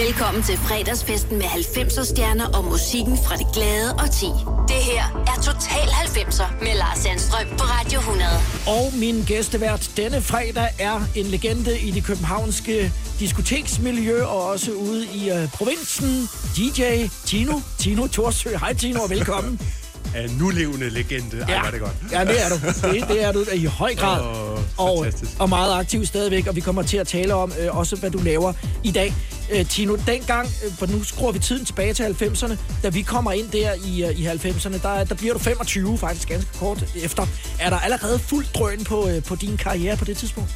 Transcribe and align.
Velkommen 0.00 0.42
til 0.42 0.56
fredagsfesten 0.56 1.38
med 1.38 1.44
90'er 1.46 2.04
stjerner 2.04 2.46
og 2.46 2.64
musikken 2.64 3.18
fra 3.24 3.36
det 3.36 3.46
glade 3.54 3.92
og 3.92 4.10
ti. 4.10 4.26
Det 4.68 4.76
her 4.76 5.24
er 5.26 5.42
Total 5.42 5.88
90'er 5.88 6.64
med 6.64 6.74
Lars 6.78 6.98
Sandstrøm 6.98 7.46
på 7.58 7.64
Radio 7.64 7.98
100. 7.98 8.28
Og 8.66 8.92
min 8.98 9.24
gæstevært 9.26 9.90
denne 9.96 10.20
fredag 10.22 10.68
er 10.78 11.00
en 11.16 11.26
legende 11.26 11.78
i 11.80 11.90
det 11.90 12.04
københavnske 12.04 12.92
diskoteksmiljø 13.20 14.24
og 14.24 14.44
også 14.46 14.72
ude 14.72 15.06
i 15.14 15.30
uh, 15.30 15.50
provinsen. 15.50 16.28
DJ 16.56 16.82
Tino, 17.26 17.60
Tino 17.78 18.06
Torsø. 18.06 18.50
Hej 18.60 18.74
Tino 18.74 19.00
og 19.02 19.10
velkommen. 19.10 19.60
af 20.14 20.30
nulevende 20.30 20.90
legende. 20.90 21.36
Ej, 21.40 21.46
Ja. 21.54 21.62
var 21.62 21.70
det 21.70 21.80
godt. 21.80 21.92
Ja, 22.12 22.24
det 22.24 22.44
er 22.44 22.48
du. 22.48 22.54
Det, 22.94 23.08
det 23.08 23.24
er 23.24 23.32
du 23.32 23.44
i 23.54 23.64
høj 23.64 23.94
grad. 23.94 24.20
Åh, 24.20 24.58
og, 24.76 25.04
fantastisk. 25.04 25.40
og 25.40 25.48
meget 25.48 25.74
aktiv 25.78 26.06
stadigvæk, 26.06 26.46
og 26.46 26.56
vi 26.56 26.60
kommer 26.60 26.82
til 26.82 26.96
at 26.96 27.06
tale 27.08 27.34
om 27.34 27.52
øh, 27.60 27.76
også, 27.76 27.96
hvad 27.96 28.10
du 28.10 28.18
laver 28.18 28.52
i 28.84 28.90
dag. 28.90 29.14
Øh, 29.52 29.66
Tino, 29.66 29.96
dengang, 30.06 30.48
øh, 30.64 30.72
for 30.72 30.86
nu 30.86 31.04
skruer 31.04 31.32
vi 31.32 31.38
tiden 31.38 31.64
tilbage 31.64 31.94
til 31.94 32.02
90'erne, 32.02 32.56
da 32.82 32.88
vi 32.88 33.02
kommer 33.02 33.32
ind 33.32 33.48
der 33.50 33.72
i, 33.86 34.04
øh, 34.04 34.20
i 34.20 34.26
90'erne, 34.26 34.82
der, 34.82 35.04
der 35.04 35.14
bliver 35.14 35.32
du 35.32 35.38
25, 35.38 35.98
faktisk 35.98 36.28
ganske 36.28 36.58
kort 36.58 36.84
efter. 37.04 37.26
Er 37.60 37.70
der 37.70 37.76
allerede 37.76 38.18
fuld 38.18 38.46
drøn 38.54 38.84
på, 38.84 39.08
øh, 39.08 39.22
på 39.22 39.34
din 39.34 39.56
karriere 39.56 39.96
på 39.96 40.04
det 40.04 40.16
tidspunkt? 40.16 40.50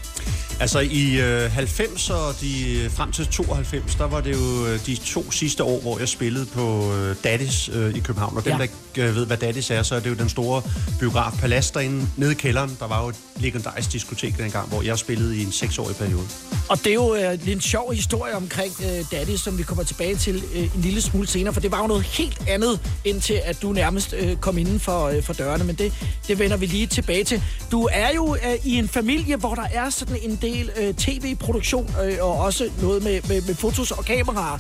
Altså 0.61 0.79
i 0.81 1.21
øh, 1.21 1.51
90 1.53 2.11
og 2.11 2.35
de, 2.41 2.73
øh, 2.85 2.91
frem 2.91 3.13
til 3.13 3.27
92, 3.27 3.95
der 3.95 4.05
var 4.07 4.21
det 4.21 4.33
jo 4.33 4.67
øh, 4.67 4.87
de 4.87 4.97
to 4.97 5.31
sidste 5.31 5.65
år, 5.65 5.81
hvor 5.81 5.99
jeg 5.99 6.09
spillede 6.09 6.47
på 6.47 6.93
øh, 6.95 7.17
Daddies 7.25 7.71
øh, 7.73 7.95
i 7.95 7.99
København. 8.01 8.37
Og 8.37 8.45
dem, 8.45 8.53
Ja. 8.53 8.57
der 8.57 8.63
ikke 8.63 9.09
øh, 9.09 9.15
ved, 9.17 9.27
hvad 9.27 9.37
Daddies 9.37 9.71
er, 9.71 9.83
så 9.83 9.95
er 9.95 10.01
det 10.01 10.11
jo 10.11 10.15
den 10.15 10.29
store 10.29 10.63
biograf 10.99 11.33
Palace 11.41 11.75
derinde 11.75 12.09
nede 12.17 12.33
i 12.33 12.35
kælderen. 12.35 12.77
Der 12.81 12.87
var 12.87 13.03
jo 13.03 13.09
et 13.09 13.15
legendarisk 13.37 13.93
diskotek 13.93 14.39
dengang, 14.39 14.69
hvor 14.69 14.83
jeg 14.83 14.99
spillede 14.99 15.37
i 15.37 15.43
en 15.45 15.53
seksårig 15.53 15.97
periode. 15.97 16.23
Og 16.69 16.79
det 16.79 16.87
er 16.87 16.95
jo 16.95 17.15
øh, 17.15 17.49
en 17.49 17.61
sjov 17.61 17.93
historie 17.93 18.35
omkring 18.37 18.73
øh, 18.81 19.05
Daddy, 19.13 19.37
som 19.37 19.59
vi 19.59 19.63
kommer 19.63 19.85
tilbage 19.85 20.17
til 20.17 20.43
øh, 20.55 20.63
en 20.63 20.71
lille 20.81 21.01
smule 21.03 21.27
senere, 21.27 21.53
for 21.55 21.61
det 21.61 21.71
var 21.73 21.81
jo 21.81 21.87
noget 21.87 22.03
helt 22.03 22.43
andet, 22.49 22.81
indtil 23.05 23.41
at 23.45 23.63
du 23.63 23.73
nærmest 23.73 24.15
øh, 24.19 24.37
kom 24.37 24.59
inden 24.59 24.81
for, 24.81 25.05
øh, 25.07 25.23
for 25.23 25.33
dørene, 25.33 25.65
men 25.65 25.75
det, 25.77 25.93
det 26.29 26.39
vender 26.39 26.57
vi 26.57 26.67
lige 26.67 26.87
tilbage 26.87 27.25
til. 27.25 27.43
Du 27.71 27.89
er 27.93 28.11
jo 28.15 28.35
øh, 28.35 28.41
i 28.65 28.75
en 28.79 28.89
familie, 28.89 29.37
hvor 29.37 29.55
der 29.55 29.67
er 29.73 29.91
sådan 29.91 30.17
en 30.23 30.37
del 30.47 30.71
øh, 30.77 30.95
tv-produktion, 30.95 31.91
øh, 32.05 32.19
og 32.21 32.33
også 32.39 32.71
noget 32.83 33.05
med, 33.05 33.21
med, 33.29 33.43
med 33.43 33.55
fotos 33.55 33.91
og 33.91 34.05
kameraer. 34.05 34.59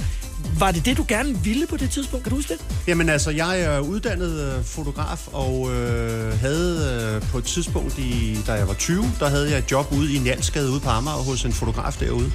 Var 0.58 0.70
det 0.70 0.86
det, 0.86 0.96
du 0.96 1.04
gerne 1.08 1.38
ville 1.44 1.66
på 1.66 1.76
det 1.76 1.90
tidspunkt? 1.90 2.24
Kan 2.24 2.30
du 2.30 2.36
huske 2.36 2.54
det? 2.54 2.64
Jamen 2.86 3.08
altså, 3.08 3.30
jeg 3.30 3.60
er 3.60 3.80
uddannet 3.80 4.40
øh, 4.40 4.64
fotograf 4.64 5.28
og 5.32 5.74
øh, 5.74 6.40
havde 6.40 6.76
øh, 7.16 7.28
på 7.30 7.38
et 7.38 7.44
tidspunkt, 7.44 7.98
i, 7.98 8.38
da 8.46 8.52
jeg 8.52 8.68
var 8.68 8.74
20, 8.74 9.04
der 9.20 9.28
havde 9.28 9.50
jeg 9.50 9.58
et 9.58 9.70
job 9.72 9.92
ude 9.92 10.14
i 10.14 10.18
Njalsgade 10.18 10.70
ude 10.70 10.80
på 10.80 10.88
Amager 10.88 11.16
hos 11.16 11.44
en 11.44 11.52
fotograf 11.52 11.96
derude, 12.00 12.32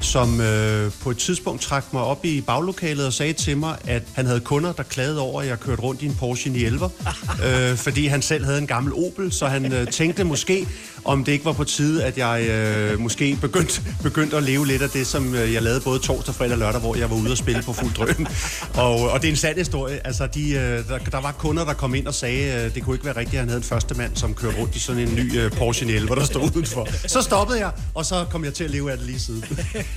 som 0.00 0.40
øh, 0.40 0.92
på 1.02 1.10
et 1.10 1.18
tidspunkt 1.18 1.62
trak 1.62 1.92
mig 1.92 2.02
op 2.02 2.24
i 2.24 2.40
baglokalet 2.40 3.06
og 3.06 3.12
sagde 3.12 3.32
til 3.32 3.56
mig, 3.56 3.76
at 3.84 4.02
han 4.12 4.26
havde 4.26 4.40
kunder, 4.40 4.72
der 4.72 4.82
klagede 4.82 5.20
over, 5.20 5.42
at 5.42 5.48
jeg 5.48 5.60
kørte 5.60 5.82
rundt 5.82 6.02
i 6.02 6.06
en 6.06 6.14
Porsche 6.14 6.50
911, 6.50 6.90
øh, 7.70 7.76
fordi 7.76 8.06
han 8.06 8.22
selv 8.22 8.44
havde 8.44 8.58
en 8.58 8.66
gammel 8.66 8.92
Opel, 8.94 9.32
så 9.32 9.46
han 9.46 9.72
øh, 9.72 9.86
tænkte 9.86 10.24
måske, 10.24 10.66
om 11.04 11.24
det 11.24 11.32
ikke 11.32 11.44
var 11.44 11.52
på 11.52 11.64
tide, 11.64 12.04
at 12.04 12.18
jeg 12.18 12.46
øh, 12.48 13.00
måske 13.00 13.38
begyndte, 13.40 13.82
begyndte 14.02 14.36
at 14.36 14.42
leve 14.42 14.66
lidt 14.66 14.82
af 14.82 14.90
det, 14.90 15.06
som 15.06 15.34
øh, 15.34 15.52
jeg 15.52 15.62
lavede 15.62 15.80
både 15.80 15.98
torsdag, 15.98 16.34
fredag 16.34 16.52
og 16.52 16.58
lørdag, 16.58 16.80
hvor 16.80 16.96
jeg 16.96 17.10
var 17.10 17.16
ude 17.16 17.30
og 17.30 17.36
spille 17.36 17.62
på 17.62 17.72
fuld 17.72 17.94
drøn. 17.94 18.26
Og, 18.74 19.10
og 19.10 19.22
det 19.22 19.28
er 19.28 19.32
en 19.32 19.36
sand 19.36 19.58
historie. 19.58 20.06
Altså, 20.06 20.26
de, 20.26 20.50
øh, 20.50 20.88
der, 20.88 20.98
der 20.98 21.20
var 21.20 21.32
kunder, 21.32 21.64
der 21.64 21.72
kom 21.72 21.94
ind 21.94 22.06
og 22.06 22.14
sagde, 22.14 22.64
øh, 22.64 22.74
det 22.74 22.82
kunne 22.82 22.94
ikke 22.94 23.06
være 23.06 23.16
rigtigt, 23.16 23.34
at 23.34 23.40
han 23.40 23.48
havde 23.48 23.58
en 23.58 23.64
første 23.64 23.94
mand, 23.94 24.16
som 24.16 24.34
kørte 24.34 24.58
rundt 24.58 24.76
i 24.76 24.78
sådan 24.78 25.08
en 25.08 25.14
ny 25.14 25.38
øh, 25.38 25.50
Porsche 25.50 25.86
911, 25.86 26.20
der 26.20 26.26
stod 26.26 26.56
udenfor. 26.56 26.88
Så 27.06 27.22
stoppede 27.22 27.58
jeg, 27.58 27.70
og 27.94 28.06
så 28.06 28.24
kom 28.30 28.44
jeg 28.44 28.54
til 28.54 28.64
at 28.64 28.70
leve 28.70 28.92
af 28.92 28.98
det 28.98 29.06
lige 29.06 29.20
siden. 29.20 29.44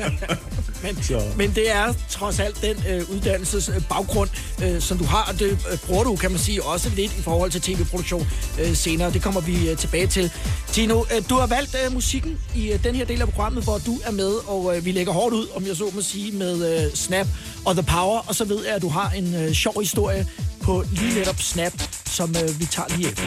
Men, 0.84 1.04
Så. 1.04 1.22
men 1.38 1.56
det 1.56 1.72
er 1.72 1.94
trods 2.10 2.40
alt 2.40 2.62
den 2.62 2.84
øh, 2.90 3.10
uddannelses 3.10 3.70
øh, 3.70 3.82
baggrund, 3.90 4.30
øh, 4.64 4.82
som 4.82 4.98
du 4.98 5.04
har, 5.04 5.24
og 5.24 5.40
det 5.40 5.52
øh, 5.72 5.78
bruger 5.78 6.04
du, 6.04 6.16
kan 6.16 6.32
man 6.32 6.40
sige, 6.40 6.64
også 6.64 6.90
lidt 6.90 7.12
i 7.20 7.22
forhold 7.22 7.52
til 7.52 7.62
tv-produktion 7.62 8.28
øh, 8.60 8.76
senere. 8.76 9.12
Det 9.12 9.22
kommer 9.22 9.42
vi 9.42 9.70
øh, 9.70 9.78
tilbage 9.78 10.08
til. 10.08 10.32
Tino, 10.72 11.04
øh, 11.16 11.30
du 11.30 11.36
har 11.36 11.48
valgt 11.48 11.76
øh, 11.86 11.94
musikken 11.94 12.40
i 12.56 12.72
øh, 12.72 12.84
den 12.84 12.96
her 12.96 13.06
del 13.06 13.22
af 13.22 13.28
programmet, 13.30 13.64
hvor 13.64 13.78
du 13.78 14.00
er 14.06 14.12
med, 14.12 14.32
og 14.48 14.78
øh, 14.78 14.86
vi 14.86 14.92
lægger 14.92 15.14
hårdt 15.14 15.36
ud, 15.36 15.48
om 15.56 15.68
jeg 15.68 15.76
så 15.76 15.92
må 15.94 16.02
sige, 16.02 16.32
med 16.32 16.86
øh, 16.86 16.94
Snap 16.94 17.28
og 17.66 17.76
The 17.76 17.84
Power, 17.84 18.20
og 18.28 18.36
så 18.36 18.46
ved 18.46 18.66
jeg, 18.66 18.76
at 18.76 18.82
du 18.82 18.90
har 18.90 19.10
en 19.10 19.36
øh, 19.36 19.54
sjov 19.54 19.80
historie 19.80 20.28
på 20.62 20.84
lige 20.92 21.16
netop 21.16 21.42
Snap, 21.42 21.74
som 22.06 22.36
øh, 22.44 22.60
vi 22.60 22.66
tager 22.66 22.98
lige 22.98 23.10
efter. 23.10 23.24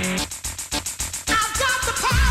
Right 1.29 2.26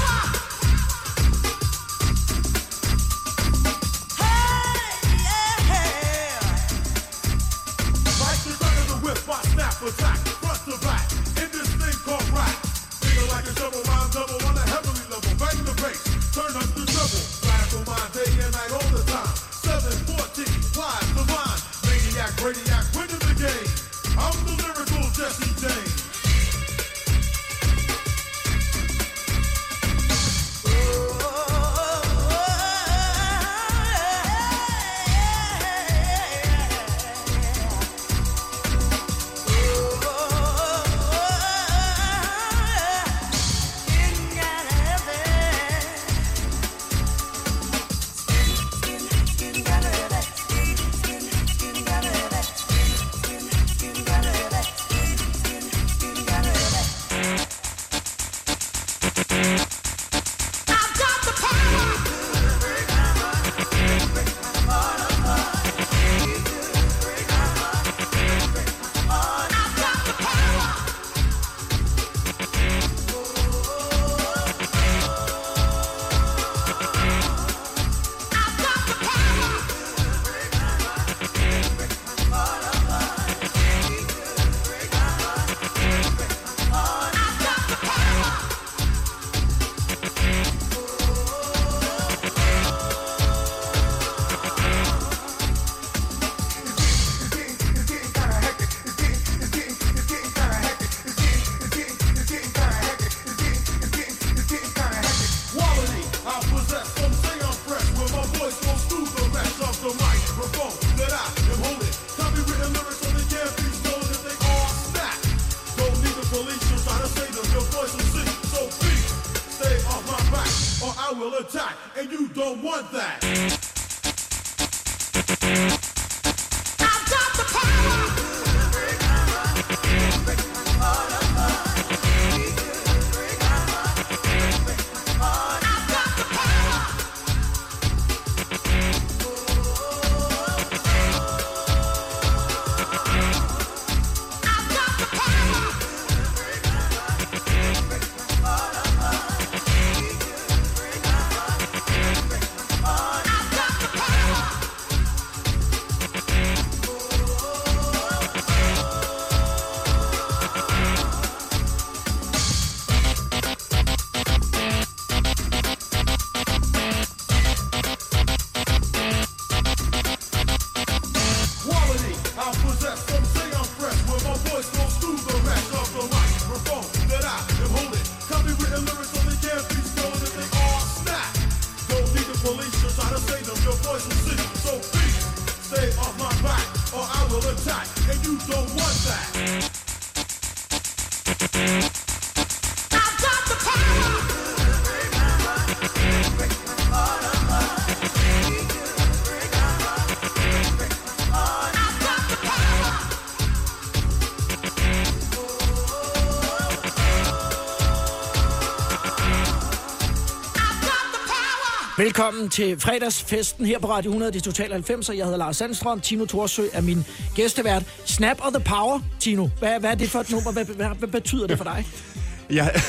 Velkommen 212.15 212.49
til 212.49 212.79
fredagsfesten 212.79 213.65
her 213.65 213.79
på 213.79 213.89
Radio 213.89 214.09
100, 214.09 214.31
det 214.31 214.39
er 214.39 214.43
Total 214.43 214.71
90, 214.71 215.09
jeg 215.09 215.23
hedder 215.23 215.37
Lars 215.37 215.57
Sandstrøm. 215.57 216.01
Tino 216.01 216.25
Torsø 216.25 216.63
er 216.73 216.81
min 216.81 217.05
gæstevært. 217.35 217.83
Snap 218.05 218.37
of 218.45 218.53
the 218.53 218.63
Power, 218.63 218.99
Tino. 219.19 219.49
Hvad, 219.59 219.79
hvad 219.79 219.91
er 219.91 219.95
det 219.95 220.09
for 220.09 220.19
et 220.19 220.31
nummer? 220.31 220.51
Hvad, 220.51 220.65
hvad, 220.65 220.87
hvad 220.99 221.07
betyder 221.07 221.47
det 221.47 221.57
for 221.57 221.63
dig? 221.63 221.85
Jeg, 222.49 222.81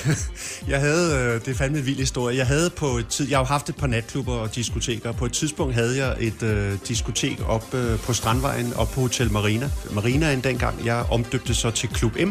jeg 0.69 0.81
havde, 0.81 1.15
øh, 1.15 1.41
det 1.41 1.49
er 1.49 1.55
fandme 1.55 1.79
en 1.79 1.87
vild 1.87 1.99
historie. 1.99 2.37
Jeg 2.37 2.47
havde 2.47 2.71
på 2.71 2.87
et 2.87 3.07
tid, 3.07 3.29
jeg 3.29 3.39
har 3.39 3.43
jo 3.43 3.47
haft 3.47 3.69
et 3.69 3.77
par 3.77 3.87
natklubber 3.87 4.33
og 4.33 4.55
diskoteker. 4.55 5.13
På 5.13 5.25
et 5.25 5.33
tidspunkt 5.33 5.75
havde 5.75 6.07
jeg 6.07 6.17
et 6.21 6.43
øh, 6.43 6.73
diskotek 6.89 7.49
op 7.49 7.75
øh, 7.75 7.99
på 7.99 8.13
Strandvejen, 8.13 8.73
op 8.75 8.89
på 8.91 9.01
Hotel 9.01 9.33
Marina. 9.33 9.71
Marina 9.91 10.19
Marinaen 10.19 10.41
dengang, 10.45 10.87
jeg 10.87 11.05
omdøbte 11.11 11.55
så 11.55 11.71
til 11.71 11.89
Klub 11.89 12.13
M, 12.17 12.31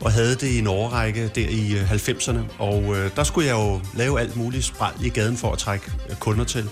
og 0.00 0.12
havde 0.12 0.34
det 0.34 0.46
i 0.46 0.58
en 0.58 0.66
årrække 0.66 1.30
der 1.34 1.48
i 1.48 1.72
øh, 1.72 1.90
90'erne. 1.92 2.38
Og 2.58 2.96
øh, 2.96 3.10
der 3.16 3.24
skulle 3.24 3.46
jeg 3.46 3.54
jo 3.54 3.80
lave 3.94 4.20
alt 4.20 4.36
muligt 4.36 4.64
spræl 4.64 4.92
i 5.04 5.08
gaden 5.08 5.36
for 5.36 5.52
at 5.52 5.58
trække 5.58 5.92
øh, 6.10 6.16
kunder 6.16 6.44
til. 6.44 6.68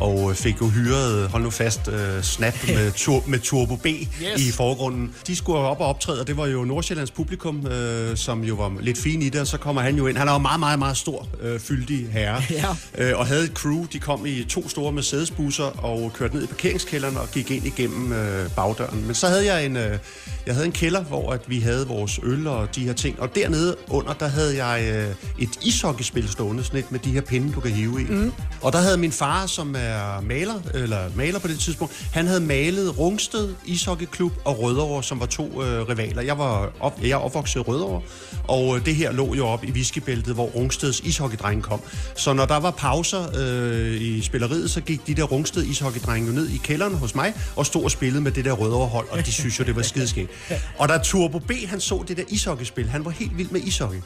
Og 0.00 0.30
øh, 0.30 0.36
fik 0.36 0.60
jo 0.60 0.68
hyret, 0.68 1.28
hold 1.28 1.42
nu 1.42 1.50
fast, 1.50 1.88
øh, 1.88 2.22
Snap 2.22 2.54
med, 2.68 2.92
tur, 2.92 3.22
med 3.26 3.38
Turbo 3.38 3.76
B 3.76 3.86
yes. 3.86 4.46
i 4.46 4.52
forgrunden. 4.52 5.14
De 5.26 5.36
skulle 5.36 5.58
op 5.58 5.80
og 5.80 5.86
optræde, 5.86 6.20
og 6.20 6.26
det 6.26 6.36
var 6.36 6.46
jo 6.46 6.64
Nordsjællands 6.64 7.10
publikum, 7.10 7.66
øh, 7.66 8.16
som 8.16 8.44
jo 8.44 8.54
var 8.54 8.72
lidt 8.80 8.98
fin 8.98 9.22
i 9.22 9.28
det, 9.28 9.40
og 9.40 9.46
så 9.46 9.58
kommer 9.58 9.82
han 9.82 9.96
jo 9.96 10.06
ind. 10.06 10.16
Han 10.16 10.28
er 10.28 10.32
jo 10.32 10.38
meget, 10.38 10.60
meget, 10.60 10.78
meget 10.78 10.96
stor, 10.96 11.28
øh, 11.40 11.60
fyldig 11.60 12.06
herre, 12.12 12.42
Ja. 12.50 12.64
øh, 12.98 13.18
og 13.18 13.26
havde 13.26 13.44
et 13.44 13.50
crew. 13.54 13.86
De 13.92 13.98
kom 13.98 14.26
i 14.26 14.44
to 14.44 14.68
store 14.68 14.92
Mercedes-busser 14.92 15.64
og 15.84 16.12
kørte 16.14 16.34
ned 16.34 16.42
i 16.44 16.46
parkeringskælderen 16.46 17.16
og 17.16 17.28
gik 17.32 17.50
ind 17.50 17.66
igennem 17.66 18.12
øh, 18.12 18.50
bagdøren. 18.50 19.06
Men 19.06 19.14
så 19.14 19.26
havde 19.28 19.52
jeg 19.54 19.66
en, 19.66 19.76
øh, 19.76 19.98
jeg 20.46 20.54
havde 20.54 20.66
en 20.66 20.72
kælder, 20.72 21.02
hvor 21.02 21.32
at 21.32 21.40
vi 21.46 21.60
havde 21.60 21.86
vores 21.86 22.20
øl 22.22 22.46
og 22.46 22.74
de 22.74 22.80
her 22.84 22.92
ting, 22.92 23.20
og 23.20 23.34
dernede 23.34 23.76
under, 23.88 24.12
der 24.12 24.28
havde 24.28 24.64
jeg 24.64 24.94
øh, 24.94 25.14
et 25.38 25.48
ishockeyspil 25.62 26.28
stående, 26.28 26.64
sådan 26.64 26.78
et 26.80 26.92
med 26.92 27.00
de 27.00 27.10
her 27.10 27.20
pinde, 27.20 27.52
du 27.52 27.60
kan 27.60 27.70
hive 27.70 28.00
i. 28.02 28.04
Mm. 28.04 28.32
Og 28.62 28.72
der 28.72 28.78
havde 28.78 28.96
min 28.96 29.12
far, 29.12 29.46
som 29.46 29.74
er 29.78 29.87
maler, 30.22 30.54
eller 30.74 31.10
maler 31.14 31.38
på 31.38 31.48
det 31.48 31.58
tidspunkt, 31.58 32.08
han 32.12 32.26
havde 32.26 32.40
malet 32.40 32.98
Rungsted 32.98 33.54
Ishockeyklub 33.64 34.32
og 34.44 34.62
Rødovre, 34.62 35.02
som 35.02 35.20
var 35.20 35.26
to 35.26 35.62
øh, 35.62 35.88
rivaler. 35.88 36.22
Jeg 36.22 36.38
var 36.38 36.70
op, 36.80 36.98
jeg 37.02 37.10
er 37.10 37.16
opvokset 37.16 37.60
i 37.60 37.62
Rødovre, 37.62 38.00
og 38.44 38.76
øh, 38.76 38.84
det 38.84 38.94
her 38.94 39.12
lå 39.12 39.34
jo 39.34 39.46
op 39.46 39.64
i 39.64 39.70
Viskebæltet, 39.70 40.34
hvor 40.34 40.46
Rungsteds 40.46 41.00
ishockeydreng 41.00 41.62
kom. 41.62 41.80
Så 42.16 42.32
når 42.32 42.46
der 42.46 42.56
var 42.56 42.70
pauser 42.70 43.26
øh, 43.38 44.00
i 44.00 44.22
spilleriet, 44.22 44.70
så 44.70 44.80
gik 44.80 45.06
de 45.06 45.14
der 45.14 45.22
Rungsted 45.22 45.64
ishockeydrenge 45.64 46.34
ned 46.34 46.48
i 46.48 46.60
kælderen 46.64 46.94
hos 46.94 47.14
mig 47.14 47.34
og 47.56 47.66
stod 47.66 47.84
og 47.84 47.90
spillede 47.90 48.22
med 48.22 48.32
det 48.32 48.44
der 48.44 48.52
Rødovre 48.52 48.88
hold, 48.88 49.08
og 49.10 49.26
de 49.26 49.32
synes 49.32 49.58
jo, 49.58 49.64
det 49.64 49.76
var 49.76 49.82
skideskægt. 49.82 50.30
Og 50.78 50.88
da 50.88 50.98
Turbo 50.98 51.38
B, 51.38 51.52
han 51.66 51.80
så 51.80 52.04
det 52.08 52.16
der 52.16 52.24
ishockeyspil, 52.28 52.88
han 52.88 53.04
var 53.04 53.10
helt 53.10 53.38
vild 53.38 53.50
med 53.50 53.60
ishockey. 53.60 54.00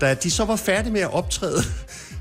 Da 0.00 0.14
de 0.14 0.30
så 0.30 0.44
var 0.44 0.56
færdige 0.56 0.92
med 0.92 1.00
at 1.00 1.12
optræde, 1.12 1.62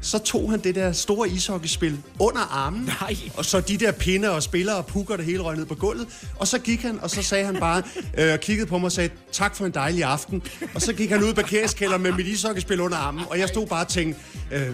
så 0.06 0.18
tog 0.20 0.52
han 0.52 0.60
det 0.60 0.76
der 0.76 0.92
store 0.92 1.30
ishockeyspil 1.30 1.98
under 2.20 2.42
armen, 2.42 2.90
Nej. 3.02 3.18
og 3.34 3.46
så 3.46 3.60
de 3.60 3.78
der 3.78 3.92
pinde 3.92 4.32
og 4.32 4.44
spillere 4.44 4.76
og 4.76 4.86
pukker 4.86 5.16
det 5.16 5.26
hele 5.26 5.40
røg 5.40 5.58
ned 5.58 5.66
på 5.66 5.76
gulvet. 5.76 6.08
Og 6.40 6.48
så 6.48 6.60
gik 6.60 6.82
han, 6.82 7.00
og 7.02 7.10
så 7.10 7.24
sagde 7.24 7.46
han 7.46 7.56
bare, 7.56 7.84
øh, 8.20 8.40
kiggede 8.40 8.68
på 8.68 8.78
mig 8.78 8.86
og 8.86 8.92
sagde, 8.92 9.10
tak 9.32 9.56
for 9.56 9.66
en 9.66 9.72
dejlig 9.72 10.04
aften. 10.04 10.44
Og 10.76 10.82
så 10.82 10.94
gik 10.94 11.10
han 11.10 11.24
ud 11.24 11.32
i 11.32 11.34
parkeringskælderen 11.34 12.04
med 12.04 12.12
mit 12.12 12.28
ishockeyspil 12.28 12.80
under 12.80 12.98
armen, 12.98 13.24
og 13.30 13.40
jeg 13.40 13.48
stod 13.48 13.68
bare 13.68 13.82
og 13.82 13.88
tænkte, 13.88 14.20
øh, 14.52 14.68
øh, 14.68 14.74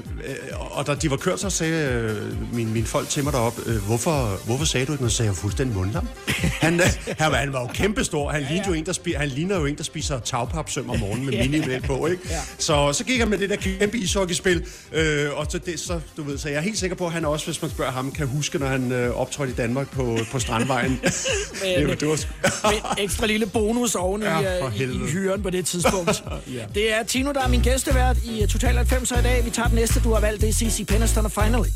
og 0.56 0.88
da 0.88 0.95
de 0.95 1.12
var 1.12 1.18
kørt, 1.18 1.39
så 1.39 1.50
sagde 1.50 1.92
øh, 1.92 2.54
mine, 2.54 2.72
mine 2.72 2.86
folk 2.86 3.10
til 3.10 3.24
mig 3.24 3.33
deroppe, 3.33 3.62
øh, 3.66 3.86
hvorfor, 3.86 4.45
hvorfor 4.45 4.66
sagde 4.66 4.86
du 4.86 4.92
ikke 4.92 5.04
noget? 5.04 5.12
Så 5.12 5.18
sagde 5.18 5.30
jeg 5.30 5.36
fuldstændig 5.36 5.78
mundlam. 5.78 6.07
Han, 6.62 6.80
øh, 6.80 6.86
han, 7.18 7.31
var, 7.31 7.38
han 7.38 7.54
var 7.54 7.62
jo 7.62 7.68
kæmpestor. 7.68 8.30
Han, 8.30 8.42
lignede 8.42 8.68
jo 8.68 8.74
en, 8.74 8.86
der 8.86 8.94
spi, 8.94 9.12
han 9.12 9.30
ligner 9.30 9.60
jo 9.60 9.66
en, 9.66 9.78
der 9.78 9.83
spiser 9.83 10.19
tagpapsøm 10.19 10.89
om 10.89 11.00
morgenen 11.00 11.25
med 11.25 11.38
minimæl 11.48 11.81
på, 11.81 12.07
ikke? 12.07 12.24
Så, 12.57 12.94
så 12.94 13.04
gik 13.04 13.19
han 13.19 13.30
med 13.30 13.38
det 13.38 13.50
der 13.50 13.56
kæmpe 13.56 13.98
ishockeyspil, 13.98 14.66
øh, 14.92 15.20
og 15.35 15.47
så, 15.50 15.57
det, 15.57 15.79
så, 15.79 16.00
du 16.18 16.23
ved, 16.23 16.38
så 16.38 16.50
jeg 16.50 16.57
er 16.57 16.62
helt 16.62 16.77
sikker 16.77 16.95
på, 16.95 17.06
at 17.06 17.12
han 17.12 17.25
også, 17.25 17.45
hvis 17.45 17.62
man 17.62 17.71
spørger 17.71 17.91
ham, 17.91 18.12
kan 18.12 18.27
huske, 18.27 18.57
når 18.59 18.68
han 18.68 18.91
øh, 18.91 19.15
optrådte 19.15 19.51
i 19.53 19.56
Danmark 19.56 19.89
på, 19.91 20.18
på 20.31 20.39
Strandvejen. 20.39 20.91
det, 21.77 21.88
var, 21.88 21.95
det 21.95 22.07
var 22.07 22.15
sgu- 22.15 22.69
Med 22.71 22.77
en 22.97 23.03
ekstra 23.03 23.25
lille 23.25 23.45
bonus 23.45 23.95
oven 23.95 24.21
Ja, 24.21 24.62
for 24.62 24.71
i, 24.75 24.83
i, 24.83 24.85
i 24.85 25.12
hyren 25.12 25.44
på 25.44 25.50
det 25.50 25.65
tidspunkt. 25.65 26.23
Ja. 26.53 26.65
Det 26.75 26.94
er 26.94 27.03
Tino, 27.03 27.31
der 27.31 27.41
er 27.41 27.47
min 27.47 27.62
gæstevært 27.62 28.18
i 28.23 28.45
Total 28.50 28.75
90 28.77 29.12
i 29.12 29.13
dag. 29.13 29.45
Vi 29.45 29.50
tager 29.50 29.68
den 29.68 29.75
næste, 29.75 30.00
du 30.00 30.13
har 30.13 30.19
valgt. 30.21 30.41
Det 30.41 30.50
er 30.50 30.53
CC 30.53 30.85
Peniston 30.88 31.25
og 31.25 31.31
Finally. 31.31 31.69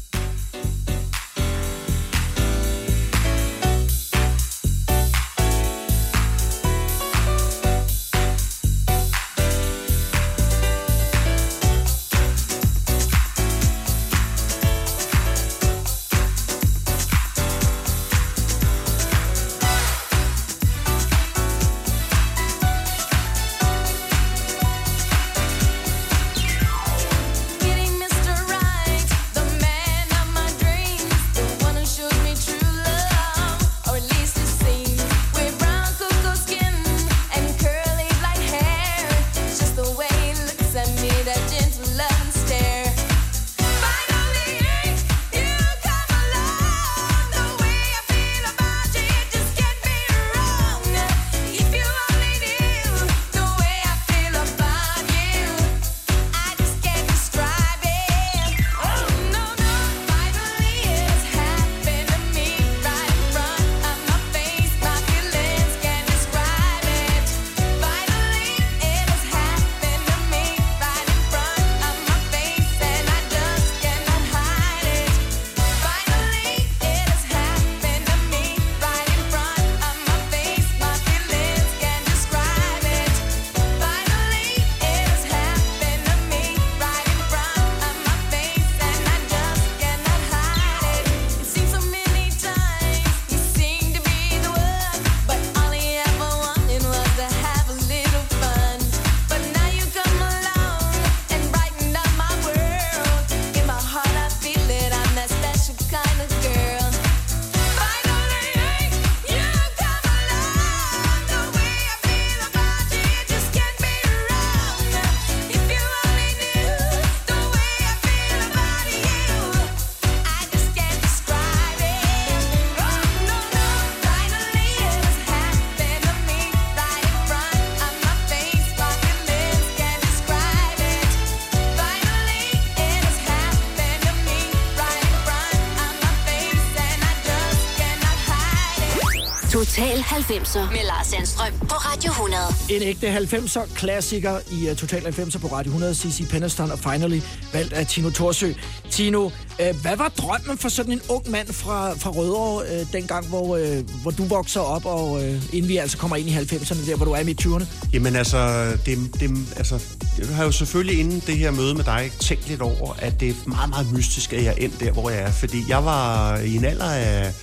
90'er 140.55 140.71
med 140.71 140.85
Lars 140.85 141.07
Sandstrøm 141.07 141.51
på 141.59 141.75
Radio 141.75 142.11
100. 142.11 142.43
En 142.69 142.81
ægte 142.81 143.17
90'er 143.17 143.75
klassiker 143.75 144.39
i 144.51 144.69
uh, 144.69 144.77
Total 144.77 145.01
90'er 145.01 145.37
på 145.37 145.47
Radio 145.47 145.69
100, 145.69 145.95
CC 145.95 146.29
Penniston 146.29 146.71
og 146.71 146.79
Finally, 146.79 147.21
valgt 147.53 147.73
af 147.73 147.87
Tino 147.87 148.09
Torsø. 148.09 148.51
Tino, 148.89 149.25
uh, 149.25 149.81
hvad 149.81 149.97
var 149.97 150.09
drømmen 150.17 150.57
for 150.57 150.69
sådan 150.69 150.91
en 150.91 151.01
ung 151.09 151.31
mand 151.31 151.53
fra, 151.53 151.93
fra 151.93 152.09
Rødovre, 152.09 152.63
uh, 152.63 152.93
dengang, 152.93 153.27
hvor, 153.27 153.57
uh, 153.57 154.01
hvor 154.01 154.11
du 154.11 154.25
vokser 154.25 154.59
op, 154.59 154.85
og 154.85 155.11
uh, 155.11 155.55
inden 155.55 155.69
vi 155.69 155.77
altså 155.77 155.97
kommer 155.97 156.15
ind 156.15 156.29
i 156.29 156.35
90'erne, 156.35 156.89
der 156.89 156.95
hvor 156.95 157.05
du 157.05 157.11
er 157.11 157.19
i 157.19 157.23
midt 157.23 157.45
20'erne? 157.45 157.65
Jamen 157.93 158.15
altså, 158.15 158.71
det, 158.85 158.97
det, 159.19 159.31
altså, 159.57 159.79
jeg 160.17 160.27
har 160.27 160.43
jo 160.43 160.51
selvfølgelig 160.51 160.99
inden 160.99 161.23
det 161.27 161.37
her 161.37 161.51
møde 161.51 161.75
med 161.75 161.83
dig 161.83 162.11
tænkt 162.19 162.47
lidt 162.47 162.61
over, 162.61 162.93
at 162.99 163.19
det 163.19 163.29
er 163.29 163.33
meget, 163.45 163.69
meget 163.69 163.93
mystisk, 163.93 164.33
at 164.33 164.43
jeg 164.43 164.53
er 164.57 164.57
endt 164.65 164.79
der, 164.79 164.91
hvor 164.91 165.09
jeg 165.09 165.19
er. 165.19 165.31
Fordi 165.31 165.63
jeg 165.69 165.85
var 165.85 166.37
i 166.37 166.55
en 166.55 166.65
alder 166.65 166.89
af 166.91 167.33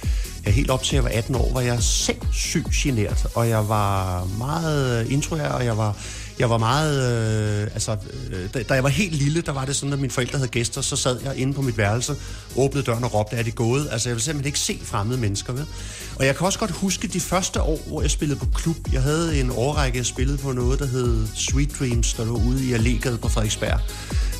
Ja, 0.46 0.50
helt 0.50 0.70
op 0.70 0.82
til 0.82 0.94
jeg 0.96 1.04
var 1.04 1.10
18 1.10 1.34
år, 1.34 1.52
var 1.52 1.60
jeg 1.60 1.82
sindssygt 1.82 2.70
genert, 2.70 3.26
og 3.34 3.48
jeg 3.48 3.68
var 3.68 4.24
meget 4.38 5.00
øh, 5.00 5.12
introvert, 5.12 5.52
og 5.52 5.64
jeg 5.64 5.78
var, 5.78 5.96
jeg 6.38 6.50
var 6.50 6.58
meget... 6.58 7.62
Øh, 7.62 7.70
altså, 7.74 7.96
øh, 8.30 8.48
da, 8.54 8.62
da 8.62 8.74
jeg 8.74 8.82
var 8.82 8.88
helt 8.88 9.14
lille, 9.14 9.40
der 9.40 9.52
var 9.52 9.64
det 9.64 9.76
sådan, 9.76 9.92
at 9.92 9.98
mine 9.98 10.10
forældre 10.10 10.38
havde 10.38 10.50
gæster, 10.50 10.80
så 10.80 10.96
sad 10.96 11.20
jeg 11.24 11.36
inde 11.36 11.54
på 11.54 11.62
mit 11.62 11.78
værelse, 11.78 12.14
åbnede 12.56 12.84
døren 12.86 13.04
og 13.04 13.14
råbte, 13.14 13.36
er 13.36 13.42
det 13.42 13.54
gået? 13.54 13.88
Altså, 13.92 14.08
jeg 14.08 14.14
ville 14.14 14.24
simpelthen 14.24 14.46
ikke 14.46 14.58
se 14.58 14.80
fremmede 14.84 15.20
mennesker, 15.20 15.52
ved. 15.52 15.64
Og 16.16 16.26
jeg 16.26 16.36
kan 16.36 16.46
også 16.46 16.58
godt 16.58 16.70
huske 16.70 17.08
de 17.08 17.20
første 17.20 17.62
år, 17.62 17.80
hvor 17.86 18.00
jeg 18.00 18.10
spillede 18.10 18.38
på 18.38 18.46
klub. 18.54 18.76
Jeg 18.92 19.02
havde 19.02 19.40
en 19.40 19.50
årrække, 19.50 19.98
jeg 19.98 20.06
spillede 20.06 20.38
på 20.38 20.52
noget, 20.52 20.78
der 20.78 20.86
hed 20.86 21.26
Sweet 21.34 21.70
Dreams, 21.78 22.14
der 22.14 22.24
lå 22.24 22.36
ude 22.36 22.64
i 22.64 22.72
Allegade 22.72 23.18
på 23.18 23.28
Frederiksberg. 23.28 23.80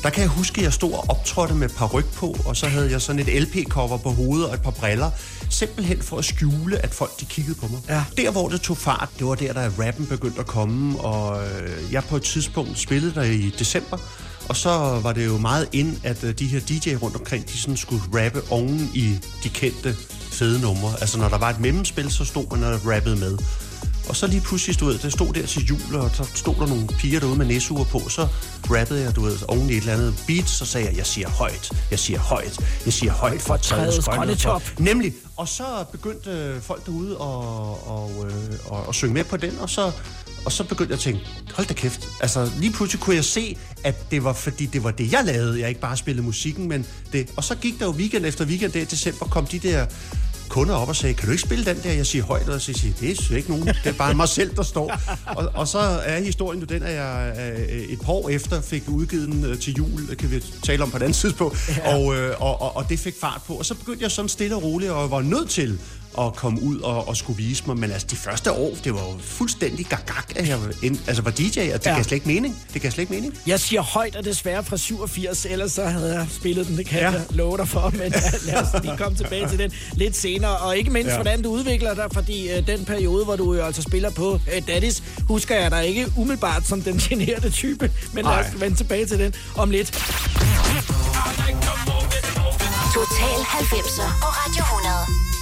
Der 0.03 0.09
kan 0.09 0.21
jeg 0.21 0.29
huske, 0.29 0.57
at 0.57 0.63
jeg 0.63 0.73
stod 0.73 0.93
og 0.93 1.05
optrådte 1.09 1.55
med 1.55 1.69
par 1.69 1.85
ryg 1.85 2.05
på, 2.05 2.37
og 2.45 2.55
så 2.55 2.67
havde 2.67 2.91
jeg 2.91 3.01
sådan 3.01 3.27
et 3.27 3.41
LP-cover 3.41 3.97
på 3.97 4.09
hovedet 4.09 4.47
og 4.47 4.53
et 4.53 4.61
par 4.61 4.71
briller. 4.71 5.11
Simpelthen 5.49 6.01
for 6.01 6.17
at 6.17 6.25
skjule, 6.25 6.77
at 6.79 6.93
folk 6.93 7.19
de 7.19 7.25
kiggede 7.25 7.55
på 7.59 7.67
mig. 7.67 7.79
Ja. 7.89 8.03
Der, 8.17 8.31
hvor 8.31 8.49
det 8.49 8.61
tog 8.61 8.77
fart, 8.77 9.09
det 9.19 9.27
var 9.27 9.35
der, 9.35 9.53
der 9.53 9.69
rappen 9.85 10.05
begyndte 10.05 10.39
at 10.39 10.47
komme, 10.47 10.99
og 10.99 11.45
øh, 11.45 11.93
jeg 11.93 12.03
på 12.03 12.15
et 12.15 12.23
tidspunkt 12.23 12.79
spillede 12.79 13.15
der 13.15 13.23
i 13.23 13.55
december, 13.59 13.97
og 14.49 14.55
så 14.55 14.69
var 15.03 15.13
det 15.13 15.25
jo 15.25 15.37
meget 15.37 15.69
ind, 15.71 15.97
at 16.03 16.23
øh, 16.23 16.39
de 16.39 16.45
her 16.45 16.59
DJ'er 16.59 16.97
rundt 16.97 17.15
omkring, 17.15 17.47
de 17.47 17.57
sådan 17.57 17.77
skulle 17.77 18.01
rappe 18.13 18.41
oven 18.49 18.91
i 18.93 19.19
de 19.43 19.49
kendte 19.49 19.95
fede 20.31 20.61
numre. 20.61 20.91
Altså 21.01 21.19
når 21.19 21.29
der 21.29 21.37
var 21.37 21.49
et 21.49 21.59
mellemspil, 21.59 22.11
så 22.11 22.25
stod 22.25 22.57
man 22.57 22.63
og 22.63 22.79
rappede 22.85 23.15
med. 23.15 23.37
Og 24.09 24.15
så 24.15 24.27
lige 24.27 24.41
pludselig 24.41 24.75
stod 24.75 24.97
det 24.97 25.13
stod 25.13 25.33
der 25.33 25.45
til 25.45 25.65
jul, 25.65 25.95
og 25.95 26.11
så 26.13 26.27
stod 26.35 26.55
der 26.55 26.67
nogle 26.67 26.87
piger 26.87 27.19
derude 27.19 27.37
med 27.37 27.45
næsure 27.45 27.85
på, 27.85 28.09
så 28.09 28.27
rappede 28.69 29.01
jeg, 29.01 29.15
du 29.15 29.21
ved, 29.21 29.37
oven 29.47 29.69
i 29.69 29.73
et 29.73 29.77
eller 29.77 29.93
andet 29.93 30.23
beat, 30.27 30.49
så 30.49 30.65
sagde 30.65 30.87
jeg, 30.87 30.97
jeg 30.97 31.05
siger 31.05 31.29
højt, 31.29 31.71
jeg 31.91 31.99
siger 31.99 32.19
højt, 32.19 32.59
jeg 32.85 32.93
siger 32.93 33.11
højt 33.13 33.41
for 33.41 33.57
træets 33.57 34.05
grønne 34.05 34.35
top. 34.35 34.63
Nemlig. 34.79 35.13
Og 35.37 35.47
så 35.47 35.85
begyndte 35.91 36.29
øh, 36.29 36.61
folk 36.61 36.85
derude 36.85 37.11
at, 37.11 37.17
og, 37.19 38.11
øh, 38.25 38.33
og, 38.65 38.87
og 38.87 38.95
synge 38.95 39.13
med 39.13 39.23
på 39.23 39.37
den, 39.37 39.59
og 39.59 39.69
så, 39.69 39.91
og 40.45 40.51
så 40.51 40.63
begyndte 40.63 40.91
jeg 40.91 40.97
at 40.97 40.99
tænke, 40.99 41.19
hold 41.53 41.67
da 41.67 41.73
kæft. 41.73 42.07
Altså, 42.21 42.51
lige 42.59 42.73
pludselig 42.73 43.01
kunne 43.01 43.15
jeg 43.15 43.25
se, 43.25 43.57
at 43.83 44.11
det 44.11 44.23
var 44.23 44.33
fordi, 44.33 44.65
det 44.65 44.83
var 44.83 44.91
det, 44.91 45.11
jeg 45.11 45.23
lavede. 45.25 45.59
Jeg 45.59 45.69
ikke 45.69 45.81
bare 45.81 45.97
spillede 45.97 46.25
musikken, 46.25 46.69
men 46.69 46.85
det. 47.13 47.29
Og 47.35 47.43
så 47.43 47.55
gik 47.55 47.79
der 47.79 47.85
jo 47.85 47.91
weekend 47.91 48.25
efter 48.25 48.45
weekend 48.45 48.71
der 48.71 48.81
i 48.81 48.85
december, 48.85 49.25
kom 49.25 49.45
de 49.45 49.59
der 49.59 49.85
kunder 50.49 50.75
op 50.75 50.89
og 50.89 50.95
sagde, 50.95 51.13
kan 51.13 51.25
du 51.25 51.31
ikke 51.31 51.41
spille 51.41 51.65
den 51.65 51.77
der? 51.83 51.91
Jeg 51.91 52.05
siger 52.05 52.23
højt, 52.23 52.49
og 52.49 52.61
så 52.61 52.73
siger 52.73 52.93
det 52.99 53.31
er 53.31 53.35
ikke 53.35 53.49
nogen. 53.49 53.67
Det 53.67 53.85
er 53.85 53.93
bare 53.93 54.13
mig 54.13 54.29
selv, 54.29 54.55
der 54.55 54.63
står. 54.63 54.91
Og, 55.25 55.49
og 55.53 55.67
så 55.67 55.79
er 55.79 56.19
historien 56.19 56.59
jo 56.59 56.65
den, 56.65 56.83
at 56.83 56.93
jeg 56.93 57.33
øh, 57.39 57.69
et 57.69 57.99
par 58.01 58.13
år 58.13 58.29
efter 58.29 58.61
fik 58.61 58.83
udgivet 58.87 59.27
den 59.27 59.45
øh, 59.45 59.59
til 59.59 59.73
jul, 59.73 60.15
kan 60.15 60.31
vi 60.31 60.43
tale 60.63 60.83
om 60.83 60.91
på 60.91 60.97
et 60.97 61.03
andet 61.03 61.15
tidspunkt, 61.15 61.69
ja. 61.69 61.95
og, 61.95 62.15
øh, 62.15 62.41
og, 62.41 62.61
og, 62.61 62.77
og 62.77 62.89
det 62.89 62.99
fik 62.99 63.15
fart 63.21 63.41
på. 63.47 63.53
Og 63.53 63.65
så 63.65 63.75
begyndte 63.75 64.03
jeg 64.03 64.11
sådan 64.11 64.29
stille 64.29 64.55
og 64.55 64.63
roligt, 64.63 64.91
og 64.91 65.11
var 65.11 65.21
nødt 65.21 65.49
til 65.49 65.79
at 66.19 66.35
komme 66.35 66.61
ud 66.61 66.79
og, 66.79 67.07
og 67.07 67.17
skulle 67.17 67.37
vise 67.37 67.63
mig. 67.67 67.77
Men 67.77 67.91
altså, 67.91 68.07
de 68.11 68.15
første 68.15 68.51
år, 68.51 68.77
det 68.83 68.93
var 68.93 68.99
jo 68.99 69.17
fuldstændig 69.19 69.85
gagag, 69.85 70.23
at 70.35 70.47
jeg 70.47 70.59
ind, 70.83 70.99
altså, 71.07 71.23
var 71.23 71.31
DJ, 71.31 71.45
og 71.45 71.55
det 71.55 71.85
ja. 71.85 71.93
gav 71.93 72.03
slet 72.03 72.11
ikke 72.11 72.27
mening. 72.27 72.59
Det 72.73 72.81
gav 72.81 72.91
slet 72.91 73.01
ikke 73.01 73.13
mening. 73.13 73.37
Jeg 73.47 73.59
siger 73.59 73.81
højt, 73.81 74.15
og 74.15 74.25
desværre 74.25 74.63
fra 74.63 74.77
87, 74.77 75.45
ellers 75.45 75.71
så 75.71 75.85
havde 75.85 76.15
jeg 76.15 76.27
spillet 76.31 76.67
den, 76.67 76.77
det 76.77 76.85
kan 76.85 76.99
ja. 76.99 77.11
jeg 77.11 77.21
love 77.29 77.57
dig 77.57 77.67
for, 77.67 77.89
men 77.89 78.11
lad 78.45 78.55
os 78.55 78.83
lige 78.83 78.97
komme 78.97 79.17
tilbage 79.17 79.49
til 79.49 79.59
den 79.59 79.71
lidt 79.93 80.15
senere. 80.15 80.57
Og 80.57 80.77
ikke 80.77 80.91
mindst, 80.91 81.09
ja. 81.09 81.15
hvordan 81.15 81.41
du 81.41 81.49
udvikler 81.49 81.93
dig, 81.93 82.05
fordi 82.13 82.51
øh, 82.51 82.67
den 82.67 82.85
periode, 82.85 83.25
hvor 83.25 83.35
du 83.35 83.53
jo 83.53 83.61
altså 83.61 83.81
spiller 83.81 84.09
på 84.09 84.39
øh, 84.55 84.67
Daddies, 84.67 85.03
husker 85.27 85.55
jeg 85.55 85.71
dig 85.71 85.87
ikke 85.87 86.07
umiddelbart 86.17 86.67
som 86.67 86.81
den 86.81 86.97
generede 86.97 87.49
type, 87.49 87.91
men 88.13 88.25
lad 88.25 88.33
os 88.33 88.61
vende 88.61 88.77
tilbage 88.77 89.05
til 89.05 89.19
den 89.19 89.33
om 89.55 89.71
lidt. 89.71 89.91
Total 92.93 93.39
90'er 93.39 94.09
på 94.21 94.27
Radio 94.27 94.63
100. 94.63 95.32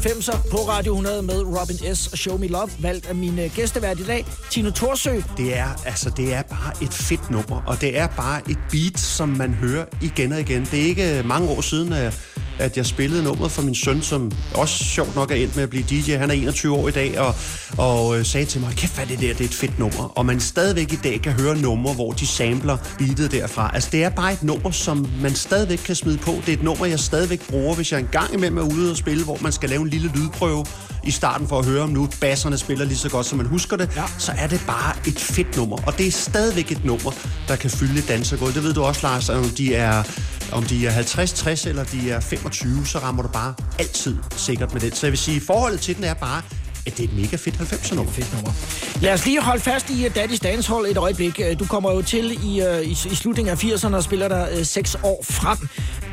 90'er 0.00 0.50
på 0.50 0.56
Radio 0.56 0.92
100 0.92 1.22
med 1.22 1.42
Robin 1.42 1.94
S. 1.94 2.06
og 2.12 2.18
Show 2.18 2.38
Me 2.38 2.46
Love, 2.48 2.70
valgt 2.78 3.06
af 3.06 3.14
min 3.14 3.38
øh, 3.38 3.50
gæstevært 3.54 4.00
i 4.00 4.04
dag, 4.04 4.26
Tino 4.50 4.70
Torsø. 4.70 5.20
Det 5.36 5.58
er, 5.58 5.68
altså, 5.86 6.10
det 6.10 6.34
er 6.34 6.42
bare 6.42 6.72
et 6.82 6.94
fedt 6.94 7.30
nummer, 7.30 7.62
og 7.66 7.80
det 7.80 7.98
er 7.98 8.06
bare 8.06 8.50
et 8.50 8.58
beat, 8.70 8.98
som 8.98 9.28
man 9.28 9.54
hører 9.54 9.84
igen 10.02 10.32
og 10.32 10.40
igen. 10.40 10.64
Det 10.64 10.80
er 10.80 10.84
ikke 10.84 11.18
øh, 11.18 11.26
mange 11.26 11.48
år 11.48 11.60
siden, 11.60 11.92
at 11.92 12.30
at 12.60 12.76
jeg 12.76 12.86
spillede 12.86 13.22
nummeret 13.22 13.52
for 13.52 13.62
min 13.62 13.74
søn, 13.74 14.02
som 14.02 14.32
også 14.54 14.84
sjovt 14.84 15.14
nok 15.14 15.30
er 15.30 15.34
endt 15.34 15.56
med 15.56 15.62
at 15.62 15.70
blive 15.70 15.84
DJ. 15.90 16.16
Han 16.16 16.30
er 16.30 16.34
21 16.34 16.76
år 16.76 16.88
i 16.88 16.90
dag, 16.90 17.20
og, 17.20 17.34
og 17.80 18.18
øh, 18.18 18.24
sagde 18.24 18.46
til 18.46 18.60
mig, 18.60 18.72
kæft 18.76 18.94
hvad 18.94 19.06
det 19.06 19.20
der, 19.20 19.32
det 19.32 19.40
er 19.40 19.44
et 19.44 19.54
fedt 19.54 19.78
nummer. 19.78 20.18
Og 20.18 20.26
man 20.26 20.40
stadigvæk 20.40 20.92
i 20.92 20.96
dag 20.96 21.20
kan 21.22 21.32
høre 21.32 21.58
numre, 21.58 21.94
hvor 21.94 22.12
de 22.12 22.26
samler 22.26 22.76
beatet 22.98 23.32
derfra. 23.32 23.70
Altså 23.74 23.88
det 23.92 24.04
er 24.04 24.08
bare 24.08 24.32
et 24.32 24.42
nummer, 24.42 24.70
som 24.70 25.06
man 25.22 25.34
stadigvæk 25.34 25.78
kan 25.78 25.94
smide 25.94 26.18
på. 26.18 26.30
Det 26.30 26.48
er 26.48 26.52
et 26.56 26.62
nummer, 26.62 26.86
jeg 26.86 27.00
stadigvæk 27.00 27.48
bruger, 27.48 27.74
hvis 27.74 27.92
jeg 27.92 28.00
engang 28.00 28.34
imellem 28.34 28.58
er 28.58 28.62
ude 28.62 28.90
og 28.90 28.96
spille, 28.96 29.24
hvor 29.24 29.38
man 29.40 29.52
skal 29.52 29.68
lave 29.68 29.82
en 29.82 29.88
lille 29.88 30.10
lydprøve 30.14 30.64
i 31.04 31.10
starten 31.10 31.48
for 31.48 31.58
at 31.58 31.66
høre, 31.66 31.82
om 31.82 31.88
nu 31.88 32.08
basserne 32.20 32.58
spiller 32.58 32.84
lige 32.84 32.98
så 32.98 33.08
godt, 33.08 33.26
som 33.26 33.38
man 33.38 33.46
husker 33.46 33.76
det, 33.76 33.90
ja. 33.96 34.04
så 34.18 34.32
er 34.38 34.46
det 34.46 34.64
bare 34.66 34.94
et 35.06 35.18
fedt 35.18 35.56
nummer. 35.56 35.78
Og 35.86 35.98
det 35.98 36.06
er 36.06 36.10
stadigvæk 36.10 36.72
et 36.72 36.84
nummer, 36.84 37.10
der 37.48 37.56
kan 37.56 37.70
fylde 37.70 37.98
et 37.98 38.08
dansegulv. 38.08 38.54
Det 38.54 38.62
ved 38.62 38.74
du 38.74 38.82
også, 38.82 39.00
Lars, 39.06 39.28
om 39.28 39.44
de 39.44 39.74
er 39.74 40.02
om 40.52 40.62
de 40.62 40.86
er 40.86 40.90
50, 40.90 41.32
60 41.32 41.66
eller 41.66 41.84
de 41.84 42.10
er 42.10 42.20
25, 42.20 42.86
så 42.86 42.98
rammer 42.98 43.22
du 43.22 43.28
bare 43.28 43.54
altid 43.78 44.16
sikkert 44.36 44.72
med 44.72 44.80
det. 44.80 44.96
Så 44.96 45.06
jeg 45.06 45.12
vil 45.12 45.18
sige, 45.18 45.40
forholdet 45.40 45.80
til 45.80 45.96
den 45.96 46.04
er 46.04 46.14
bare, 46.14 46.42
at 46.86 46.96
det 46.96 47.04
er 47.04 47.08
et 47.08 47.16
mega 47.16 47.36
fedt 47.36 47.54
90'er 47.54 47.94
nummer. 47.94 48.12
Fedt 48.12 48.32
nummer. 48.34 48.52
Lad 49.02 49.12
os 49.12 49.26
lige 49.26 49.40
holde 49.40 49.60
fast 49.60 49.90
i 49.90 50.06
Daddy's 50.06 50.38
Dance 50.38 50.72
Hall 50.72 50.86
et 50.86 50.96
øjeblik. 50.96 51.40
Du 51.58 51.64
kommer 51.64 51.92
jo 51.92 52.02
til 52.02 52.38
i, 52.44 52.62
øh, 52.62 52.82
i, 52.82 52.90
i 52.90 53.14
slutningen 53.14 53.52
af 53.52 53.64
80'erne 53.64 53.94
og 53.94 54.02
spiller 54.02 54.28
der 54.28 54.52
uh, 54.52 54.58
øh, 54.58 54.64
seks 54.64 54.96
år 55.02 55.24
frem. 55.30 55.58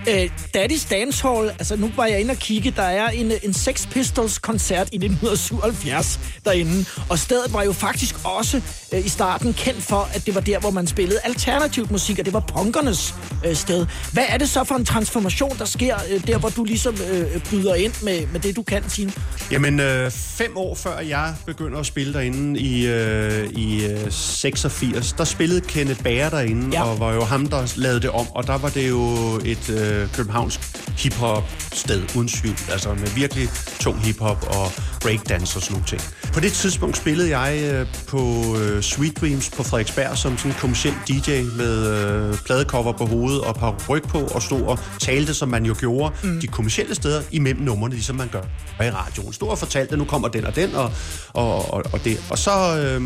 Uh, 0.07 0.29
Daddy's 0.57 0.89
Dancehall, 0.89 1.49
altså 1.49 1.75
nu 1.75 1.91
var 1.95 2.05
jeg 2.05 2.19
inde 2.19 2.31
og 2.31 2.37
kigge, 2.37 2.73
der 2.75 2.83
er 2.83 3.07
en, 3.07 3.31
en 3.43 3.53
Sex 3.53 3.87
Pistols 3.89 4.37
koncert 4.37 4.89
i 4.91 4.95
1977 4.95 6.19
derinde, 6.45 6.85
og 7.09 7.19
stedet 7.19 7.53
var 7.53 7.63
jo 7.63 7.73
faktisk 7.73 8.15
også 8.23 8.61
uh, 8.93 9.05
i 9.05 9.09
starten 9.09 9.53
kendt 9.53 9.83
for, 9.83 10.09
at 10.13 10.25
det 10.25 10.35
var 10.35 10.41
der, 10.41 10.59
hvor 10.59 10.71
man 10.71 10.87
spillede 10.87 11.19
alternativ 11.23 11.87
musik, 11.91 12.19
og 12.19 12.25
det 12.25 12.33
var 12.33 12.39
punkernes 12.39 13.15
uh, 13.45 13.53
sted. 13.53 13.85
Hvad 14.13 14.23
er 14.27 14.37
det 14.37 14.49
så 14.49 14.63
for 14.63 14.75
en 14.75 14.85
transformation, 14.85 15.57
der 15.57 15.65
sker 15.65 15.95
uh, 15.95 16.27
der, 16.27 16.37
hvor 16.37 16.49
du 16.49 16.63
ligesom 16.63 16.93
uh, 16.93 17.41
byder 17.51 17.75
ind 17.75 17.93
med, 18.03 18.27
med 18.27 18.39
det, 18.39 18.55
du 18.55 18.63
kan, 18.63 18.83
Tine? 18.89 19.11
Jamen, 19.51 19.79
øh, 19.79 20.11
fem 20.11 20.57
år 20.57 20.75
før 20.75 20.99
jeg 20.99 21.33
begynder 21.45 21.79
at 21.79 21.85
spille 21.85 22.13
derinde 22.13 22.59
i, 22.59 22.87
øh, 22.87 23.49
i 23.49 23.85
øh, 23.85 24.11
86, 24.11 25.13
der 25.13 25.23
spillede 25.23 25.61
Kenneth 25.61 26.03
Bager 26.03 26.29
derinde, 26.29 26.77
ja. 26.77 26.83
og 26.83 26.99
var 26.99 27.13
jo 27.13 27.23
ham, 27.23 27.47
der 27.47 27.73
lavede 27.75 28.01
det 28.01 28.09
om. 28.09 28.27
Og 28.31 28.47
der 28.47 28.57
var 28.57 28.69
det 28.69 28.89
jo 28.89 29.15
et 29.45 29.69
øh, 29.69 29.96
Øh, 29.97 30.13
københavnsk 30.13 30.59
hiphop-sted, 30.97 32.01
uden 32.15 32.27
tvivl. 32.27 32.57
Altså 32.71 32.93
med 32.93 33.07
virkelig 33.15 33.49
tung 33.79 33.99
hiphop 33.99 34.45
og 34.47 34.71
breakdance 35.07 35.57
og 35.57 35.61
sådan 35.61 35.73
nogle 35.73 35.87
ting. 35.87 36.01
På 36.33 36.39
det 36.39 36.53
tidspunkt 36.53 36.97
spillede 36.97 37.37
jeg 37.37 37.73
øh, 37.73 37.87
på 38.07 38.19
øh, 38.57 38.81
Sweet 38.81 39.21
Dreams 39.21 39.49
på 39.49 39.63
Frederiksberg 39.63 40.17
som 40.17 40.37
sådan 40.37 40.51
en 40.51 40.57
kommersiel 40.59 40.93
DJ 41.07 41.29
med 41.57 41.75
øh, 41.95 42.37
pladecover 42.45 42.93
på 42.93 43.05
hovedet 43.05 43.41
og 43.41 43.55
par 43.55 43.75
ryg 43.89 44.03
på 44.03 44.19
og 44.19 44.41
stod 44.41 44.61
og 44.61 44.79
talte, 44.99 45.33
som 45.33 45.49
man 45.49 45.65
jo 45.65 45.75
gjorde 45.79 46.15
mm. 46.23 46.39
de 46.41 46.47
kommersielle 46.47 46.95
steder 46.95 47.21
imellem 47.31 47.61
numrene, 47.63 47.93
ligesom 47.93 48.15
man 48.15 48.27
gør 48.27 48.41
i 48.85 48.89
radioen. 48.89 49.33
Stod 49.33 49.49
og 49.49 49.57
fortalte, 49.57 49.91
at 49.91 49.99
nu 49.99 50.05
kommer 50.05 50.27
den 50.27 50.45
og 50.45 50.55
den 50.55 50.75
og, 50.75 50.91
og, 51.33 51.73
og, 51.73 51.83
og 51.93 52.03
det. 52.03 52.23
Og 52.29 52.37
så 52.37 52.51
øh, 52.51 53.01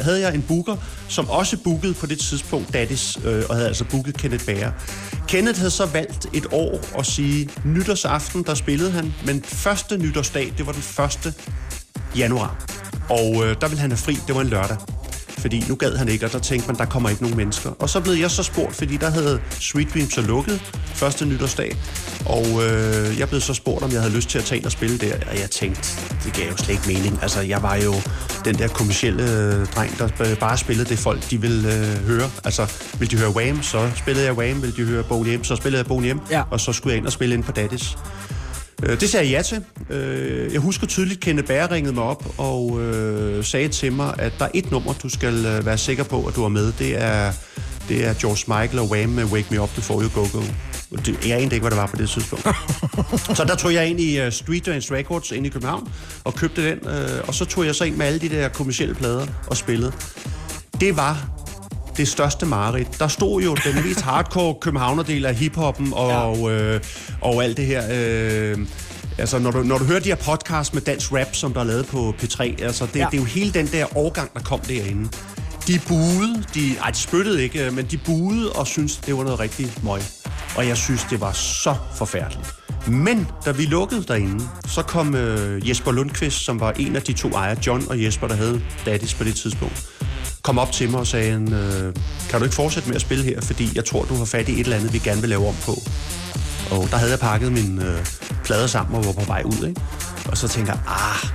havde 0.00 0.20
jeg 0.20 0.34
en 0.34 0.42
booker, 0.42 0.76
som 1.08 1.30
også 1.30 1.56
bookede 1.64 1.94
på 1.94 2.06
det 2.06 2.18
tidspunkt 2.18 2.72
Daddies, 2.72 3.18
øh, 3.24 3.42
og 3.48 3.54
havde 3.54 3.68
altså 3.68 3.84
booket 3.84 4.16
Kenneth 4.18 4.46
Bager. 4.46 4.72
Kenneth 5.28 5.58
havde 5.58 5.70
så 5.70 5.86
valgt 5.86 6.26
et 6.32 6.46
år 6.52 6.98
at 6.98 7.06
sige, 7.06 7.48
nytårsaften, 7.64 8.42
der 8.42 8.54
spillede 8.54 8.90
han, 8.90 9.14
men 9.26 9.42
første 9.42 9.98
nytårsdag, 9.98 10.52
det 10.58 10.66
var 10.66 10.72
den 10.72 10.82
1. 11.26 11.34
januar. 12.16 12.64
Og 13.10 13.44
øh, 13.44 13.56
der 13.60 13.68
ville 13.68 13.80
han 13.80 13.90
have 13.90 13.98
fri, 13.98 14.18
det 14.26 14.34
var 14.34 14.40
en 14.40 14.48
lørdag. 14.48 14.76
Fordi 15.42 15.64
nu 15.68 15.74
gad 15.74 15.96
han 15.96 16.08
ikke, 16.08 16.26
og 16.26 16.32
der 16.32 16.38
tænkte 16.38 16.68
man, 16.68 16.76
der 16.76 16.84
kommer 16.84 17.08
ikke 17.08 17.22
nogen 17.22 17.36
mennesker. 17.36 17.70
Og 17.70 17.88
så 17.90 18.00
blev 18.00 18.14
jeg 18.14 18.30
så 18.30 18.42
spurgt, 18.42 18.76
fordi 18.76 18.96
der 18.96 19.10
havde 19.10 19.40
Sweet 19.50 19.94
Dreams 19.94 20.14
så 20.14 20.20
lukket 20.20 20.60
første 20.94 21.26
nytårsdag. 21.26 21.76
Og 22.26 22.46
øh, 22.46 23.18
jeg 23.18 23.28
blev 23.28 23.40
så 23.40 23.54
spurgt, 23.54 23.84
om 23.84 23.92
jeg 23.92 24.00
havde 24.00 24.14
lyst 24.14 24.28
til 24.28 24.38
at 24.38 24.44
tage 24.44 24.58
ind 24.58 24.66
og 24.66 24.72
spille 24.72 24.98
der. 24.98 25.14
Og 25.30 25.40
jeg 25.40 25.50
tænkte, 25.50 25.88
det 26.24 26.32
gav 26.32 26.50
jo 26.50 26.56
slet 26.56 26.68
ikke 26.68 26.82
mening. 26.86 27.18
Altså, 27.22 27.40
jeg 27.40 27.62
var 27.62 27.76
jo 27.76 27.94
den 28.44 28.54
der 28.54 28.68
kommercielle 28.68 29.22
øh, 29.22 29.66
dreng, 29.66 29.98
der 29.98 30.34
bare 30.40 30.58
spillede 30.58 30.88
det 30.88 30.98
folk, 30.98 31.30
de 31.30 31.40
ville 31.40 31.74
øh, 31.74 32.06
høre. 32.06 32.30
Altså, 32.44 32.66
ville 32.98 33.10
de 33.10 33.22
høre 33.22 33.30
Wham, 33.36 33.62
så 33.62 33.90
spillede 33.96 34.26
jeg 34.26 34.34
Wham. 34.38 34.62
Ville 34.62 34.76
de 34.76 34.82
høre 34.84 35.02
Boney 35.02 35.36
M, 35.36 35.44
så 35.44 35.56
spillede 35.56 35.78
jeg 35.78 35.86
Boney 35.86 36.12
M. 36.12 36.20
Ja. 36.30 36.42
Og 36.50 36.60
så 36.60 36.72
skulle 36.72 36.92
jeg 36.92 36.98
ind 36.98 37.06
og 37.06 37.12
spille 37.12 37.34
ind 37.34 37.44
på 37.44 37.52
Daddies. 37.52 37.96
Øh, 38.82 39.00
Det 39.00 39.08
sagde 39.08 39.26
jeg 39.26 39.32
ja 39.36 39.42
til. 39.42 39.64
Øh, 39.96 40.52
Jeg 40.52 40.60
husker 40.60 40.86
tydeligt, 40.86 41.16
at 41.18 41.22
Kenneth 41.24 41.48
Bager 41.48 41.70
ringede 41.70 41.94
mig 41.94 42.04
op 42.04 42.24
og 42.38 42.80
øh, 42.82 43.44
sagde 43.44 43.68
til 43.68 43.92
mig, 43.92 44.14
at 44.18 44.32
der 44.38 44.44
er 44.44 44.50
et 44.54 44.70
nummer, 44.70 44.92
du 44.92 45.08
skal 45.08 45.44
være 45.64 45.78
sikker 45.78 46.04
på, 46.04 46.24
at 46.26 46.36
du 46.36 46.44
er 46.44 46.48
med. 46.48 46.72
Det 46.78 47.02
er, 47.02 47.32
det 47.88 48.06
er 48.06 48.14
George 48.14 48.60
Michael 48.60 48.78
og 48.78 48.90
Wham 48.90 49.08
med 49.08 49.24
Wake 49.24 49.46
Me 49.50 49.60
Up 49.62 49.70
Before 49.74 50.02
You 50.04 50.08
Go 50.14 50.26
Go. 50.32 50.42
Det- 51.06 51.26
Jeg 51.28 51.36
anede 51.40 51.54
ikke, 51.54 51.60
hvad 51.60 51.70
det 51.70 51.78
var 51.78 51.86
på 51.86 51.96
det 51.96 52.10
tidspunkt. 52.10 52.44
så 53.38 53.44
der 53.48 53.54
tog 53.56 53.74
jeg 53.74 53.88
ind 53.88 54.00
i 54.00 54.26
uh, 54.26 54.32
Street 54.32 54.66
Dance 54.66 54.94
Records 54.94 55.30
inde 55.30 55.46
i 55.46 55.50
København 55.50 55.88
og 56.24 56.34
købte 56.34 56.70
den. 56.70 56.78
Og 57.28 57.34
så 57.34 57.44
tog 57.44 57.66
jeg 57.66 57.74
så 57.74 57.84
ind 57.84 57.96
med 57.96 58.06
alle 58.06 58.18
de 58.18 58.28
der 58.28 58.48
kommersielle 58.48 58.94
plader 58.94 59.26
og 59.46 59.56
spillede. 59.56 59.92
Det 60.80 60.96
var 60.96 61.28
det 61.96 62.08
største 62.08 62.46
mareridt. 62.46 62.98
Der 62.98 63.08
stod 63.08 63.42
jo 63.42 63.56
den 63.64 63.84
mest 63.84 64.00
hardcore 64.00 64.54
københavnerdel 64.60 65.26
af 65.26 65.34
hiphoppen 65.34 65.92
og, 65.92 66.10
ja. 66.10 66.16
og, 66.16 66.50
øh, 66.52 66.80
og 67.20 67.44
alt 67.44 67.56
det 67.56 67.66
her. 67.66 67.82
Øh, 67.90 68.58
altså, 69.18 69.38
når 69.38 69.50
du, 69.50 69.62
når 69.62 69.78
du 69.78 69.84
hører 69.84 70.00
de 70.00 70.08
her 70.08 70.16
podcasts 70.16 70.74
med 70.74 70.82
dansk 70.82 71.12
rap, 71.12 71.34
som 71.34 71.52
der 71.54 71.60
er 71.60 71.64
lavet 71.64 71.86
på 71.86 72.14
P3, 72.22 72.64
altså, 72.64 72.86
det, 72.86 72.96
Ja. 73.00 73.06
det 73.10 73.16
er 73.16 73.20
jo 73.20 73.24
hele 73.24 73.52
den 73.52 73.66
der 73.66 73.96
årgang, 73.96 74.34
der 74.34 74.40
kom 74.40 74.60
derinde. 74.60 75.08
De 75.66 75.80
buede, 75.88 76.44
de, 76.54 76.76
ej, 76.82 76.90
de 76.90 76.96
spyttede 76.98 77.42
ikke, 77.42 77.70
men 77.70 77.86
de 77.90 77.98
buede 77.98 78.52
og 78.52 78.66
syntes, 78.66 78.96
det 78.96 79.16
var 79.16 79.22
noget 79.24 79.40
rigtig 79.40 79.72
møg. 79.82 80.00
Og 80.56 80.68
jeg 80.68 80.76
synes, 80.76 81.06
det 81.10 81.20
var 81.20 81.32
så 81.32 81.74
forfærdeligt. 81.94 82.54
Men 82.88 83.26
da 83.44 83.50
vi 83.50 83.64
lukkede 83.64 84.04
derinde, 84.08 84.44
så 84.66 84.82
kom 84.82 85.14
øh, 85.14 85.68
Jesper 85.68 85.92
Lundqvist, 85.92 86.44
som 86.44 86.60
var 86.60 86.72
en 86.72 86.96
af 86.96 87.02
de 87.02 87.12
to 87.12 87.28
ejere, 87.30 87.56
John 87.66 87.84
og 87.90 88.02
Jesper, 88.04 88.28
der 88.28 88.34
havde 88.34 88.60
Daddies 88.86 89.14
på 89.14 89.24
det 89.24 89.34
tidspunkt, 89.34 89.86
kom 90.42 90.58
op 90.58 90.72
til 90.72 90.90
mig 90.90 91.00
og 91.00 91.06
sagde, 91.06 91.32
øh, 91.32 91.94
kan 92.30 92.38
du 92.38 92.44
ikke 92.44 92.54
fortsætte 92.56 92.88
med 92.88 92.96
at 92.96 93.02
spille 93.02 93.24
her, 93.24 93.40
fordi 93.40 93.68
jeg 93.74 93.84
tror, 93.84 94.04
du 94.04 94.14
har 94.14 94.24
fat 94.24 94.48
i 94.48 94.52
et 94.52 94.60
eller 94.60 94.76
andet, 94.76 94.92
vi 94.92 94.98
gerne 94.98 95.20
vil 95.20 95.28
lave 95.30 95.48
om 95.48 95.54
på. 95.62 95.82
Og 96.70 96.88
der 96.90 96.96
havde 96.96 97.10
jeg 97.10 97.18
pakket 97.18 97.52
mine 97.52 97.84
øh, 97.86 98.06
plader 98.44 98.66
sammen 98.66 98.96
og 98.96 99.04
var 99.04 99.12
på 99.12 99.24
vej 99.26 99.42
ud, 99.44 99.66
ikke? 99.68 99.80
Og 100.26 100.36
så 100.38 100.48
tænker 100.48 100.72
jeg, 100.72 100.80
ah... 100.88 101.28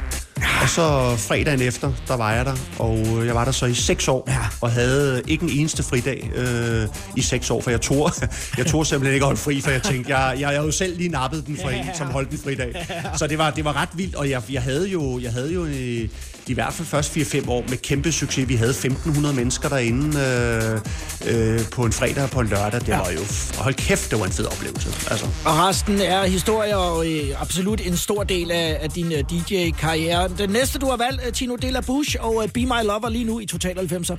Og 0.61 0.69
så 0.69 1.15
fredagen 1.17 1.61
efter, 1.61 1.91
der 2.07 2.17
var 2.17 2.33
jeg 2.33 2.45
der, 2.45 2.55
og 2.79 3.25
jeg 3.25 3.35
var 3.35 3.45
der 3.45 3.51
så 3.51 3.65
i 3.65 3.73
seks 3.73 4.07
år, 4.07 4.23
Ja. 4.27 4.37
og 4.61 4.71
havde 4.71 5.21
ikke 5.27 5.43
en 5.43 5.49
eneste 5.49 5.83
fridag 5.83 6.31
øh, 6.35 6.87
i 7.15 7.21
seks 7.21 7.49
år, 7.49 7.61
for 7.61 7.69
jeg 7.69 7.81
tog, 7.81 8.11
jeg 8.57 8.65
tog 8.65 8.85
simpelthen 8.87 9.13
ikke 9.13 9.25
holde 9.25 9.39
fri, 9.39 9.61
for 9.61 9.71
jeg 9.71 9.83
tænkte, 9.83 10.17
jeg, 10.17 10.31
jeg, 10.33 10.41
jeg 10.41 10.49
havde 10.49 10.65
jo 10.65 10.71
selv 10.71 10.97
lige 10.97 11.09
nappet 11.09 11.47
den 11.47 11.57
fra 11.63 11.71
en, 11.71 11.85
som 11.97 12.07
holdt 12.07 12.29
en 12.31 12.37
fridag. 12.43 12.87
Så 13.17 13.27
det 13.27 13.37
var, 13.37 13.51
det 13.51 13.65
var 13.65 13.75
ret 13.81 13.89
vildt, 13.93 14.15
og 14.15 14.29
jeg, 14.29 14.41
jeg 14.49 14.61
havde 14.61 14.87
jo, 14.89 15.19
jeg 15.19 15.31
havde 15.31 15.53
jo 15.53 15.65
i, 15.65 16.09
i 16.49 16.53
hvert 16.53 16.73
fald 16.73 16.87
først 16.87 17.17
4-5 17.17 17.49
år 17.49 17.63
med 17.69 17.77
kæmpe 17.77 18.11
succes. 18.11 18.47
Vi 18.49 18.55
havde 18.55 18.71
1.500 18.71 19.31
mennesker 19.33 19.69
derinde 19.69 20.19
øh, 20.19 21.53
øh, 21.53 21.59
på 21.71 21.83
en 21.85 21.93
fredag 21.93 22.23
og 22.23 22.29
på 22.29 22.39
en 22.39 22.47
lørdag. 22.47 22.79
Det 22.79 22.87
Ja. 22.87 22.97
var 22.97 23.11
jo, 23.11 23.19
hold 23.57 23.73
kæft, 23.73 24.11
det 24.11 24.19
var 24.19 24.25
en 24.25 24.31
fed 24.31 24.45
oplevelse. 24.45 24.89
Altså. 25.11 25.25
Og 25.45 25.57
resten 25.67 26.01
er 26.01 26.25
historie 26.25 26.77
og 26.77 27.07
øh, 27.11 27.41
absolut 27.41 27.81
en 27.87 27.97
stor 27.97 28.23
del 28.23 28.51
af, 28.51 28.77
af 28.81 28.89
din 28.89 29.11
øh, 29.11 29.19
DJ-karriere. 29.31 30.29
Den 30.37 30.49
næste, 30.49 30.79
du 30.79 30.85
har 30.89 30.97
valgt, 30.97 31.21
øh, 31.27 31.33
Tino 31.33 31.55
Della 31.55 31.81
Bush 31.81 32.15
og 32.19 32.43
øh, 32.43 32.49
Be 32.49 32.59
My 32.65 32.83
Lover 32.83 33.09
lige 33.09 33.23
nu 33.25 33.39
i 33.39 33.45
Total 33.45 33.77
90'er. 33.77 34.15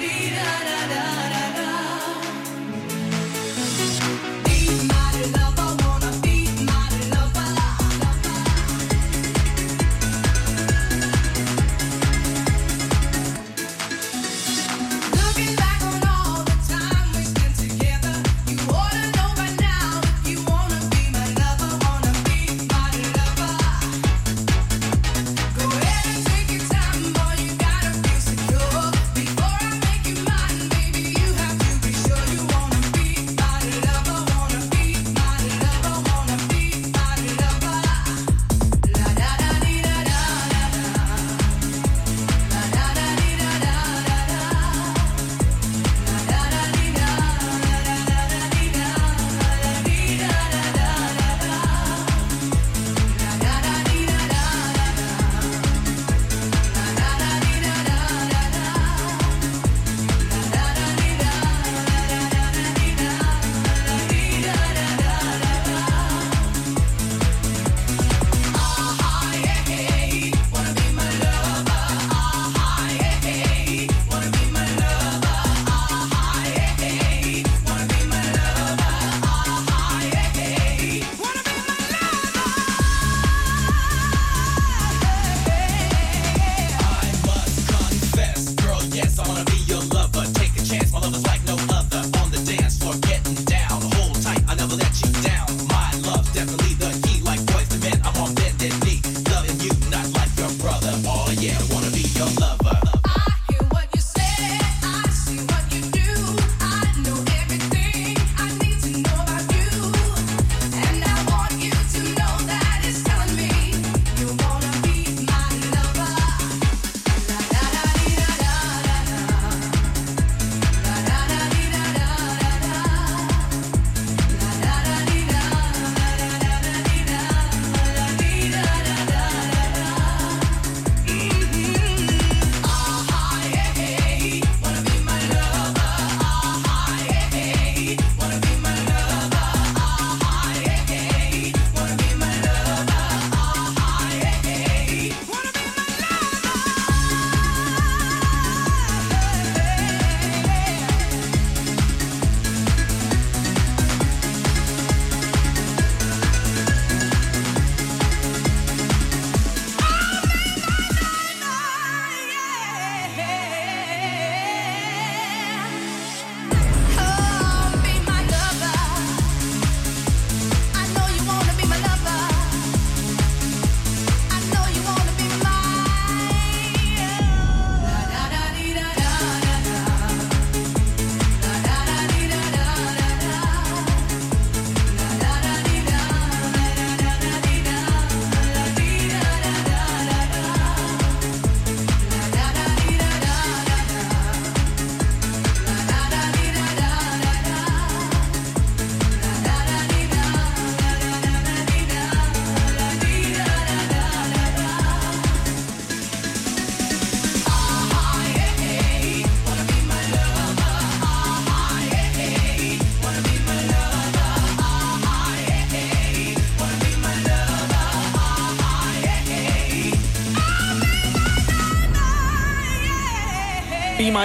da 0.00 0.64
da 0.64 0.78
da 0.88 1.28
da 1.28 1.29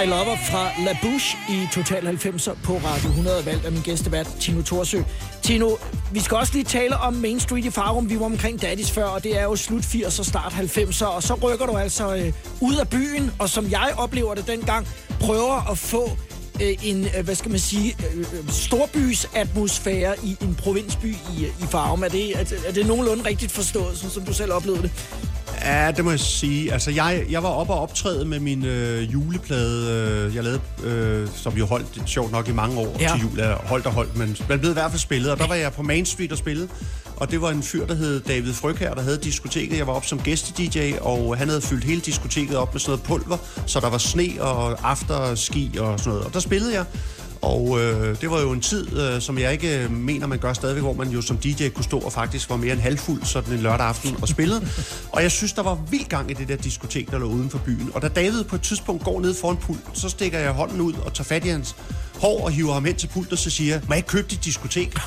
My 0.06 0.10
Lover 0.10 0.36
fra 0.36 0.70
La 0.84 0.96
Bouche 1.02 1.38
i 1.48 1.66
Total 1.72 2.06
90'er 2.06 2.54
på 2.64 2.80
Radio 2.84 3.08
100, 3.08 3.46
valgt 3.46 3.64
af 3.64 3.72
min 3.72 3.82
gæstevært 3.82 4.26
Tino 4.40 4.62
Torsø. 4.62 4.98
Tino, 5.42 5.70
vi 6.12 6.20
skal 6.20 6.36
også 6.36 6.52
lige 6.52 6.64
tale 6.64 6.96
om 6.96 7.14
Main 7.14 7.40
Street 7.40 7.64
i 7.64 7.70
Farum. 7.70 8.10
Vi 8.10 8.18
var 8.18 8.24
omkring 8.24 8.62
Daddies 8.62 8.90
før, 8.90 9.04
og 9.04 9.24
det 9.24 9.38
er 9.38 9.42
jo 9.42 9.56
slut 9.56 9.82
80'er, 9.82 10.22
start 10.22 10.52
90'er, 10.52 11.04
og 11.06 11.22
så 11.22 11.34
rykker 11.34 11.66
du 11.66 11.76
altså 11.76 12.16
øh, 12.16 12.32
ud 12.60 12.76
af 12.76 12.88
byen, 12.88 13.30
og 13.38 13.48
som 13.48 13.70
jeg 13.70 13.94
oplever 13.96 14.34
det 14.34 14.46
dengang, 14.46 14.86
prøver 15.20 15.70
at 15.70 15.78
få 15.78 16.10
øh, 16.62 16.76
en, 16.82 17.04
øh, 17.18 17.24
hvad 17.24 17.34
skal 17.34 17.50
man 17.50 17.60
sige, 17.60 17.96
øh, 18.14 18.18
øh 18.18 18.48
storbys 18.48 19.28
atmosfære 19.34 20.14
i 20.24 20.36
en 20.42 20.54
provinsby 20.54 21.06
i, 21.06 21.44
øh, 21.44 21.62
i 21.62 21.66
Farum. 21.70 22.02
Er 22.02 22.08
det, 22.08 22.40
er, 22.40 22.44
det- 22.44 22.60
er 22.66 22.72
det 22.72 22.86
nogenlunde 22.86 23.24
rigtigt 23.24 23.52
forstået, 23.52 23.96
sådan 23.96 24.10
som 24.10 24.22
du 24.24 24.32
selv 24.32 24.52
oplevede 24.52 24.82
det? 24.82 24.90
Ja, 25.66 25.90
det 25.90 26.04
må 26.04 26.10
jeg 26.10 26.20
sige. 26.20 26.72
Altså, 26.72 26.90
jeg, 26.90 27.24
jeg 27.30 27.42
var 27.42 27.48
oppe 27.48 27.72
og 27.72 27.80
optræde 27.80 28.24
med 28.24 28.40
min 28.40 28.64
øh, 28.64 29.12
juleplade, 29.12 29.90
øh, 30.26 30.34
jeg 30.34 30.44
lavede, 30.44 30.60
øh, 30.84 31.28
som 31.34 31.54
vi 31.54 31.58
jo 31.58 31.66
holdt 31.66 32.02
sjovt 32.06 32.32
nok 32.32 32.48
i 32.48 32.52
mange 32.52 32.78
år 32.78 32.96
Ja. 33.00 33.08
til 33.12 33.20
jul. 33.22 33.38
Ja, 33.38 33.52
holdt 33.54 33.86
og 33.86 33.92
holdt, 33.92 34.16
men 34.16 34.36
den 34.48 34.58
blev 34.58 34.70
i 34.70 34.72
hvert 34.72 34.90
fald 34.90 35.00
spillet. 35.00 35.30
Og 35.30 35.38
der 35.38 35.46
var 35.46 35.54
jeg 35.54 35.72
på 35.72 35.82
Main 35.82 36.06
Street 36.06 36.32
og 36.32 36.38
spillede. 36.38 36.68
Og 37.16 37.30
det 37.30 37.40
var 37.42 37.50
en 37.50 37.62
fyr, 37.62 37.86
der 37.86 37.94
hed 37.94 38.20
David 38.20 38.52
Frøkær, 38.52 38.94
der 38.94 39.02
havde 39.02 39.16
diskoteket. 39.18 39.78
Jeg 39.78 39.86
var 39.86 39.92
op 39.92 40.04
som 40.06 40.20
gæste-DJ, 40.20 40.98
og 41.00 41.36
han 41.38 41.48
havde 41.48 41.60
fyldt 41.60 41.84
hele 41.84 42.00
diskoteket 42.00 42.56
op 42.56 42.74
med 42.74 42.80
sådan 42.80 42.90
noget 42.90 43.02
pulver, 43.02 43.36
så 43.66 43.80
der 43.80 43.90
var 43.90 43.98
sne 43.98 44.28
og 44.40 44.90
afterski 44.90 45.70
og 45.78 45.98
sådan 45.98 46.10
noget. 46.10 46.26
Og 46.26 46.34
der 46.34 46.40
spillede 46.40 46.74
jeg. 46.74 46.84
Og 47.46 47.80
øh, 47.80 48.20
det 48.20 48.30
var 48.30 48.40
jo 48.40 48.52
en 48.52 48.60
tid, 48.60 48.98
øh, 48.98 49.20
som 49.20 49.38
jeg 49.38 49.52
ikke 49.52 49.78
øh, 49.84 49.92
mener, 49.92 50.26
man 50.26 50.38
gør 50.38 50.52
stadigvæk, 50.52 50.82
hvor 50.82 50.92
man 50.92 51.08
jo 51.08 51.22
som 51.22 51.38
DJ 51.38 51.68
kunne 51.68 51.84
stå 51.84 51.98
og 51.98 52.12
faktisk 52.12 52.50
var 52.50 52.56
mere 52.56 52.72
end 52.72 52.80
halvfuld 52.80 53.24
sådan 53.24 53.52
en 53.54 53.60
lørdag 53.60 53.86
aften 53.86 54.16
og 54.22 54.28
spillede. 54.28 54.68
og 55.12 55.22
jeg 55.22 55.30
synes, 55.30 55.52
der 55.52 55.62
var 55.62 55.78
vild 55.90 56.04
gang 56.08 56.30
i 56.30 56.34
det 56.34 56.48
der 56.48 56.56
diskotek, 56.56 57.10
der 57.10 57.18
lå 57.18 57.26
uden 57.26 57.50
for 57.50 57.58
byen. 57.58 57.90
Og 57.94 58.02
da 58.02 58.08
David 58.08 58.44
på 58.44 58.56
et 58.56 58.62
tidspunkt 58.62 59.04
går 59.04 59.20
ned 59.20 59.34
foran 59.34 59.56
pulten, 59.56 59.94
så 59.94 60.08
stikker 60.08 60.38
jeg 60.38 60.50
hånden 60.50 60.80
ud 60.80 60.92
og 60.92 61.14
tager 61.14 61.24
fat 61.24 61.44
i 61.44 61.48
hans 61.48 61.76
hår 62.20 62.44
og 62.44 62.50
hiver 62.50 62.72
ham 62.72 62.84
hen 62.84 62.94
til 62.96 63.06
pulten, 63.06 63.32
og 63.32 63.38
så 63.38 63.50
siger 63.50 63.74
jeg, 63.74 63.82
må 63.88 63.94
jeg 63.94 63.96
ikke 63.98 64.08
købe 64.08 64.28
dit 64.30 64.44
diskotek? 64.44 64.94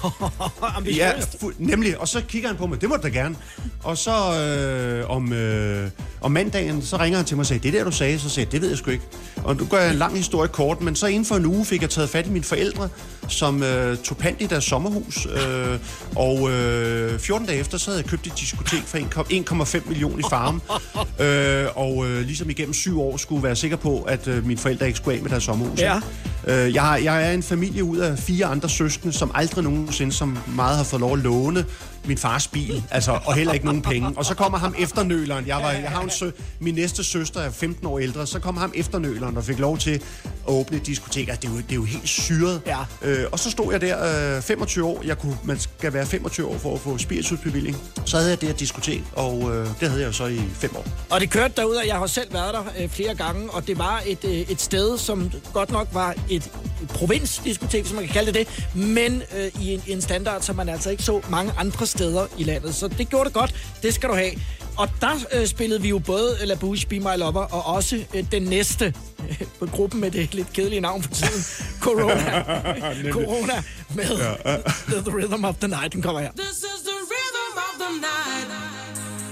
Ja, 0.95 1.12
fu- 1.12 1.54
nemlig. 1.58 1.97
Og 1.99 2.08
så 2.08 2.21
kigger 2.28 2.49
han 2.49 2.58
på 2.58 2.67
mig, 2.67 2.82
det 2.82 2.89
må 2.89 2.95
du 2.95 3.02
da 3.04 3.08
gerne. 3.08 3.36
Og 3.84 3.97
så 3.97 4.12
øh, 4.39 5.10
om, 5.10 5.34
øh, 5.34 5.89
om 6.21 6.32
mandagen, 6.32 6.82
så 6.82 6.97
ringer 6.97 7.17
han 7.17 7.25
til 7.25 7.38
mig 7.38 7.41
og 7.41 7.45
siger, 7.45 7.60
det 7.60 7.73
der 7.73 7.84
du 7.84 7.91
sagde, 7.91 8.19
så 8.19 8.30
sagde 8.30 8.45
jeg, 8.45 8.52
det 8.52 8.62
ved 8.62 8.69
jeg 8.69 8.78
sgu 8.78 8.91
ikke. 8.91 9.04
Og 9.43 9.56
nu 9.56 9.65
gør 9.65 9.80
jeg 9.80 9.91
en 9.91 9.97
lang 9.97 10.17
historie 10.17 10.47
kort, 10.49 10.82
men 10.82 10.95
så 10.95 11.08
inden 11.08 11.25
for 11.25 11.36
en 11.36 11.45
uge 11.45 11.65
fik 11.65 11.82
jeg 11.82 11.89
taget 11.89 12.10
fat 12.10 12.29
i 12.30 12.34
mine 12.34 12.44
forældre, 12.46 12.89
som 13.28 13.63
øh, 13.63 13.98
tog 13.98 14.18
pant 14.18 14.42
i 14.42 14.46
deres 14.46 14.63
sommerhus. 14.63 15.26
Øh, 15.26 15.80
og 16.15 16.52
øh, 16.52 17.20
14 17.20 17.48
dage 17.48 17.60
efter, 17.60 17.78
så 17.78 17.92
havde 17.92 18.02
jeg 18.04 18.10
købt 18.10 18.28
et 18.28 18.34
diskotek 18.39 18.84
for 18.84 18.98
1,- 18.98 19.80
1,5 19.82 19.88
millioner 19.89 20.20
i 20.20 20.30
farm. 20.30 20.62
øh, 21.26 21.65
og 21.76 22.10
øh, 22.10 22.22
ligesom 22.22 22.50
igennem 22.50 22.74
syv 22.74 23.02
år 23.02 23.18
skulle 23.18 23.44
være 23.44 23.56
sikker 23.56 23.78
på, 23.78 24.02
at 24.02 24.28
øh, 24.28 24.46
mine 24.46 24.60
forældre 24.60 24.88
ikke 24.88 24.98
skulle 24.98 25.18
af 25.18 25.24
med 25.24 25.30
deres 25.30 25.44
sommerhus. 25.44 25.80
Ja. 25.80 26.00
Øh, 26.48 26.74
jeg, 26.74 27.02
jeg 27.04 27.28
er 27.30 27.32
en 27.32 27.44
familie 27.44 27.84
ud 27.84 27.98
af 27.98 28.20
fire 28.20 28.46
andre 28.46 28.70
søskende, 28.70 29.13
som 29.13 29.32
aldrig 29.34 29.63
nogensinde 29.63 30.12
som 30.12 30.38
meget 30.48 30.78
har 30.78 30.84
fået 30.84 31.00
lov 31.00 31.13
at 31.13 31.20
låne 31.20 31.65
min 32.10 32.17
fars 32.17 32.48
bil, 32.48 32.84
altså, 32.91 33.19
og 33.26 33.34
heller 33.34 33.54
ikke 33.54 33.65
nogen 33.65 33.82
penge. 33.82 34.13
Og 34.15 34.26
så 34.26 34.36
kommer 34.36 34.58
ham 34.58 34.76
efternøleren. 34.78 35.48
Jeg, 35.48 35.58
var, 35.58 35.72
jeg 35.72 35.89
har 35.89 36.02
en 36.02 36.10
sø, 36.10 36.30
min 36.60 36.76
næste 36.76 37.04
søster 37.04 37.39
er 37.39 37.52
15 37.52 37.88
år 37.88 38.00
ældre, 38.00 38.28
så 38.28 38.39
kom 38.39 38.58
ham 38.58 38.72
efternøleren 38.76 39.38
og 39.38 39.43
fik 39.43 39.60
lov 39.60 39.78
til 39.78 39.91
at 39.91 40.02
åbne 40.48 40.78
et 40.78 40.86
diskotek. 40.86 41.28
Altså, 41.28 41.41
det, 41.41 41.48
er 41.48 41.52
jo, 41.52 41.58
det 41.58 41.72
er 41.72 41.76
jo 41.76 41.84
helt 41.84 42.10
syret. 42.10 42.62
Ja. 42.65 42.80
Øh, 43.02 43.26
og 43.32 43.39
så 43.39 43.52
stod 43.52 43.72
jeg 43.72 43.82
der 43.82 44.36
øh, 44.38 44.41
25 44.41 44.86
år. 44.86 45.02
Jeg 45.06 45.17
kunne, 45.17 45.38
man 45.43 45.60
skal 45.60 45.93
være 45.93 46.06
25 46.06 46.48
år 46.48 46.58
for 46.58 46.74
at 46.74 46.80
få 46.80 46.98
spiritusbevilling. 46.98 47.78
Så 48.06 48.17
havde 48.17 48.30
jeg 48.30 48.41
det 48.41 48.50
her 48.50 48.56
diskotek, 48.56 49.04
og 49.13 49.56
øh, 49.56 49.67
det 49.80 49.89
havde 49.89 50.02
jeg 50.02 50.08
jo 50.08 50.13
så 50.13 50.26
i 50.26 50.41
fem 50.54 50.76
år. 50.76 50.86
Og 51.10 51.19
det 51.19 51.30
kørte 51.30 51.54
derud, 51.58 51.76
og 51.76 51.88
jeg 51.88 51.95
har 51.95 52.08
selv 52.08 52.34
været 52.34 52.54
der 52.54 52.63
øh, 52.80 52.89
flere 52.89 53.15
gange, 53.15 53.50
og 53.50 53.67
det 53.67 53.78
var 53.78 54.04
et, 54.06 54.26
øh, 54.26 54.32
et 54.32 54.62
sted, 54.62 54.98
som 54.98 55.32
godt 55.54 55.72
nok 55.72 55.88
var 55.93 56.15
et, 56.30 56.52
provinsdiskotek, 56.88 57.84
hvis 57.84 57.93
man 57.93 58.04
kan 58.04 58.13
kalde 58.13 58.34
det 58.34 58.39
det, 58.39 58.69
men 58.76 59.24
øh, 59.38 59.62
i, 59.62 59.74
en, 59.74 59.82
en 59.88 60.02
standard, 60.02 60.41
som 60.41 60.56
man 60.56 60.69
altså 60.69 60.89
ikke 60.89 61.04
så 61.04 61.22
mange 61.30 61.52
andre 61.58 61.86
steder 61.86 61.98
i 62.38 62.43
landet. 62.43 62.75
Så 62.75 62.88
det 62.88 63.09
gjorde 63.09 63.25
det 63.25 63.33
godt, 63.33 63.55
det 63.83 63.93
skal 63.93 64.09
du 64.09 64.15
have. 64.15 64.31
Og 64.77 64.89
der 65.01 65.15
øh, 65.33 65.47
spillede 65.47 65.81
vi 65.81 65.89
jo 65.89 65.99
både 65.99 66.38
La 66.45 66.55
Bouche, 66.55 66.88
Be 66.88 66.99
My 66.99 67.17
Lover, 67.17 67.41
og 67.41 67.75
også 67.75 68.05
øh, 68.13 68.23
den 68.31 68.43
næste 68.43 68.93
øh, 69.29 69.41
på 69.59 69.65
gruppen 69.75 70.01
med 70.01 70.12
det 70.12 70.33
lidt 70.33 70.53
kedelige 70.53 70.81
navn 70.81 71.03
for 71.03 71.13
tiden, 71.13 71.43
Corona. 71.79 72.43
Corona 73.17 73.63
med 73.95 74.05
The, 74.05 75.01
the 75.05 75.17
Rhythm 75.17 75.45
of 75.45 75.55
the 75.55 75.67
Night. 75.67 75.93
Den 75.93 76.01
kommer 76.01 76.21
her. 76.21 76.31
This 76.31 76.57
is 76.57 76.79
the 76.89 76.99
rhythm 77.13 77.57
of 77.67 77.73
the 77.83 77.91
night. 78.07 78.47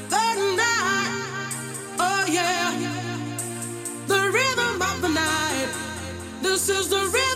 The 0.09 0.25
night. 0.55 1.11
Oh 1.99 2.23
yeah. 2.37 2.71
The 4.07 4.21
rhythm 4.37 4.81
of 4.81 4.97
the 5.05 5.13
night. 5.23 5.69
This 6.43 6.69
is 6.69 6.87
the 6.89 7.03
rhythm 7.15 7.26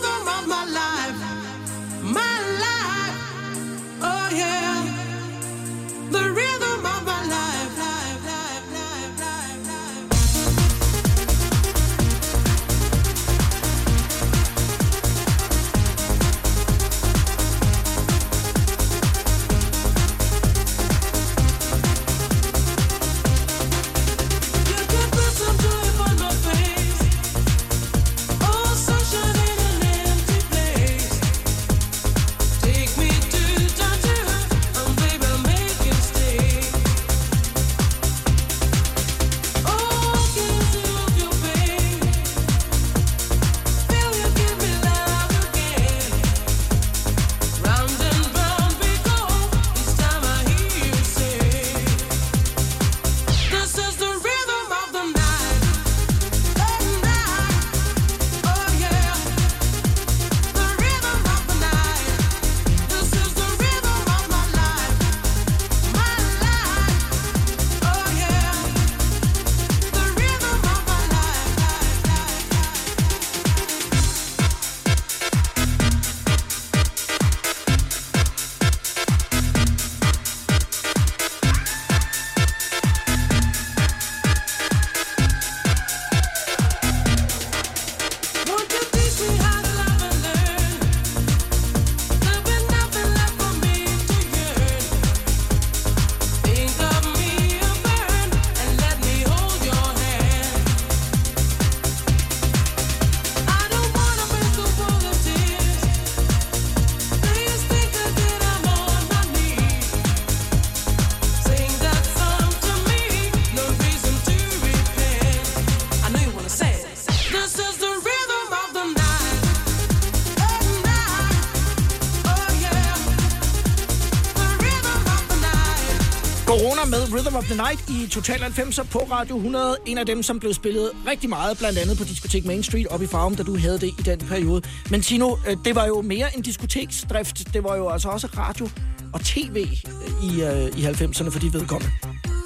Rhythm 127.14 127.36
of 127.36 127.44
the 127.44 127.54
Night 127.54 127.90
i 127.90 128.06
Total 128.06 128.40
90'er 128.40 128.84
på 128.84 128.98
Radio 128.98 129.36
100. 129.36 129.76
En 129.86 129.98
af 129.98 130.06
dem, 130.06 130.22
som 130.22 130.40
blev 130.40 130.54
spillet 130.54 130.90
rigtig 131.06 131.28
meget, 131.28 131.58
blandt 131.58 131.78
andet 131.78 131.98
på 131.98 132.04
Diskotek 132.04 132.44
Main 132.44 132.62
Street 132.62 132.86
op 132.86 133.02
i 133.02 133.06
Farum, 133.06 133.36
da 133.36 133.42
du 133.42 133.58
havde 133.58 133.78
det 133.78 133.86
i 133.86 134.02
den 134.04 134.18
periode. 134.18 134.62
Men 134.90 135.02
Tino, 135.02 135.36
øh, 135.48 135.56
det 135.64 135.74
var 135.74 135.86
jo 135.86 136.02
mere 136.02 136.36
en 136.36 136.42
diskoteksdrift. 136.42 137.54
Det 137.54 137.64
var 137.64 137.76
jo 137.76 137.88
altså 137.88 138.08
også 138.08 138.28
radio 138.38 138.68
og 139.12 139.20
tv 139.20 139.56
øh, 139.56 140.24
i, 140.24 140.42
øh, 140.42 140.78
i 140.78 140.84
90'erne 140.84 141.30
for 141.30 141.38
de 141.38 141.52
vedkommende. 141.52 141.92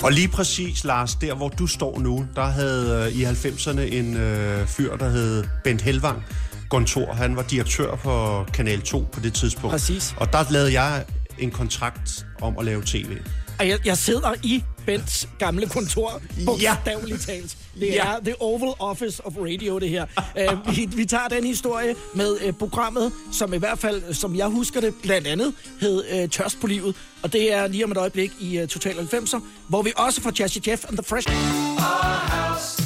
Og 0.02 0.12
lige 0.12 0.28
præcis, 0.28 0.84
Lars, 0.84 1.14
der 1.14 1.34
hvor 1.34 1.48
du 1.48 1.66
står 1.66 1.98
nu, 1.98 2.26
der 2.34 2.44
havde 2.44 3.10
øh, 3.14 3.20
i 3.20 3.24
90'erne 3.24 3.80
en 3.80 4.16
øh, 4.16 4.66
fyr, 4.66 4.96
der 4.96 5.08
hed 5.08 5.44
Bent 5.64 5.82
Helvang, 5.82 6.24
kontor. 6.70 7.12
Han 7.12 7.36
var 7.36 7.42
direktør 7.42 7.94
på 7.94 8.44
Kanal 8.54 8.80
2 8.80 9.06
på 9.12 9.20
det 9.20 9.34
tidspunkt. 9.34 9.70
Præcis. 9.70 10.14
Og 10.16 10.32
der 10.32 10.44
lavede 10.50 10.80
jeg 10.80 11.04
en 11.38 11.50
kontrakt 11.50 12.26
om 12.42 12.58
at 12.58 12.64
lave 12.64 12.82
tv. 12.86 13.18
Og 13.58 13.68
jeg, 13.68 13.78
jeg 13.86 13.98
sidder 13.98 14.34
i 14.42 14.62
Bents 14.86 15.28
gamle 15.38 15.66
kontor, 15.66 16.20
bogstaveligt 16.46 17.22
talt. 17.22 17.56
Det 17.80 17.86
Ja. 17.86 18.06
er 18.06 18.20
The 18.20 18.34
Oval 18.42 18.74
Office 18.78 19.26
of 19.26 19.32
Radio, 19.36 19.78
det 19.78 19.88
her. 19.88 20.06
uh, 20.52 20.76
vi, 20.76 20.88
vi 20.96 21.04
tager 21.04 21.28
den 21.28 21.44
historie 21.44 21.94
med 22.14 22.36
uh, 22.48 22.54
programmet, 22.58 23.12
som 23.32 23.54
i 23.54 23.58
hvert 23.58 23.78
fald, 23.78 24.14
som 24.14 24.36
jeg 24.36 24.46
husker 24.46 24.80
det, 24.80 24.94
blandt 25.02 25.26
andet 25.26 25.52
hed 25.80 26.22
uh, 26.24 26.30
Tørst 26.30 26.60
på 26.60 26.66
livet. 26.66 26.94
Og 27.22 27.32
det 27.32 27.52
er 27.52 27.66
lige 27.66 27.84
om 27.84 27.90
et 27.90 27.96
øjeblik 27.96 28.32
i 28.40 28.62
uh, 28.62 28.68
Total 28.68 28.94
90'er, 28.94 29.40
hvor 29.68 29.82
vi 29.82 29.92
også 29.96 30.20
får 30.20 30.32
Jazzy 30.40 30.58
Jeff 30.68 30.84
and 30.88 30.96
the 30.98 31.04
Fresh. 31.04 31.28
I 32.82 32.85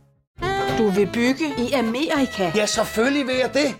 Du 0.81 0.89
vil 0.89 1.09
bygge 1.13 1.45
i 1.57 1.71
Amerika? 1.71 2.51
Ja, 2.55 2.65
selvfølgelig 2.65 3.27
vil 3.27 3.35
jeg 3.35 3.53
det. 3.53 3.75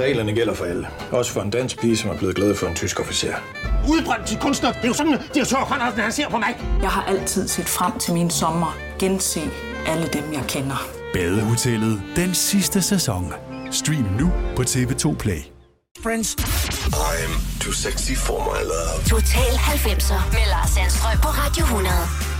Reglerne 0.00 0.32
gælder 0.32 0.54
for 0.54 0.64
alle. 0.64 0.88
Også 1.10 1.32
for 1.32 1.40
en 1.40 1.50
dansk 1.50 1.80
pige, 1.80 1.96
som 1.96 2.10
er 2.10 2.16
blevet 2.16 2.36
glad 2.36 2.54
for 2.54 2.66
en 2.66 2.74
tysk 2.74 3.00
officer. 3.00 3.34
Udbrændt 3.88 4.26
til 4.26 4.38
kunstner. 4.38 4.72
Det 4.72 4.84
er 4.84 4.88
jo 4.88 4.94
sådan, 4.94 5.14
at 5.14 5.20
de 5.34 5.38
har 5.38 5.46
tørt, 5.46 5.68
han 5.96 6.12
ser 6.12 6.28
på 6.28 6.38
mig. 6.38 6.56
Jeg 6.82 6.90
har 6.90 7.04
altid 7.04 7.48
set 7.48 7.68
frem 7.68 7.98
til 7.98 8.14
min 8.14 8.30
sommer. 8.30 8.76
Gense 8.98 9.40
alle 9.86 10.06
dem, 10.12 10.32
jeg 10.32 10.42
kender. 10.48 10.88
Badehotellet 11.12 12.02
den 12.16 12.34
sidste 12.34 12.82
sæson. 12.82 13.32
Stream 13.70 14.06
nu 14.20 14.32
på 14.56 14.62
TV2 14.62 15.16
Play. 15.16 15.40
Friends. 16.02 16.36
I'm 16.94 17.60
too 17.60 17.72
sexy 17.72 18.12
for 18.26 18.38
my 18.38 18.62
love. 18.72 19.04
Total 19.08 19.52
90'er 19.52 20.32
med 20.32 20.46
Lars 20.48 20.70
Sandstrøm 20.70 21.18
på 21.22 21.28
Radio 21.28 21.64
100. 21.64 22.39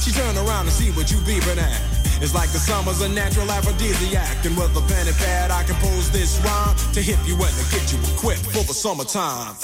She 0.00 0.12
turn 0.12 0.36
around 0.36 0.66
and 0.66 0.72
see 0.72 0.90
what 0.92 1.10
you 1.10 1.18
beeping 1.18 1.58
at. 1.58 1.98
It's 2.22 2.34
like 2.34 2.50
the 2.50 2.58
summer's 2.58 3.00
a 3.00 3.08
natural 3.08 3.50
aphrodisiac. 3.50 4.44
And 4.44 4.56
with 4.56 4.76
a 4.76 4.80
pen 4.88 5.06
and 5.06 5.16
pad, 5.16 5.50
I 5.50 5.62
compose 5.64 6.10
this 6.10 6.40
rhyme 6.44 6.76
to 6.92 7.00
hip 7.02 7.18
you 7.26 7.34
and 7.34 7.54
to 7.54 7.64
get 7.74 7.92
you 7.92 7.98
equipped 8.14 8.46
for 8.46 8.64
the 8.64 8.74
summertime. 8.74 9.54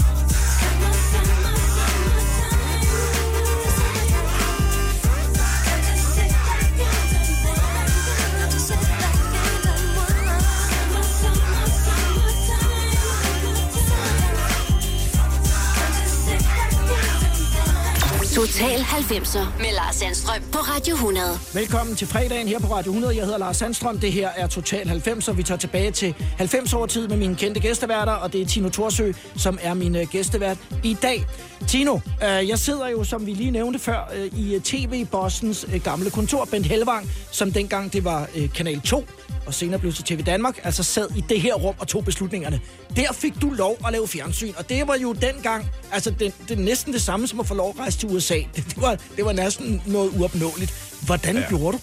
Total 18.34 18.80
90'er 18.80 19.58
med 19.58 19.74
Lars 19.74 19.94
Sandstrøm 19.94 20.42
på 20.52 20.58
Radio 20.58 20.94
100. 20.94 21.26
Velkommen 21.54 21.96
til 21.96 22.06
fredagen 22.06 22.48
her 22.48 22.58
på 22.58 22.66
Radio 22.66 22.90
100. 22.90 23.16
Jeg 23.16 23.24
hedder 23.24 23.38
Lars 23.38 23.56
Sandstrøm. 23.56 23.98
Det 23.98 24.12
her 24.12 24.28
er 24.36 24.46
Total 24.46 24.88
90'er. 24.88 25.32
vi 25.32 25.42
tager 25.42 25.58
tilbage 25.58 25.90
til 25.90 26.14
90 26.36 26.74
år 26.74 26.86
tid 26.86 27.08
med 27.08 27.16
mine 27.16 27.36
kendte 27.36 27.60
gæsteværter, 27.60 28.12
og 28.12 28.32
det 28.32 28.42
er 28.42 28.46
Tino 28.46 28.68
Torsø, 28.68 29.12
som 29.36 29.58
er 29.62 29.74
min 29.74 29.96
øh, 29.96 30.06
gæstevært 30.10 30.58
i 30.84 30.96
dag. 31.02 31.24
Tino, 31.68 31.94
øh, 31.94 32.48
jeg 32.48 32.58
sidder 32.58 32.88
jo, 32.88 33.04
som 33.04 33.26
vi 33.26 33.34
lige 33.34 33.50
nævnte 33.50 33.78
før, 33.78 34.10
øh, 34.16 34.38
i 34.38 34.54
øh, 34.54 34.62
TV-bossens 34.62 35.66
øh, 35.72 35.80
gamle 35.80 36.10
kontor, 36.10 36.44
Bent 36.44 36.66
Helvang, 36.66 37.10
som 37.30 37.52
dengang 37.52 37.92
det 37.92 38.04
var 38.04 38.28
øh, 38.36 38.52
Kanal 38.52 38.80
2, 38.80 39.04
og 39.46 39.54
senere 39.54 39.80
blev 39.80 39.92
til 39.92 40.04
TV 40.04 40.22
Danmark, 40.22 40.60
altså 40.64 40.82
sad 40.82 41.08
i 41.16 41.24
det 41.28 41.40
her 41.40 41.54
rum 41.54 41.74
og 41.78 41.88
tog 41.88 42.04
beslutningerne. 42.04 42.60
Der 42.96 43.12
fik 43.12 43.32
du 43.42 43.50
lov 43.50 43.76
at 43.86 43.92
lave 43.92 44.08
fjernsyn, 44.08 44.52
og 44.56 44.68
det 44.68 44.88
var 44.88 44.96
jo 44.96 45.12
dengang, 45.12 45.70
altså 45.92 46.10
det, 46.10 46.34
det 46.48 46.58
er 46.58 46.62
næsten 46.62 46.92
det 46.92 47.02
samme 47.02 47.26
som 47.26 47.40
at 47.40 47.46
få 47.46 47.54
lov 47.54 47.70
at 47.70 47.80
rejse 47.80 47.98
til 47.98 48.08
USA. 48.08 48.34
Det, 48.34 48.64
det, 48.74 48.82
var, 48.82 48.98
det 49.16 49.24
var 49.24 49.32
næsten 49.32 49.82
noget 49.86 50.10
uopnåeligt. 50.18 51.00
Hvordan 51.06 51.36
ja. 51.36 51.48
gjorde 51.48 51.76
du? 51.76 51.82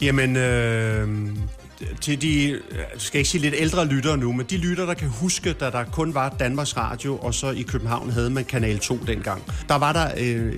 Jamen, 0.00 0.36
øh, 0.36 1.08
til 2.00 2.22
de, 2.22 2.50
jeg 2.72 2.86
skal 2.98 3.18
ikke 3.18 3.30
sige 3.30 3.42
lidt 3.42 3.54
ældre 3.58 3.86
lyttere 3.86 4.16
nu, 4.16 4.32
men 4.32 4.46
de 4.50 4.56
lyttere, 4.56 4.86
der 4.86 4.94
kan 4.94 5.08
huske, 5.08 5.52
da 5.52 5.70
der 5.70 5.84
kun 5.84 6.14
var 6.14 6.28
Danmarks 6.28 6.76
Radio, 6.76 7.16
og 7.16 7.34
så 7.34 7.50
i 7.50 7.62
København 7.62 8.10
havde 8.10 8.30
man 8.30 8.44
Kanal 8.44 8.78
2 8.78 8.98
dengang. 9.06 9.42
Der 9.68 9.74
var 9.74 9.92
der 9.92 10.10
øh, 10.18 10.52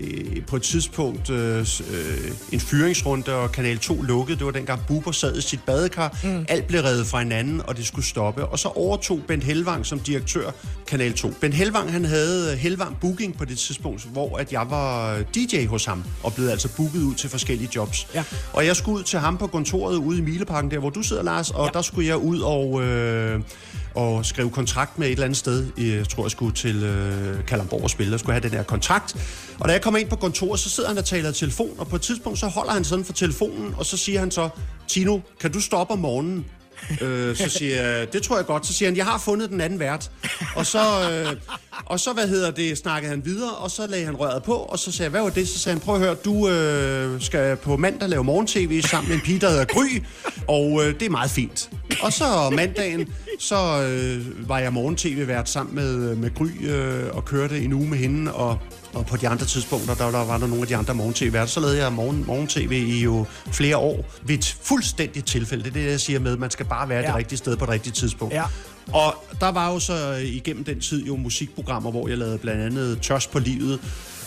på 0.47 0.57
et 0.57 0.63
tidspunkt 0.63 1.31
øh, 1.31 1.59
øh, 1.59 2.31
en 2.53 2.61
fyringsrunde, 2.61 3.35
og 3.35 3.53
Kanal 3.53 3.79
2 3.79 4.03
lukkede. 4.03 4.39
Det 4.39 4.47
var 4.47 4.53
dengang 4.53 4.81
Buber 4.89 5.13
sad 5.13 5.37
i 5.37 5.41
sit 5.41 5.61
badekar. 5.67 6.19
Mm. 6.25 6.47
Alt 6.49 6.67
blev 6.67 6.81
revet 6.81 7.07
fra 7.07 7.19
hinanden, 7.19 7.63
og 7.65 7.77
det 7.77 7.87
skulle 7.87 8.07
stoppe. 8.07 8.47
Og 8.47 8.59
så 8.59 8.69
overtog 8.69 9.21
Bent 9.29 9.45
Helvang 9.45 9.87
som 9.87 10.01
direktør 10.01 10.51
Kanal 10.87 11.13
2. 11.13 11.33
Ben 11.41 11.53
Helvang, 11.53 11.93
han 11.93 12.05
havde 12.05 12.53
øh, 12.53 12.59
Helvang 12.59 13.01
Booking 13.01 13.39
på 13.39 13.45
det 13.45 13.59
tidspunkt, 13.59 14.05
hvor 14.05 14.39
at 14.39 14.53
jeg 14.53 14.67
var 14.71 15.15
øh, 15.15 15.25
DJ 15.35 15.67
hos 15.67 15.85
ham, 15.85 16.05
og 16.23 16.35
blev 16.35 16.49
altså 16.49 16.69
booket 16.77 17.03
ud 17.03 17.15
til 17.15 17.31
forskellige 17.31 17.71
jobs. 17.77 18.07
Ja. 18.15 18.25
Og 18.53 18.67
jeg 18.67 18.77
skulle 18.77 18.99
ud 18.99 19.05
til 19.05 19.19
ham 19.19 19.39
på 19.39 19.47
kontoret 19.47 19.97
ude 19.97 20.19
i 20.19 20.21
Mileparken, 20.21 20.71
der 20.71 20.79
hvor 20.79 20.91
du 20.91 21.03
sidder, 21.09 21.23
Lars, 21.23 21.51
og 21.51 21.65
ja. 21.65 21.71
der 21.73 21.83
skulle 21.83 22.09
jeg 22.09 22.17
ud 22.17 22.41
og, 22.41 22.83
øh, 22.83 23.41
og 23.95 24.27
skrive 24.27 24.51
kontrakt 24.51 24.99
med 24.99 25.07
et 25.07 25.13
eller 25.13 25.25
andet 25.25 25.39
sted. 25.39 25.67
Jeg 25.77 26.09
tror, 26.09 26.25
jeg 26.25 26.31
skulle 26.31 26.55
til 26.55 26.77
øh, 26.85 27.45
Kalamborg 27.47 27.83
og 27.83 27.91
spille, 27.91 28.15
og 28.15 28.21
skulle 28.21 28.33
have 28.33 28.43
den 28.49 28.51
her 28.51 28.63
kontrakt. 28.63 29.17
Og 29.61 29.69
da 29.69 29.73
jeg 29.73 29.83
kommer 29.83 30.01
ind 30.01 30.09
på 30.09 30.17
kontoret, 30.17 30.61
så 30.61 30.71
sidder 30.71 30.89
han 30.89 30.99
og 30.99 31.05
taler 31.05 31.31
i 31.31 31.33
telefon, 31.33 31.75
og 31.79 31.89
på 31.89 31.97
et 31.97 32.03
tidspunkt, 32.03 32.39
så 32.39 32.47
holder 32.47 32.73
han 32.73 32.85
sådan 32.85 33.05
for 33.05 33.13
telefonen, 33.13 33.75
og 33.79 33.87
så 33.87 33.97
siger 33.97 34.21
han 34.21 34.31
så, 34.31 34.49
Tino, 34.89 35.19
kan 35.41 35.53
du 35.53 35.61
stoppe 35.61 35.93
om 35.93 35.99
morgenen? 35.99 36.47
Øh, 37.01 37.37
så 37.37 37.49
siger 37.49 37.83
jeg, 37.83 38.13
det 38.13 38.23
tror 38.23 38.37
jeg 38.37 38.47
godt. 38.47 38.67
Så 38.67 38.73
siger 38.73 38.89
han, 38.89 38.97
jeg 38.97 39.05
har 39.05 39.19
fundet 39.19 39.51
den 39.51 39.61
anden 39.61 39.79
vært. 39.79 40.11
Og 40.57 40.67
så, 40.67 41.11
øh, 41.11 41.37
og 41.87 42.01
så 42.01 42.13
hvad 42.13 42.29
hedder 42.29 42.51
det, 42.51 42.79
snakkede 42.79 43.11
han 43.11 43.25
videre, 43.25 43.51
og 43.51 43.71
så 43.71 43.87
lagde 43.87 44.05
han 44.05 44.17
røret 44.17 44.43
på, 44.43 44.55
og 44.55 44.79
så 44.79 44.93
sagde 44.93 45.05
jeg, 45.05 45.11
hvad 45.11 45.23
var 45.23 45.31
det? 45.31 45.49
Så 45.49 45.59
sagde 45.59 45.75
han, 45.79 45.85
prøv 45.85 45.95
at 45.95 46.01
høre, 46.01 46.15
du 46.15 46.49
øh, 46.49 47.21
skal 47.21 47.57
på 47.57 47.77
mandag 47.77 48.09
lave 48.09 48.25
morgen-tv 48.25 48.83
sammen 48.83 49.09
med 49.09 49.17
en 49.17 49.23
pige, 49.23 49.39
der 49.41 49.51
hedder 49.51 49.65
Gry, 49.65 50.03
og 50.49 50.85
øh, 50.85 50.95
det 50.95 51.07
er 51.07 51.11
meget 51.11 51.31
fint. 51.31 51.71
Og 52.03 52.13
så 52.13 52.51
mandagen, 52.57 53.09
så 53.39 53.83
øh, 53.83 54.49
var 54.49 54.59
jeg 54.59 54.73
morgen-tv-vært 54.73 55.49
sammen 55.49 55.75
med, 55.75 56.17
med 56.17 56.35
Gry 56.35 56.67
øh, 56.67 57.17
og 57.17 57.25
kørte 57.25 57.61
en 57.61 57.73
uge 57.73 57.89
med 57.89 57.99
hende, 57.99 58.35
og 58.35 58.59
og 58.95 59.07
på 59.07 59.17
de 59.17 59.29
andre 59.29 59.47
tidspunkter, 59.47 59.95
der, 59.95 60.11
der 60.11 60.25
var 60.25 60.39
der 60.39 60.47
nogle 60.47 60.63
af 60.63 60.69
de 60.69 60.77
andre 60.77 60.95
morgen-tv-værter. 60.95 61.47
Så 61.47 61.61
lavede 61.61 61.79
jeg 61.79 61.93
morgen, 61.93 62.25
morgen-tv 62.27 62.73
i 62.73 63.03
jo 63.03 63.27
flere 63.53 63.77
år 63.77 64.05
ved 64.23 64.35
et 64.35 64.57
fuldstændigt 64.63 65.27
tilfælde. 65.27 65.65
Det 65.65 65.71
er 65.71 65.75
det, 65.75 65.91
jeg 65.91 66.01
siger 66.01 66.21
med, 66.21 66.37
man 66.37 66.51
skal 66.51 66.67
bare 66.67 66.89
være 66.89 67.01
ja. 67.01 67.07
det 67.07 67.15
rigtige 67.15 67.39
sted 67.39 67.57
på 67.57 67.65
det 67.65 67.73
rigtige 67.73 67.93
tidspunkt. 67.93 68.35
Ja. 68.35 68.45
Og 68.93 69.25
der 69.41 69.53
var 69.53 69.73
jo 69.73 69.79
så 69.79 70.13
øh, 70.13 70.25
igennem 70.25 70.65
den 70.65 70.81
tid 70.81 71.07
jo 71.07 71.17
musikprogrammer, 71.17 71.91
hvor 71.91 72.09
jeg 72.09 72.19
lavede 72.19 72.39
blandt 72.39 72.63
andet 72.63 73.01
Tørs 73.03 73.27
på 73.27 73.39
livet, 73.39 73.81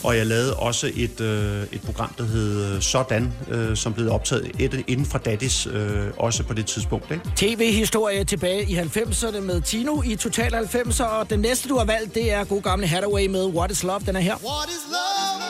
og 0.04 0.18
jeg 0.18 0.28
lavede 0.28 0.56
også 0.56 0.92
et, 0.96 1.22
øh, 1.22 1.64
et 1.72 1.82
program, 1.82 2.14
der 2.18 2.24
hed 2.24 2.76
øh, 2.76 2.82
Sådan, 2.82 3.34
øh, 3.50 3.78
som 3.78 3.94
blev 3.94 4.12
optaget 4.12 4.52
et, 4.60 4.84
inden 4.88 5.06
fra 5.06 5.20
Daddies, 5.20 5.68
øh, 5.68 6.08
også 6.18 6.44
på 6.44 6.54
det 6.54 6.66
tidspunkt. 6.66 7.12
Ikke? 7.12 7.24
TV-historie 7.36 8.24
tilbage 8.24 8.64
i 8.64 8.76
90'erne 8.76 9.40
med 9.40 9.62
Tino 9.62 10.02
i 10.02 10.16
Total 10.16 10.54
90'er, 10.54 11.04
og 11.04 11.30
den 11.30 11.40
næste, 11.40 11.70
du 11.70 11.78
har 11.78 11.86
valgt, 11.86 12.16
det 12.16 12.32
er 12.32 12.44
god 12.44 12.62
gamle 12.62 12.88
Hathaway 12.88 13.28
med 13.28 13.46
What 13.46 13.72
is 13.72 13.84
Love. 13.84 14.02
Den 14.06 14.16
er 14.16 14.20
her. 14.20 14.36
What 14.36 14.70
is 14.70 14.86
love? 14.90 15.42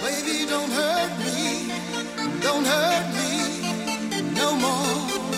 Baby, 0.00 0.36
don't 0.52 0.72
hurt 0.78 1.12
me. 1.18 1.38
Don't 2.42 2.66
hurt 2.66 3.06
me 3.14 3.28
no 4.40 4.54
more. 4.60 5.37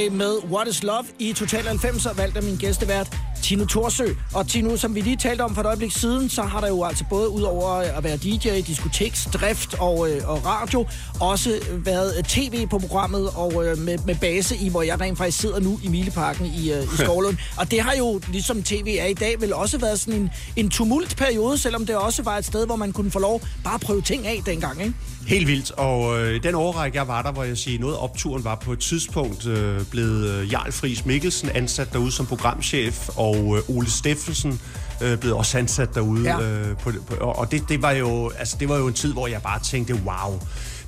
Hathaway 0.00 0.18
med 0.18 0.38
What 0.50 0.68
is 0.68 0.82
Love 0.82 1.04
i 1.18 1.32
Total 1.32 1.68
90'er, 1.68 2.14
valgt 2.16 2.36
af 2.36 2.42
min 2.42 2.56
gæstevært 2.56 3.18
Tino 3.42 3.64
Torsø. 3.64 4.06
Og 4.34 4.48
Tino, 4.48 4.76
som 4.76 4.94
vi 4.94 5.00
lige 5.00 5.16
talte 5.16 5.42
om 5.42 5.54
for 5.54 5.60
et 5.60 5.66
øjeblik 5.66 5.92
siden, 5.92 6.28
så 6.28 6.42
har 6.42 6.60
der 6.60 6.68
jo 6.68 6.84
altså 6.84 7.04
både 7.10 7.28
ud 7.28 7.42
over 7.42 7.68
at 7.68 8.04
være 8.04 8.16
DJ, 8.16 8.60
diskoteksdrift 8.60 9.74
og, 9.78 10.10
øh, 10.10 10.28
og 10.28 10.46
radio, 10.46 10.86
også 11.20 11.60
været 11.84 12.24
tv 12.24 12.66
på 12.66 12.78
programmet 12.78 13.30
og 13.34 13.66
øh, 13.66 13.78
med, 13.78 13.98
med 14.06 14.14
base 14.14 14.56
i, 14.56 14.68
hvor 14.68 14.82
jeg 14.82 15.00
rent 15.00 15.18
faktisk 15.18 15.38
sidder 15.38 15.60
nu 15.60 15.80
i 15.82 15.88
Mileparken 15.88 16.46
i, 16.46 16.72
øh, 16.72 16.82
i 16.82 16.96
Skovlund. 17.04 17.36
og 17.56 17.70
det 17.70 17.80
har 17.80 17.94
jo, 17.98 18.20
ligesom 18.32 18.62
tv 18.62 18.96
er 19.00 19.06
i 19.06 19.14
dag, 19.14 19.40
vel 19.40 19.52
også 19.52 19.78
været 19.78 20.00
sådan 20.00 20.20
en, 20.20 20.30
en 20.56 20.70
tumultperiode, 20.70 21.58
selvom 21.58 21.86
det 21.86 21.96
også 21.96 22.22
var 22.22 22.38
et 22.38 22.44
sted, 22.44 22.66
hvor 22.66 22.76
man 22.76 22.92
kunne 22.92 23.10
få 23.10 23.18
lov 23.18 23.40
bare 23.64 23.74
at 23.74 23.80
prøve 23.80 24.02
ting 24.02 24.26
af 24.26 24.42
dengang, 24.46 24.80
ikke? 24.80 24.94
Helt 25.30 25.46
vildt, 25.46 25.70
og 25.70 26.20
øh, 26.20 26.42
den 26.42 26.54
overrække, 26.54 26.98
jeg 26.98 27.08
var 27.08 27.22
der, 27.22 27.32
hvor 27.32 27.44
jeg 27.44 27.58
siger, 27.58 27.80
noget 27.80 27.96
opturen 27.96 28.44
var 28.44 28.54
på 28.54 28.72
et 28.72 28.78
tidspunkt 28.78 29.46
øh, 29.46 29.84
blevet 29.90 30.30
øh, 30.30 30.52
Jarl 30.52 30.72
Friis 30.72 31.06
Mikkelsen 31.06 31.50
ansat 31.54 31.92
derude 31.92 32.12
som 32.12 32.26
programchef, 32.26 33.08
og 33.16 33.36
øh, 33.36 33.76
Ole 33.76 33.90
Steffensen 33.90 34.60
øh, 35.02 35.18
blev 35.18 35.36
også 35.36 35.58
ansat 35.58 35.94
derude. 35.94 36.22
Ja. 36.22 36.40
Øh, 36.40 36.76
på, 36.76 36.92
på, 37.06 37.14
og 37.14 37.38
og 37.38 37.50
det, 37.50 37.68
det, 37.68 37.82
var 37.82 37.90
jo, 37.90 38.30
altså, 38.38 38.56
det 38.60 38.68
var 38.68 38.76
jo 38.76 38.86
en 38.86 38.94
tid, 38.94 39.12
hvor 39.12 39.26
jeg 39.26 39.42
bare 39.42 39.60
tænkte, 39.60 39.94
wow. 39.94 40.40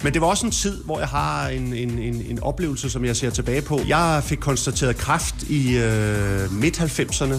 Men 0.02 0.12
det 0.12 0.20
var 0.20 0.26
også 0.26 0.46
en 0.46 0.52
tid, 0.52 0.84
hvor 0.84 0.98
jeg 0.98 1.08
har 1.08 1.48
en, 1.48 1.74
en, 1.74 1.98
en, 1.98 2.14
en 2.28 2.42
oplevelse, 2.42 2.90
som 2.90 3.04
jeg 3.04 3.16
ser 3.16 3.30
tilbage 3.30 3.62
på. 3.62 3.80
Jeg 3.88 4.22
fik 4.24 4.38
konstateret 4.38 4.96
kræft 4.96 5.42
i 5.42 5.76
øh, 5.76 6.52
midt-90'erne, 6.52 7.34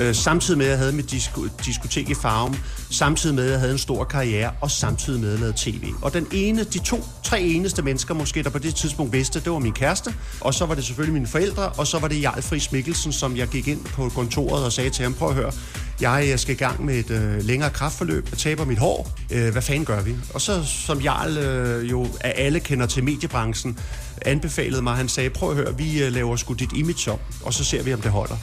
Øh, 0.00 0.14
samtidig 0.14 0.58
med, 0.58 0.66
at 0.66 0.70
jeg 0.70 0.78
havde 0.78 0.92
mit 0.92 1.10
disko, 1.10 1.46
diskotek 1.66 2.08
i 2.10 2.14
Farum, 2.14 2.56
samtidig 2.90 3.36
med, 3.36 3.44
at 3.44 3.50
jeg 3.50 3.58
havde 3.60 3.72
en 3.72 3.78
stor 3.78 4.04
karriere, 4.04 4.50
og 4.60 4.70
samtidig 4.70 5.20
med, 5.20 5.28
at 5.28 5.32
jeg 5.32 5.40
lavede 5.40 5.56
tv. 5.56 5.84
Og 6.02 6.14
den 6.14 6.26
ene, 6.32 6.64
de 6.64 6.78
to, 6.78 7.04
tre 7.24 7.40
eneste 7.40 7.82
mennesker 7.82 8.14
måske, 8.14 8.42
der 8.42 8.50
på 8.50 8.58
det 8.58 8.74
tidspunkt 8.74 9.12
vidste, 9.12 9.40
det 9.40 9.52
var 9.52 9.58
min 9.58 9.72
kæreste, 9.72 10.14
og 10.40 10.54
så 10.54 10.66
var 10.66 10.74
det 10.74 10.84
selvfølgelig 10.84 11.14
mine 11.14 11.26
forældre, 11.26 11.68
og 11.68 11.86
så 11.86 11.98
var 11.98 12.08
det 12.08 12.22
Jarl 12.22 12.42
Friis 12.42 12.72
Mikkelsen, 12.72 13.12
som 13.12 13.36
jeg 13.36 13.48
gik 13.48 13.68
ind 13.68 13.84
på 13.84 14.08
kontoret 14.08 14.64
og 14.64 14.72
sagde 14.72 14.90
til 14.90 15.02
ham, 15.02 15.14
prøv 15.14 15.28
at 15.28 15.34
høre, 15.34 15.52
jeg 16.00 16.28
øh, 16.32 16.38
skal 16.38 16.54
i 16.54 16.58
gang 16.58 16.84
med 16.84 16.94
et 16.94 17.10
øh, 17.10 17.44
længere 17.44 17.70
kraftforløb, 17.70 18.28
jeg 18.30 18.38
taber 18.38 18.64
mit 18.64 18.78
hår, 18.78 19.10
øh, 19.30 19.52
hvad 19.52 19.62
fanden 19.62 19.84
gør 19.84 20.02
vi? 20.02 20.14
Og 20.34 20.40
så, 20.40 20.64
som 20.64 21.00
Jarl 21.00 21.38
øh, 21.38 21.90
jo 21.90 22.06
af 22.20 22.32
alle 22.36 22.60
kender 22.60 22.86
til 22.86 23.04
mediebranchen, 23.04 23.78
anbefalede 24.22 24.82
mig, 24.82 24.96
han 24.96 25.08
sagde, 25.08 25.30
prøv 25.30 25.50
at 25.50 25.56
høre, 25.56 25.76
vi 25.76 26.02
øh, 26.02 26.12
laver 26.12 26.36
sgu 26.36 26.52
dit 26.54 26.72
image 26.72 27.10
om, 27.10 27.18
og 27.42 27.54
så 27.54 27.64
ser 27.64 27.82
vi, 27.82 27.94
om 27.94 28.00
det 28.00 28.10
holder. 28.10 28.36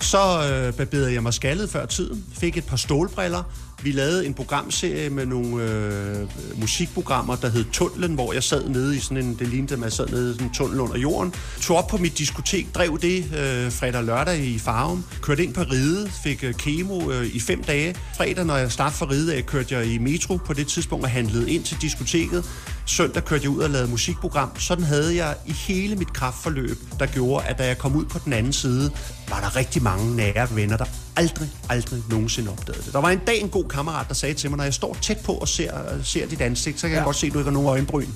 Så 0.00 0.50
øh, 0.52 0.74
barberede 0.74 1.12
jeg 1.12 1.22
mig 1.22 1.34
skaldet 1.34 1.70
før 1.70 1.86
tiden, 1.86 2.24
fik 2.32 2.56
et 2.56 2.64
par 2.64 2.76
stålbriller. 2.76 3.42
Vi 3.82 3.92
lavede 3.92 4.26
en 4.26 4.34
programserie 4.34 5.10
med 5.10 5.26
nogle 5.26 5.64
øh, 5.64 6.28
musikprogrammer, 6.60 7.36
der 7.36 7.48
hed 7.48 7.64
Tunnelen, 7.72 8.14
hvor 8.14 8.32
jeg 8.32 8.42
sad 8.42 8.68
nede 8.68 8.96
i 8.96 8.98
sådan 8.98 9.16
en, 9.16 9.36
det 9.38 9.48
lignede, 9.48 9.72
at 9.72 9.78
man 9.78 9.90
sad 9.90 10.08
nede 10.08 10.30
i 10.30 10.32
sådan 10.32 10.46
en 10.46 10.54
tunnel 10.54 10.80
under 10.80 10.98
jorden. 10.98 11.34
Tog 11.60 11.76
op 11.76 11.88
på 11.88 11.96
mit 11.96 12.18
diskotek, 12.18 12.74
drev 12.74 12.98
det 12.98 13.18
øh, 13.18 13.72
fredag 13.72 13.98
og 13.98 14.04
lørdag 14.04 14.38
i 14.38 14.58
Farum. 14.58 15.04
Kørte 15.22 15.44
ind 15.44 15.54
på 15.54 15.60
Ride, 15.60 16.10
fik 16.24 16.44
øh, 16.44 16.54
kemo 16.54 17.10
øh, 17.10 17.26
i 17.26 17.40
fem 17.40 17.62
dage. 17.62 17.94
Fredag, 18.16 18.44
når 18.44 18.56
jeg 18.56 18.72
startede 18.72 18.98
for 18.98 19.10
Ride 19.10 19.34
af, 19.34 19.46
kørte 19.46 19.74
jeg 19.74 19.86
i 19.86 19.98
metro 19.98 20.36
på 20.36 20.52
det 20.52 20.66
tidspunkt 20.66 21.04
og 21.04 21.10
handlede 21.10 21.50
ind 21.50 21.64
til 21.64 21.76
diskoteket. 21.82 22.44
Søndag 22.86 23.24
kørte 23.24 23.42
jeg 23.42 23.50
ud 23.50 23.62
og 23.62 23.70
lavede 23.70 23.90
musikprogram. 23.90 24.50
Sådan 24.58 24.84
havde 24.84 25.16
jeg 25.16 25.36
i 25.46 25.52
hele 25.52 25.96
mit 25.96 26.12
kraftforløb, 26.12 26.78
der 26.98 27.06
gjorde, 27.06 27.46
at 27.46 27.58
da 27.58 27.66
jeg 27.66 27.78
kom 27.78 27.96
ud 27.96 28.04
på 28.04 28.18
den 28.24 28.32
anden 28.32 28.52
side, 28.52 28.90
var 29.30 29.40
der 29.40 29.56
rigtig 29.56 29.82
mange 29.82 30.16
nære 30.16 30.54
venner, 30.54 30.76
der 30.76 30.84
aldrig, 31.16 31.48
aldrig 31.68 32.02
nogensinde 32.10 32.50
opdagede 32.50 32.82
det. 32.84 32.92
Der 32.92 33.00
var 33.00 33.10
en 33.10 33.18
dag 33.18 33.40
en 33.40 33.48
god 33.48 33.64
kammerat, 33.64 34.08
der 34.08 34.14
sagde 34.14 34.34
til 34.34 34.50
mig, 34.50 34.56
når 34.56 34.64
jeg 34.64 34.74
står 34.74 34.96
tæt 35.02 35.18
på 35.18 35.32
og 35.32 35.48
ser, 35.48 35.72
ser 36.02 36.26
dit 36.26 36.40
ansigt, 36.40 36.80
så 36.80 36.86
kan 36.86 36.90
ja. 36.90 36.96
jeg 36.96 37.04
godt 37.04 37.16
se, 37.16 37.26
at 37.26 37.32
du 37.32 37.38
ikke 37.38 37.48
har 37.50 37.52
nogen 37.52 37.68
øjenbryn. 37.68 38.06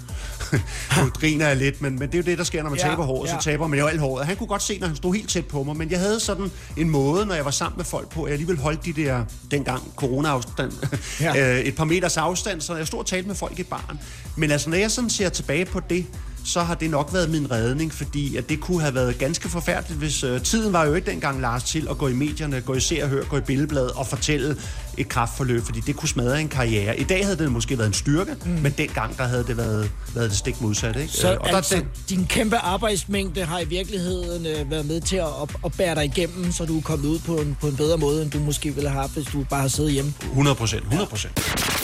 nu 1.02 1.10
griner 1.20 1.46
jeg 1.46 1.56
lidt, 1.56 1.82
men, 1.82 1.98
men 1.98 2.08
det 2.08 2.14
er 2.14 2.18
jo 2.18 2.24
det, 2.24 2.38
der 2.38 2.44
sker, 2.44 2.62
når 2.62 2.70
man 2.70 2.78
Ja, 2.78 2.88
taber 2.88 3.04
håret, 3.04 3.28
ja. 3.28 3.38
så 3.38 3.44
taber 3.44 3.66
man 3.66 3.78
jo 3.78 3.86
alt 3.86 4.00
håret. 4.00 4.26
Han 4.26 4.36
kunne 4.36 4.46
godt 4.46 4.62
se, 4.62 4.78
når 4.78 4.86
han 4.86 4.96
stod 4.96 5.14
helt 5.14 5.28
tæt 5.30 5.46
på 5.46 5.62
mig, 5.62 5.76
men 5.76 5.90
jeg 5.90 5.98
havde 5.98 6.20
sådan 6.20 6.50
en 6.76 6.90
måde, 6.90 7.26
når 7.26 7.34
jeg 7.34 7.44
var 7.44 7.50
sammen 7.50 7.76
med 7.76 7.84
folk 7.84 8.08
på, 8.08 8.22
at 8.22 8.28
jeg 8.28 8.32
alligevel 8.32 8.58
holdt 8.58 8.84
de 8.84 8.92
der, 8.92 9.24
dengang 9.50 9.82
corona-afstand, 9.96 10.72
Ja. 11.20 11.34
ja. 11.34 11.60
et 11.68 11.76
par 11.76 11.84
meters 11.84 12.16
afstand, 12.16 12.60
så 12.60 12.76
jeg 12.76 12.86
stod 12.86 12.98
og 12.98 13.06
talte 13.06 13.28
med 13.28 13.36
folk 13.36 13.58
i 13.58 13.62
baren. 13.62 14.00
Men 14.36 14.50
altså, 14.50 14.70
når 14.70 14.76
jeg 14.76 14.90
sådan 14.90 15.10
ser 15.10 15.28
tilbage 15.28 15.64
på 15.64 15.80
det, 15.90 16.06
så 16.45 16.61
har 16.61 16.74
det 16.74 16.90
nok 16.90 17.12
været 17.12 17.30
min 17.30 17.51
redning, 17.51 17.95
fordi 17.95 18.36
at 18.36 18.49
det 18.49 18.61
kunne 18.61 18.80
have 18.80 18.95
været 18.95 19.18
ganske 19.18 19.49
forfærdeligt, 19.49 19.99
hvis 19.99 20.24
øh, 20.24 20.42
tiden 20.42 20.72
var 20.72 20.84
jo 20.84 20.95
ikke 20.95 21.11
dengang, 21.11 21.40
Lars, 21.40 21.62
til 21.62 21.86
at 21.90 21.99
gå 21.99 22.09
i 22.09 22.12
medierne, 22.12 22.61
gå 22.61 22.74
i 22.74 22.80
se 22.80 23.01
og 23.03 23.09
hør, 23.09 23.24
gå 23.24 23.36
i 23.36 23.40
billedbladet 23.40 23.90
og 23.90 24.07
fortælle 24.07 24.57
et 24.97 25.09
kraftforløb, 25.09 25.64
fordi 25.64 25.80
det 25.80 25.97
kunne 25.97 26.09
smadre 26.09 26.40
en 26.40 26.49
karriere. 26.49 27.01
I 27.01 27.05
dag 27.05 27.24
havde 27.24 27.38
det 27.38 27.53
måske 27.53 27.78
været 27.78 27.88
en 27.88 27.95
styrke, 27.95 28.36
mm. 28.45 28.51
men 28.51 28.74
dengang 28.78 29.18
der 29.18 29.24
havde 29.24 29.45
det 29.45 29.57
været, 29.57 29.90
været 30.14 30.30
det 30.30 30.38
stik 30.38 30.61
modsatte. 30.61 31.03
Ikke? 31.03 31.12
Så 31.12 31.32
Øh, 31.32 31.38
og 31.40 31.49
der, 31.49 31.57
altså, 31.57 31.76
den, 31.76 31.88
din 32.09 32.26
kæmpe 32.26 32.57
arbejdsmængde 32.57 33.45
har 33.45 33.61
i 33.61 33.64
virkeligheden 33.64 34.47
øh, 34.47 34.70
været 34.70 34.86
med 34.86 35.01
til 35.01 35.16
at, 35.16 35.26
at, 35.42 35.57
at 35.64 35.72
bære 35.72 35.95
dig 35.95 36.05
igennem, 36.05 36.53
så 36.53 36.64
du 36.64 36.78
er 36.78 36.82
kommet 36.82 37.09
ud 37.09 37.18
på 37.18 37.36
en, 37.36 37.57
på 37.61 37.66
en 37.66 37.76
bedre 37.76 37.99
måde, 37.99 38.22
end 38.22 38.30
du 38.30 38.38
måske 38.38 38.74
ville 38.74 38.90
have 38.90 39.01
haft, 39.01 39.12
hvis 39.12 39.26
du 39.26 39.45
bare 39.51 39.61
har 39.61 39.68
siddet 39.68 39.92
hjemme. 39.92 40.14
100 40.20 40.55
procent, 40.55 40.82
100 40.82 41.09
procent. 41.09 41.40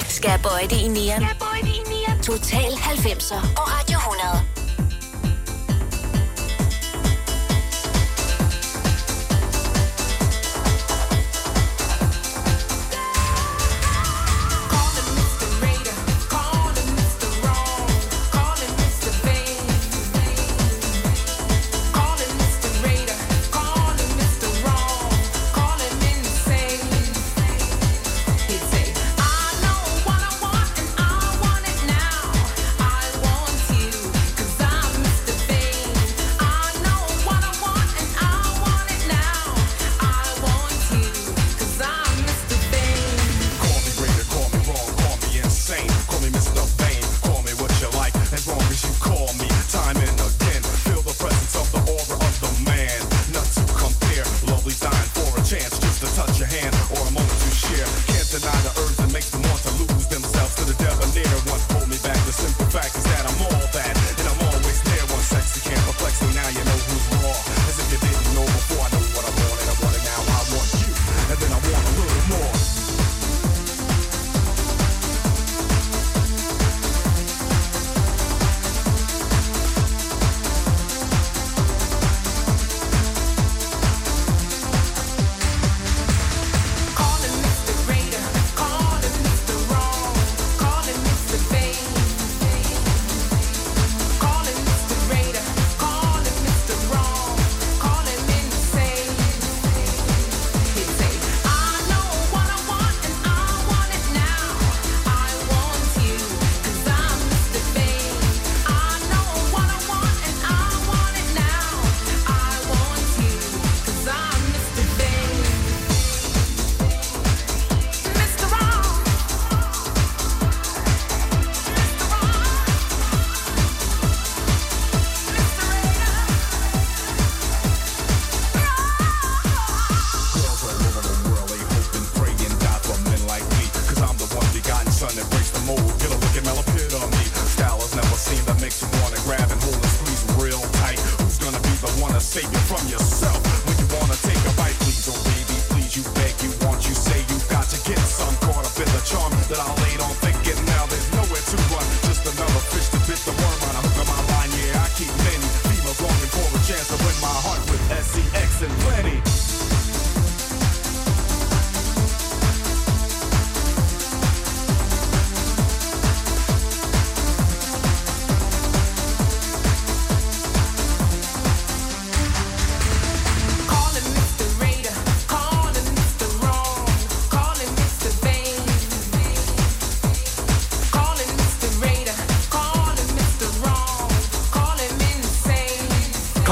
Skal 0.08 0.28
jeg 0.30 0.40
bøje 0.42 0.62
det 0.62 0.80
i 0.80 0.88
nieren? 0.88 1.22
Skal 1.22 1.28
jeg 1.28 1.36
bøje 1.38 1.62
det 1.62 1.76
i 1.76 1.82
nieren? 1.92 2.22
Total 2.22 2.72
90'er 2.72 3.40
på 3.56 3.62
Radio 3.62 3.98
100. 3.98 4.49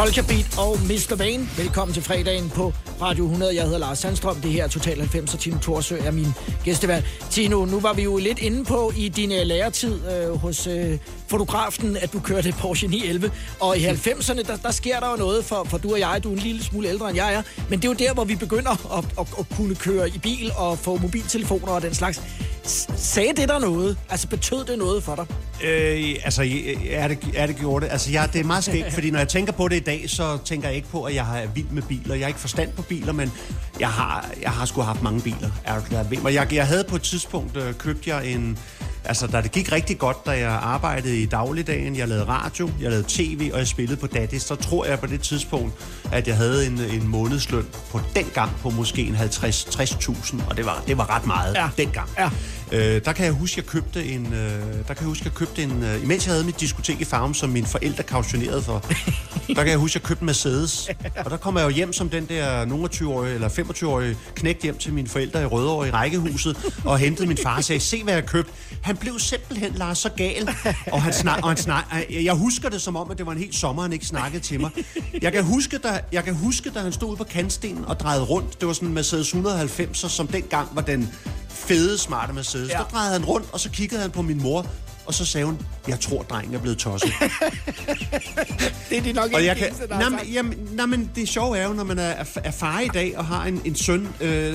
Culture 0.08 0.26
Beat 0.26 0.58
og 0.58 0.78
Mr. 0.80 1.16
Vane. 1.16 1.48
Velkommen 1.56 1.94
til 1.94 2.02
fredagen 2.02 2.50
på 2.50 2.72
Radio 3.00 3.24
100. 3.24 3.54
Jeg 3.54 3.64
hedder 3.64 3.78
Lars 3.78 3.98
Sandstrøm. 3.98 4.36
Det 4.36 4.50
her 4.50 4.64
er 4.64 4.68
Total 4.68 4.98
90, 4.98 5.34
og 5.34 5.40
Tino 5.40 5.58
Thorsø 5.62 5.96
er 5.96 6.10
min 6.10 6.26
gæstevært. 6.64 7.04
Tino, 7.30 7.64
nu 7.64 7.80
var 7.80 7.92
vi 7.92 8.02
jo 8.02 8.16
lidt 8.16 8.38
inde 8.38 8.64
på 8.64 8.92
i 8.96 9.08
din 9.08 9.30
uh, 9.30 9.36
læretid 9.44 10.00
øh, 10.10 10.34
hos 10.34 10.66
øh, 10.66 10.98
fotografen, 11.26 11.96
at 11.96 12.12
du 12.12 12.20
kørte 12.20 12.54
Porsche 12.58 12.88
911. 12.88 13.30
Og 13.60 13.78
i 13.78 13.86
90'erne, 13.86 14.42
der, 14.42 14.56
der 14.56 14.70
sker 14.70 15.00
der 15.00 15.10
jo 15.10 15.16
noget, 15.16 15.44
for, 15.44 15.64
for 15.64 15.78
du 15.78 15.92
og 15.92 16.00
jeg, 16.00 16.20
du 16.24 16.28
er 16.28 16.32
en 16.32 16.38
lille 16.38 16.64
smule 16.64 16.88
ældre 16.88 17.08
end 17.08 17.16
jeg 17.16 17.34
er. 17.34 17.42
Men 17.70 17.78
det 17.78 17.84
er 17.84 17.88
jo 17.88 17.94
der, 17.94 18.14
hvor 18.14 18.24
vi 18.24 18.36
begynder 18.36 18.98
at, 18.98 19.04
at, 19.18 19.26
at 19.38 19.56
kunne 19.56 19.74
køre 19.74 20.08
i 20.08 20.18
bil 20.18 20.52
og 20.56 20.78
få 20.78 20.96
mobiltelefoner 20.96 21.72
og 21.72 21.82
den 21.82 21.94
slags. 21.94 22.20
Sagde 22.68 23.32
det 23.36 23.48
der 23.48 23.58
noget? 23.58 23.98
Altså 24.10 24.28
betød 24.28 24.64
det 24.64 24.78
noget 24.78 25.02
for 25.02 25.14
dig? 25.14 25.26
Øh, 25.64 26.16
altså, 26.24 26.42
er 26.90 27.08
det, 27.08 27.18
er 27.34 27.46
det 27.46 27.56
gjort 27.56 27.82
det? 27.82 27.88
Altså, 27.90 28.10
ja, 28.10 28.24
det 28.32 28.40
er 28.40 28.44
meget 28.44 28.64
skægt, 28.64 28.92
fordi 28.94 29.10
når 29.10 29.18
jeg 29.18 29.28
tænker 29.28 29.52
på 29.52 29.68
det 29.68 29.76
i 29.76 29.80
dag, 29.80 30.10
så 30.10 30.38
tænker 30.44 30.68
jeg 30.68 30.76
ikke 30.76 30.88
på, 30.88 31.04
at 31.04 31.14
jeg 31.14 31.42
er 31.42 31.48
vild 31.54 31.68
med 31.70 31.82
biler. 31.82 32.14
Jeg 32.14 32.24
har 32.24 32.28
ikke 32.28 32.40
forstand 32.40 32.72
på 32.72 32.82
biler, 32.82 33.12
men 33.12 33.32
jeg 33.80 33.88
har, 33.88 34.30
jeg 34.42 34.50
har 34.50 34.66
sgu 34.66 34.80
haft 34.80 35.02
mange 35.02 35.20
biler. 35.20 35.50
Og 36.24 36.34
jeg, 36.34 36.54
jeg 36.54 36.66
havde 36.66 36.84
på 36.84 36.96
et 36.96 37.02
tidspunkt 37.02 37.56
øh, 37.56 37.74
købt 37.74 38.06
jeg 38.06 38.26
en... 38.26 38.58
Altså, 39.04 39.26
da 39.26 39.40
det 39.40 39.52
gik 39.52 39.72
rigtig 39.72 39.98
godt, 39.98 40.26
da 40.26 40.30
jeg 40.30 40.50
arbejdede 40.50 41.22
i 41.22 41.26
dagligdagen, 41.26 41.96
jeg 41.96 42.08
lavede 42.08 42.24
radio, 42.24 42.70
jeg 42.80 42.90
lavede 42.90 43.06
tv, 43.08 43.50
og 43.52 43.58
jeg 43.58 43.66
spillede 43.66 44.00
på 44.00 44.06
Daddy, 44.06 44.38
så 44.38 44.54
tror 44.54 44.84
jeg 44.84 45.00
på 45.00 45.06
det 45.06 45.20
tidspunkt, 45.20 45.74
at 46.12 46.28
jeg 46.28 46.36
havde 46.36 46.66
en, 46.66 46.80
en 46.80 47.08
månedsløn 47.08 47.66
på 47.90 48.00
den 48.16 48.24
gang 48.34 48.50
på 48.62 48.70
måske 48.70 49.02
en 49.02 49.14
50-60.000, 49.16 50.48
og 50.50 50.56
det 50.56 50.64
var, 50.66 50.82
det 50.86 50.98
var 50.98 51.10
ret 51.16 51.26
meget 51.26 51.54
Ja. 51.54 51.68
dengang. 51.78 52.08
Ja. 52.18 52.30
Øh, 52.72 53.04
der 53.04 53.12
kan 53.12 53.24
jeg 53.24 53.32
huske, 53.32 53.54
jeg 53.58 53.66
købte 53.66 54.04
en, 54.04 54.26
øh, 54.26 54.60
der 54.88 54.94
kan 54.94 54.96
jeg 55.00 55.04
huske, 55.06 55.24
jeg 55.24 55.32
købte 55.34 55.62
en, 55.62 55.82
øh, 55.82 56.02
imens 56.02 56.26
jeg 56.26 56.32
havde 56.34 56.44
mit 56.44 56.60
diskotek 56.60 57.00
i 57.00 57.04
Farum, 57.04 57.34
som 57.34 57.50
mine 57.50 57.66
forældre 57.66 58.02
kautionerede 58.02 58.62
for, 58.62 58.84
der 59.48 59.54
kan 59.54 59.68
jeg 59.68 59.78
huske, 59.78 59.96
jeg 59.96 60.02
købte 60.02 60.22
en 60.22 60.26
Mercedes. 60.26 60.88
Og 61.24 61.30
der 61.30 61.36
kommer 61.36 61.60
jeg 61.60 61.68
jo 61.70 61.74
hjem 61.74 61.92
som 61.92 62.08
den 62.08 62.26
der 62.26 62.64
nogen 62.64 62.86
20-årige 62.94 63.34
eller 63.34 63.48
25-årige 63.48 64.16
knægt 64.34 64.62
hjem 64.62 64.78
til 64.78 64.92
mine 64.92 65.08
forældre 65.08 65.42
i 65.42 65.44
Rødovre 65.44 65.88
i 65.88 65.90
rækkehuset, 65.90 66.56
og 66.84 66.98
hentede 66.98 67.28
min 67.28 67.36
far 67.42 67.56
og 67.56 67.64
sagde, 67.64 67.80
se 67.80 68.02
hvad 68.04 68.14
jeg 68.14 68.26
købte. 68.26 68.52
Han 68.82 68.96
blev 68.96 69.18
simpelthen, 69.18 69.72
Lars, 69.74 69.98
så 69.98 70.08
gal. 70.16 70.48
Og 70.92 71.02
han 71.02 71.12
snak, 71.12 71.38
og 71.42 71.48
han 71.48 71.56
snak, 71.56 71.84
jeg 72.10 72.34
husker 72.34 72.68
det 72.68 72.82
som 72.82 72.96
om, 72.96 73.10
at 73.10 73.18
det 73.18 73.26
var 73.26 73.32
en 73.32 73.38
helt 73.38 73.54
sommer, 73.54 73.82
han 73.82 73.92
ikke 73.92 74.06
snakkede 74.06 74.42
til 74.42 74.60
mig. 74.60 74.70
Jeg 75.22 75.32
kan 75.32 75.44
huske, 75.44 75.78
jeg 76.12 76.24
kan 76.24 76.34
huske, 76.34 76.70
da 76.70 76.80
han 76.80 76.92
stod 76.92 77.08
ude 77.08 77.16
på 77.16 77.24
kantstenen 77.24 77.84
og 77.84 78.00
drejede 78.00 78.24
rundt. 78.24 78.60
Det 78.60 78.68
var 78.68 78.74
sådan 78.74 78.88
en 78.88 78.94
Mercedes 78.94 79.26
190, 79.28 80.12
som 80.12 80.26
dengang 80.26 80.68
var 80.74 80.82
den 80.82 81.12
fede, 81.48 81.98
smarte 81.98 82.32
Mercedes. 82.32 82.70
Ja. 82.70 82.78
Der 82.78 82.84
drejede 82.84 83.12
han 83.12 83.24
rundt, 83.24 83.46
og 83.52 83.60
så 83.60 83.70
kiggede 83.70 84.00
han 84.00 84.10
på 84.10 84.22
min 84.22 84.42
mor, 84.42 84.66
og 85.08 85.14
så 85.14 85.24
sagde 85.24 85.46
hun, 85.46 85.58
jeg 85.88 86.00
tror, 86.00 86.22
drengen 86.22 86.54
er 86.54 86.58
blevet 86.58 86.78
tosset. 86.78 87.12
Det 88.90 88.98
er 88.98 89.02
de 89.02 89.12
nok 89.12 89.24
og 89.24 89.40
ikke 89.40 89.46
jeg 89.46 89.56
kan, 89.56 89.66
eneste, 89.66 89.88
der 89.88 89.98
jamen, 90.78 91.10
det 91.14 91.28
sjove 91.28 91.58
er 91.58 91.68
jo, 91.68 91.72
når 91.72 91.84
man 91.84 91.98
er, 91.98 92.24
er, 92.44 92.50
far 92.50 92.80
i 92.80 92.88
dag 92.94 93.18
og 93.18 93.24
har 93.24 93.44
en, 93.44 93.60
en 93.64 93.74
søn, 93.74 94.08
øh, 94.20 94.54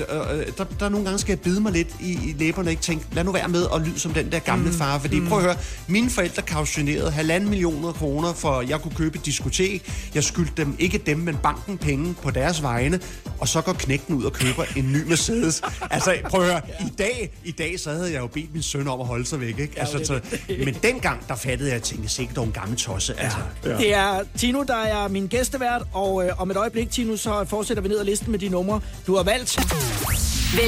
der, 0.58 0.64
der 0.80 0.88
nogle 0.88 1.04
gange 1.04 1.18
skal 1.18 1.32
jeg 1.32 1.40
bide 1.40 1.60
mig 1.60 1.72
lidt 1.72 1.88
i, 2.00 2.12
i 2.12 2.34
læberne 2.38 2.68
og 2.68 2.70
ikke 2.70 2.82
tænke, 2.82 3.04
lad 3.12 3.24
nu 3.24 3.32
være 3.32 3.48
med 3.48 3.66
at 3.74 3.80
lyde 3.80 3.98
som 3.98 4.12
den 4.14 4.32
der 4.32 4.38
gamle 4.38 4.70
mm. 4.70 4.74
far. 4.74 4.98
Fordi 4.98 5.20
mm. 5.20 5.28
prøv 5.28 5.38
at 5.38 5.44
høre, 5.44 5.56
mine 5.88 6.10
forældre 6.10 6.42
kautionerede 6.42 7.10
halvanden 7.10 7.50
millioner 7.50 7.92
kroner, 7.92 8.32
for 8.32 8.60
jeg 8.60 8.80
kunne 8.80 8.94
købe 8.94 9.18
et 9.18 9.26
diskotek. 9.26 9.90
Jeg 10.14 10.24
skyldte 10.24 10.52
dem, 10.56 10.76
ikke 10.78 10.98
dem, 10.98 11.18
men 11.18 11.36
banken 11.42 11.78
penge 11.78 12.14
på 12.22 12.30
deres 12.30 12.62
vegne. 12.62 13.00
Og 13.38 13.48
så 13.48 13.60
går 13.60 13.72
knægten 13.72 14.14
ud 14.14 14.24
og 14.24 14.32
køber 14.32 14.64
en 14.76 14.92
ny 14.92 15.08
Mercedes. 15.08 15.62
altså, 15.90 16.16
prøv 16.30 16.40
at 16.40 16.46
høre, 16.46 16.60
i 16.80 16.92
dag, 16.98 17.30
i 17.44 17.50
dag 17.50 17.80
så 17.80 17.90
havde 17.90 18.12
jeg 18.12 18.20
jo 18.20 18.26
bedt 18.26 18.52
min 18.52 18.62
søn 18.62 18.88
om 18.88 19.00
at 19.00 19.06
holde 19.06 19.26
sig 19.26 19.40
væk. 19.40 19.58
Ikke? 19.58 19.80
Altså, 19.80 20.04
så, 20.04 20.20
men 20.66 20.74
dengang, 20.82 21.28
der 21.28 21.36
fattede 21.36 21.68
jeg, 21.68 21.76
at 21.76 21.80
jeg 21.80 21.82
tænkte, 21.82 22.08
sikkert 22.08 22.36
dog 22.36 22.44
en 22.44 22.52
gammel 22.52 22.76
tosse. 22.78 23.20
Altså. 23.20 23.38
Det 23.62 23.94
er 23.94 24.20
Tino, 24.38 24.62
der 24.62 24.76
er 24.76 25.08
min 25.08 25.26
gæstevært, 25.26 25.82
og 25.92 26.26
øh, 26.26 26.40
om 26.40 26.50
et 26.50 26.56
øjeblik, 26.56 26.90
Tino, 26.90 27.16
så 27.16 27.44
fortsætter 27.48 27.82
vi 27.82 27.88
ned 27.88 27.98
ad 27.98 28.04
listen 28.04 28.30
med 28.30 28.38
de 28.38 28.48
numre, 28.48 28.80
du 29.06 29.16
har 29.16 29.22
valgt. 29.22 29.58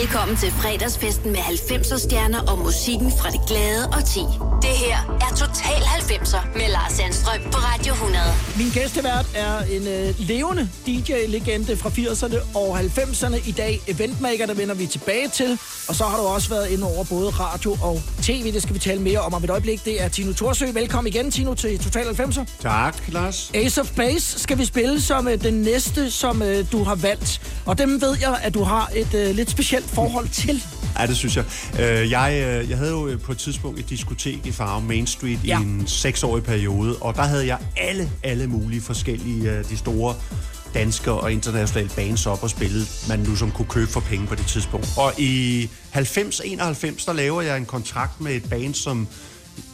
Velkommen 0.01 0.37
til 0.37 0.51
fredagsfesten 0.51 1.33
med 1.33 1.41
90'er 1.41 1.99
stjerner 1.99 2.41
og 2.51 2.59
musikken 2.59 3.11
fra 3.11 3.31
det 3.31 3.41
glade 3.49 3.87
og 3.87 4.05
ti. 4.14 4.20
Det 4.62 4.74
her 4.85 4.99
er 5.24 5.31
Total 5.43 5.81
90'er 5.99 6.59
med 6.59 6.68
Lars 6.68 6.93
Sandstrøm 6.93 7.41
på 7.53 7.59
Radio 7.59 7.93
100. 7.93 8.24
Min 8.59 8.70
gæstevært 8.70 9.27
er 9.35 9.59
en 9.59 9.85
øh, 9.97 10.14
levende 10.18 10.68
DJ-legende 10.87 11.77
fra 11.77 11.89
80'erne 11.89 12.57
og 12.57 12.81
90'erne. 12.81 13.49
I 13.49 13.53
dag 13.53 13.81
eventmaker, 13.89 14.47
der 14.47 14.55
vender 14.55 14.74
vi 14.74 14.87
tilbage 14.87 15.29
til. 15.29 15.59
Og 15.89 15.95
så 15.95 16.05
har 16.05 16.16
du 16.20 16.27
også 16.27 16.49
været 16.49 16.68
inde 16.68 16.85
over 16.87 17.05
både 17.05 17.31
radio 17.31 17.77
og 17.83 18.03
tv. 18.22 18.53
Det 18.53 18.62
skal 18.62 18.74
vi 18.74 18.79
tale 18.79 19.01
mere 19.03 19.18
om 19.18 19.35
om 19.35 19.45
et 19.45 19.51
øjeblik. 19.51 19.66
Det 19.67 20.03
er 20.03 20.09
Tino 20.09 20.33
Thorsø. 20.33 20.67
Velkommen 20.73 21.12
igen, 21.12 21.31
Tino, 21.31 21.55
til 21.55 21.79
Total 21.79 22.07
90'er. 22.07 22.45
Tak, 22.61 22.97
Lars. 23.09 23.51
Ace 23.55 23.81
of 23.81 23.91
Base 23.97 24.39
skal 24.41 24.59
vi 24.59 24.64
spille 24.64 25.01
som 25.01 25.29
øh, 25.29 25.43
den 25.43 25.55
næste, 25.55 26.11
som 26.11 26.43
øh, 26.43 26.64
du 26.73 26.83
har 26.83 26.95
valgt. 26.95 27.53
Og 27.64 27.79
dem 27.79 28.01
ved 28.01 28.17
jeg, 28.21 28.39
at 28.43 28.55
du 28.55 28.62
har 28.62 28.91
et 28.95 29.14
øh, 29.14 29.35
lidt 29.35 29.51
specielt 29.51 29.85
forhold 29.85 30.29
til. 30.29 30.62
Ja, 30.99 31.07
det 31.07 31.17
synes 31.17 31.37
jeg. 31.37 31.45
Øh, 31.81 32.11
jeg, 32.11 32.43
øh, 32.47 32.71
jeg 32.71 32.79
havde 32.79 32.91
jo 32.91 33.07
øh, 33.07 33.21
på 33.21 33.33
et 33.33 33.39
tidspunkt 33.39 33.81
et 33.81 33.91
diskotek 33.91 34.47
i 34.47 34.53
Farum 34.53 34.83
Main 34.83 35.07
Street 35.07 35.39
ja. 35.45 35.49
Ja. 35.49 35.61
i 35.61 35.62
en 35.62 35.87
seksårig 35.87 36.43
periode, 36.45 36.97
og 37.01 37.14
der 37.14 37.23
havde 37.23 37.47
jeg 37.47 37.59
alle, 37.77 38.11
alle 38.23 38.47
mulige 38.47 38.81
forskellige, 38.81 39.51
øh, 39.51 39.64
de 39.64 39.77
store 39.77 40.14
danske 40.75 41.12
og 41.12 41.33
internationale 41.33 41.91
bands 41.97 42.27
op 42.27 42.43
og 42.43 42.51
spille, 42.51 42.87
man 43.09 43.19
nu 43.19 43.37
som 43.37 43.51
kunne 43.51 43.69
købe 43.69 43.91
for 43.91 44.01
penge 44.01 44.27
på 44.27 44.35
det 44.35 44.47
tidspunkt. 44.47 44.89
Og 44.97 45.12
i 45.21 45.64
90-91, 45.95 47.07
der 47.07 47.12
laver 47.12 47.43
jeg 47.43 47.57
en 47.57 47.67
kontrakt 47.67 48.21
med 48.21 48.33
et 48.35 48.51
band, 48.51 48.75
som 48.75 49.09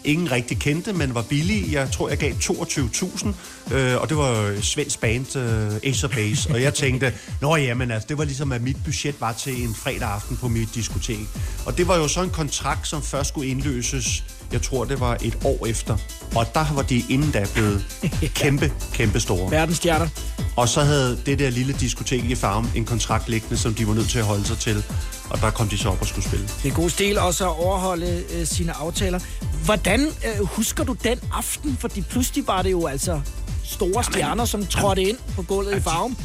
ingen 0.04 0.30
rigtig 0.30 0.58
kendte, 0.58 0.92
men 0.92 1.14
var 1.14 1.22
billig. 1.22 1.72
Jeg 1.72 1.90
tror, 1.90 2.08
jeg 2.08 2.18
gav 2.18 2.32
22.000, 2.32 3.74
øh, 3.74 4.00
og 4.00 4.08
det 4.08 4.16
var 4.16 4.60
svensk 4.62 5.00
band, 5.00 5.36
øh, 5.36 5.90
Ace 5.90 6.06
of 6.06 6.14
Base. 6.14 6.50
Og 6.50 6.62
jeg 6.62 6.74
tænkte, 6.74 7.12
nå 7.40 7.56
jamen, 7.56 7.90
altså, 7.90 8.06
det 8.08 8.18
var 8.18 8.24
ligesom, 8.24 8.52
at 8.52 8.62
mit 8.62 8.76
budget 8.84 9.20
var 9.20 9.32
til 9.32 9.62
en 9.62 9.74
fredag 9.74 10.08
aften 10.08 10.36
på 10.36 10.48
mit 10.48 10.68
diskotek. 10.74 11.26
Og 11.66 11.78
det 11.78 11.88
var 11.88 11.96
jo 11.96 12.08
så 12.08 12.22
en 12.22 12.30
kontrakt, 12.30 12.88
som 12.88 13.02
først 13.02 13.28
skulle 13.28 13.48
indløses, 13.48 14.24
jeg 14.52 14.62
tror, 14.62 14.84
det 14.84 15.00
var 15.00 15.16
et 15.22 15.38
år 15.44 15.66
efter. 15.66 15.96
Og 16.34 16.46
der 16.54 16.74
var 16.74 16.82
de 16.82 17.02
inden 17.08 17.30
da 17.30 17.46
blevet 17.54 17.84
kæmpe, 18.34 18.72
kæmpe 18.92 19.20
store. 19.20 19.50
Verdensstjerner. 19.50 20.08
Og 20.56 20.68
så 20.68 20.80
havde 20.80 21.18
det 21.26 21.38
der 21.38 21.50
lille 21.50 21.72
diskotek 21.72 22.24
i 22.24 22.34
Farm 22.34 22.68
en 22.76 22.84
kontrakt 22.84 23.28
liggende, 23.28 23.56
som 23.56 23.74
de 23.74 23.88
var 23.88 23.94
nødt 23.94 24.08
til 24.08 24.18
at 24.18 24.24
holde 24.24 24.44
sig 24.44 24.58
til. 24.58 24.84
Og 25.32 25.40
der 25.40 25.50
kom 25.50 25.68
de 25.68 25.78
så 25.78 25.88
op 25.88 26.00
og 26.00 26.06
skulle 26.06 26.28
spille. 26.28 26.48
Det 26.62 26.70
er 26.70 26.74
god 26.74 26.90
stil 26.90 27.18
også 27.18 27.44
at 27.44 27.64
overholde 27.64 28.24
øh, 28.34 28.46
sine 28.46 28.72
aftaler. 28.72 29.20
Hvordan 29.64 30.00
øh, 30.00 30.46
husker 30.46 30.84
du 30.84 30.92
den 31.04 31.18
aften? 31.32 31.76
Fordi 31.80 32.00
pludselig 32.00 32.46
var 32.46 32.62
det 32.62 32.70
jo 32.70 32.86
altså 32.86 33.20
store 33.64 34.04
stjerner, 34.04 34.44
som 34.44 34.66
trådte 34.66 35.02
ind 35.02 35.18
på 35.36 35.42
gulvet 35.42 35.76
i 35.76 35.80
farven 35.80 36.16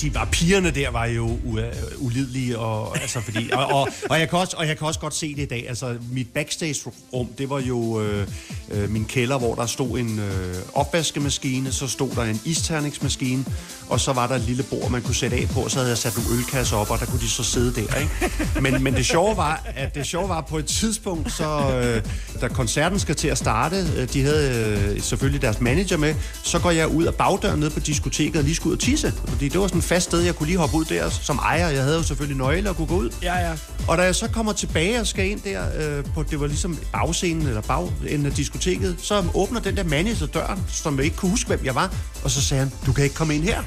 de 0.00 0.14
var 0.14 0.24
pigerne 0.32 0.70
der 0.70 0.90
var 0.90 1.06
jo 1.06 1.38
u- 1.44 1.58
øh, 1.60 1.72
ulidelige 1.98 2.58
og 2.58 3.00
altså 3.00 3.20
fordi 3.20 3.50
og, 3.52 3.66
og, 3.66 3.88
og 4.10 4.20
jeg 4.20 4.28
kan 4.28 4.38
også 4.38 4.56
og 4.56 4.66
jeg 4.68 4.78
kan 4.78 4.86
også 4.86 5.00
godt 5.00 5.14
se 5.14 5.34
det 5.34 5.42
i 5.42 5.46
dag. 5.46 5.64
Altså 5.68 5.96
mit 6.12 6.28
backstage 6.34 6.80
rum, 7.12 7.26
det 7.38 7.50
var 7.50 7.60
jo 7.60 8.00
øh, 8.02 8.26
øh, 8.70 8.90
min 8.90 9.04
kælder, 9.04 9.38
hvor 9.38 9.54
der 9.54 9.66
stod 9.66 9.98
en 9.98 10.18
øh, 10.18 10.54
opvaskemaskine, 10.74 11.72
så 11.72 11.86
stod 11.88 12.10
der 12.10 12.22
en 12.22 12.40
isterningsmaskine, 12.44 13.44
og 13.88 14.00
så 14.00 14.12
var 14.12 14.26
der 14.26 14.34
et 14.34 14.40
lille 14.40 14.62
bord 14.62 14.90
man 14.90 15.02
kunne 15.02 15.14
sætte 15.14 15.36
af 15.36 15.48
på, 15.48 15.60
og 15.60 15.70
så 15.70 15.76
havde 15.78 15.88
jeg 15.90 15.98
sat 15.98 16.16
nogle 16.16 16.38
ølkasser 16.38 16.76
op, 16.76 16.90
og 16.90 16.98
der 17.00 17.06
kunne 17.06 17.20
de 17.20 17.28
så 17.28 17.42
sidde 17.44 17.74
der, 17.74 17.94
ikke? 17.96 18.60
Men 18.60 18.82
men 18.82 18.94
det 18.94 19.06
sjove 19.06 19.36
var, 19.36 19.62
at 19.76 19.94
det 19.94 20.06
sjove 20.06 20.28
var 20.28 20.40
på 20.40 20.58
et 20.58 20.66
tidspunkt 20.66 21.32
så 21.32 21.80
øh, 21.84 22.02
da 22.40 22.48
koncerten 22.48 22.98
skal 22.98 23.14
til 23.14 23.28
at 23.28 23.38
starte, 23.38 23.76
øh, 23.96 24.12
de 24.12 24.22
havde 24.22 24.78
øh, 24.94 25.00
selvfølgelig 25.02 25.42
deres 25.42 25.60
manager 25.60 25.96
med, 25.96 26.14
så 26.42 26.58
går 26.58 26.70
jeg 26.70 26.88
ud 26.88 27.04
af 27.04 27.14
bagdøren 27.14 27.60
ned 27.60 27.70
på 27.70 27.80
diskoteket 27.80 28.36
og 28.36 28.44
lige 28.44 28.54
skulle 28.54 28.70
ud 28.70 28.76
og 28.76 28.82
tisse, 28.82 29.12
fordi 29.28 29.48
det 29.48 29.60
var 29.60 29.66
sådan 29.66 29.82
fast 29.90 30.06
sted, 30.06 30.20
jeg 30.20 30.34
kunne 30.34 30.46
lige 30.46 30.58
hoppe 30.58 30.76
ud 30.76 30.84
der 30.84 31.10
som 31.10 31.38
ejer. 31.38 31.68
Jeg 31.68 31.82
havde 31.82 31.96
jo 31.96 32.02
selvfølgelig 32.02 32.38
nøgle 32.38 32.70
og 32.70 32.76
kunne 32.76 32.86
gå 32.86 32.96
ud. 32.96 33.10
Ja, 33.22 33.38
ja. 33.38 33.52
Og 33.88 33.98
da 33.98 34.02
jeg 34.02 34.14
så 34.14 34.28
kommer 34.28 34.52
tilbage 34.52 35.00
og 35.00 35.06
skal 35.06 35.30
ind 35.30 35.40
der, 35.40 35.98
øh, 35.98 36.04
på, 36.14 36.22
det 36.22 36.40
var 36.40 36.46
ligesom 36.46 36.78
bagscenen 36.92 37.46
eller 37.46 37.60
bagenden 37.60 38.26
af 38.26 38.32
diskoteket, 38.32 38.96
så 39.02 39.24
åbner 39.34 39.60
den 39.60 39.76
der 39.76 39.84
manager 39.84 40.26
døren, 40.26 40.60
som 40.68 41.00
ikke 41.00 41.16
kunne 41.16 41.30
huske, 41.30 41.48
hvem 41.48 41.64
jeg 41.64 41.74
var. 41.74 41.94
Og 42.24 42.30
så 42.30 42.42
sagde 42.42 42.64
han, 42.64 42.72
du 42.86 42.92
kan 42.92 43.04
ikke 43.04 43.16
komme 43.16 43.34
ind 43.34 43.44
her. 43.44 43.62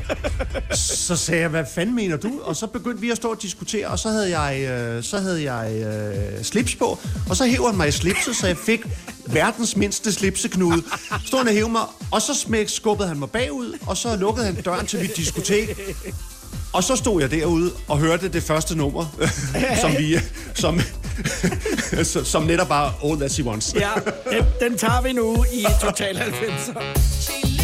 så 1.06 1.16
sagde 1.16 1.40
jeg, 1.40 1.48
hvad 1.48 1.64
fanden 1.74 1.94
mener 1.94 2.16
du? 2.16 2.40
Og 2.42 2.56
så 2.56 2.66
begyndte 2.66 3.00
vi 3.00 3.10
at 3.10 3.16
stå 3.16 3.30
og 3.30 3.42
diskutere, 3.42 3.86
og 3.86 3.98
så 3.98 4.08
havde 4.08 4.38
jeg, 4.38 4.60
øh, 4.60 5.02
så 5.02 5.18
havde 5.18 5.52
jeg 5.52 5.72
øh, 5.72 6.44
slips 6.44 6.74
på, 6.74 6.98
og 7.28 7.36
så 7.36 7.46
hæver 7.46 7.68
han 7.68 7.76
mig 7.76 7.88
i 7.88 7.92
slipset, 7.92 8.36
så 8.36 8.46
jeg 8.46 8.56
fik 8.56 8.80
verdens 9.26 9.76
mindste 9.76 10.12
slipseknude. 10.12 10.82
Stod 11.26 11.38
han 11.38 11.48
og 11.48 11.54
hævde 11.54 11.72
mig, 11.72 11.82
og 12.10 12.22
så 12.22 12.34
smæk, 12.34 12.68
skubbede 12.68 13.08
han 13.08 13.18
mig 13.18 13.30
bagud, 13.30 13.78
og 13.86 13.96
så 13.96 14.16
lukkede 14.16 14.46
han 14.46 14.54
døren 14.54 14.86
til 14.86 15.00
mit 15.00 15.16
diskotek. 15.16 15.78
Og 16.72 16.84
så 16.84 16.96
stod 16.96 17.20
jeg 17.20 17.30
derude 17.30 17.72
og 17.88 17.98
hørte 17.98 18.28
det 18.28 18.42
første 18.42 18.76
nummer, 18.76 19.06
som 19.82 19.90
vi, 19.98 20.18
som, 20.62 20.80
som 22.24 22.42
netop 22.42 22.68
var 22.68 22.94
All 23.04 23.18
That 23.18 23.32
She 23.32 23.44
Wants. 23.44 23.74
Ja, 23.74 23.90
den, 24.30 24.44
den 24.60 24.78
tager 24.78 25.02
vi 25.02 25.12
nu 25.12 25.44
i 25.52 25.66
Total 25.80 26.16
90'er. 26.16 27.63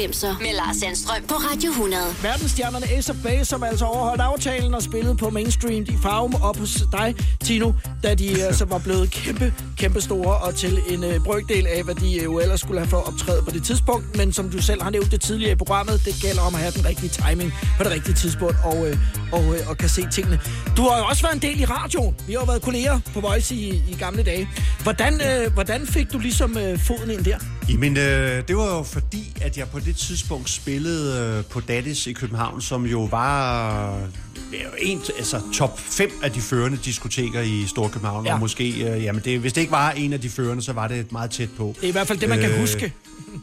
90'er 0.00 0.42
med 0.42 0.54
Lars 0.54 0.76
Sandstrøm 0.76 1.22
på 1.28 1.34
Radio 1.34 1.70
100. 1.70 2.02
Verdensstjernerne 2.22 2.86
Ace 2.86 3.12
of 3.12 3.16
Base, 3.22 3.44
som 3.44 3.62
altså 3.62 3.84
overholdt 3.84 4.22
aftalen 4.22 4.74
og 4.74 4.82
spillede 4.82 5.16
på 5.16 5.30
mainstream 5.30 5.82
i 5.82 5.96
Farum 6.02 6.34
op 6.42 6.56
hos 6.56 6.82
dig, 6.92 7.14
Tino, 7.44 7.72
da 8.02 8.14
de 8.14 8.42
altså 8.48 8.64
var 8.64 8.78
blevet 8.78 9.10
kæmpe, 9.10 9.54
kæmpe 9.76 10.00
store 10.00 10.38
og 10.38 10.54
til 10.54 10.82
en 10.88 11.04
øh, 11.04 11.24
brøkdel 11.24 11.66
af, 11.66 11.84
hvad 11.84 11.94
de 11.94 12.16
øh, 12.16 12.24
jo 12.24 12.38
ellers 12.38 12.60
skulle 12.60 12.80
have 12.80 12.88
for 12.88 12.96
optræde 12.96 13.42
på 13.42 13.50
det 13.50 13.64
tidspunkt. 13.64 14.16
Men 14.16 14.32
som 14.32 14.50
du 14.50 14.62
selv 14.62 14.82
har 14.82 14.90
nævnt 14.90 15.10
det 15.12 15.20
tidligere 15.20 15.52
i 15.52 15.56
programmet, 15.56 16.02
det 16.04 16.14
gælder 16.22 16.42
om 16.42 16.54
at 16.54 16.60
have 16.60 16.72
den 16.72 16.84
rigtige 16.84 17.08
timing 17.08 17.52
på 17.76 17.84
det 17.84 17.92
rigtige 17.92 18.14
tidspunkt 18.14 18.56
og, 18.64 18.88
øh, 18.88 18.96
og, 19.32 19.44
øh, 19.44 19.68
og 19.68 19.76
kan 19.78 19.88
se 19.88 20.02
tingene. 20.12 20.40
Du 20.76 20.82
har 20.82 20.98
jo 20.98 21.04
også 21.04 21.22
været 21.22 21.34
en 21.34 21.42
del 21.42 21.60
i 21.60 21.64
radioen. 21.64 22.16
Vi 22.26 22.32
har 22.32 22.40
jo 22.40 22.46
været 22.46 22.62
kolleger 22.62 23.00
på 23.14 23.20
Voice 23.20 23.54
i, 23.54 23.82
i 23.88 23.96
gamle 23.98 24.22
dage. 24.22 24.48
Hvordan, 24.82 25.20
øh, 25.28 25.52
hvordan 25.52 25.86
fik 25.86 26.12
du 26.12 26.18
ligesom 26.18 26.58
øh, 26.58 26.78
foden 26.78 27.10
ind 27.10 27.24
der? 27.24 27.38
Jamen, 27.72 27.96
øh, 27.96 28.48
det 28.48 28.56
var 28.56 28.76
jo 28.76 28.82
fordi, 28.82 29.32
at 29.40 29.58
jeg 29.58 29.68
på 29.68 29.80
det 29.80 29.96
tidspunkt 29.96 30.50
spillede 30.50 31.36
øh, 31.38 31.44
på 31.44 31.60
Daddies 31.60 32.06
i 32.06 32.12
København, 32.12 32.60
som 32.60 32.86
jo 32.86 33.02
var 33.02 33.94
øh, 34.52 34.60
en, 34.78 35.00
altså 35.16 35.40
top 35.54 35.78
5 35.78 36.10
af 36.22 36.32
de 36.32 36.40
førende 36.40 36.78
diskoteker 36.84 37.40
i 37.40 37.64
Storkøbenhavn. 37.66 38.26
Ja. 38.26 38.34
Og 38.34 38.40
måske, 38.40 38.70
øh, 38.70 39.04
jamen 39.04 39.22
det, 39.24 39.38
hvis 39.38 39.52
det 39.52 39.60
ikke 39.60 39.72
var 39.72 39.90
en 39.90 40.12
af 40.12 40.20
de 40.20 40.30
førende, 40.30 40.62
så 40.62 40.72
var 40.72 40.88
det 40.88 41.12
meget 41.12 41.30
tæt 41.30 41.48
på. 41.56 41.74
Det 41.76 41.84
er 41.84 41.88
i 41.88 41.92
hvert 41.92 42.06
fald 42.06 42.18
det, 42.18 42.28
man 42.28 42.40
kan 42.40 42.60
huske. 42.60 42.92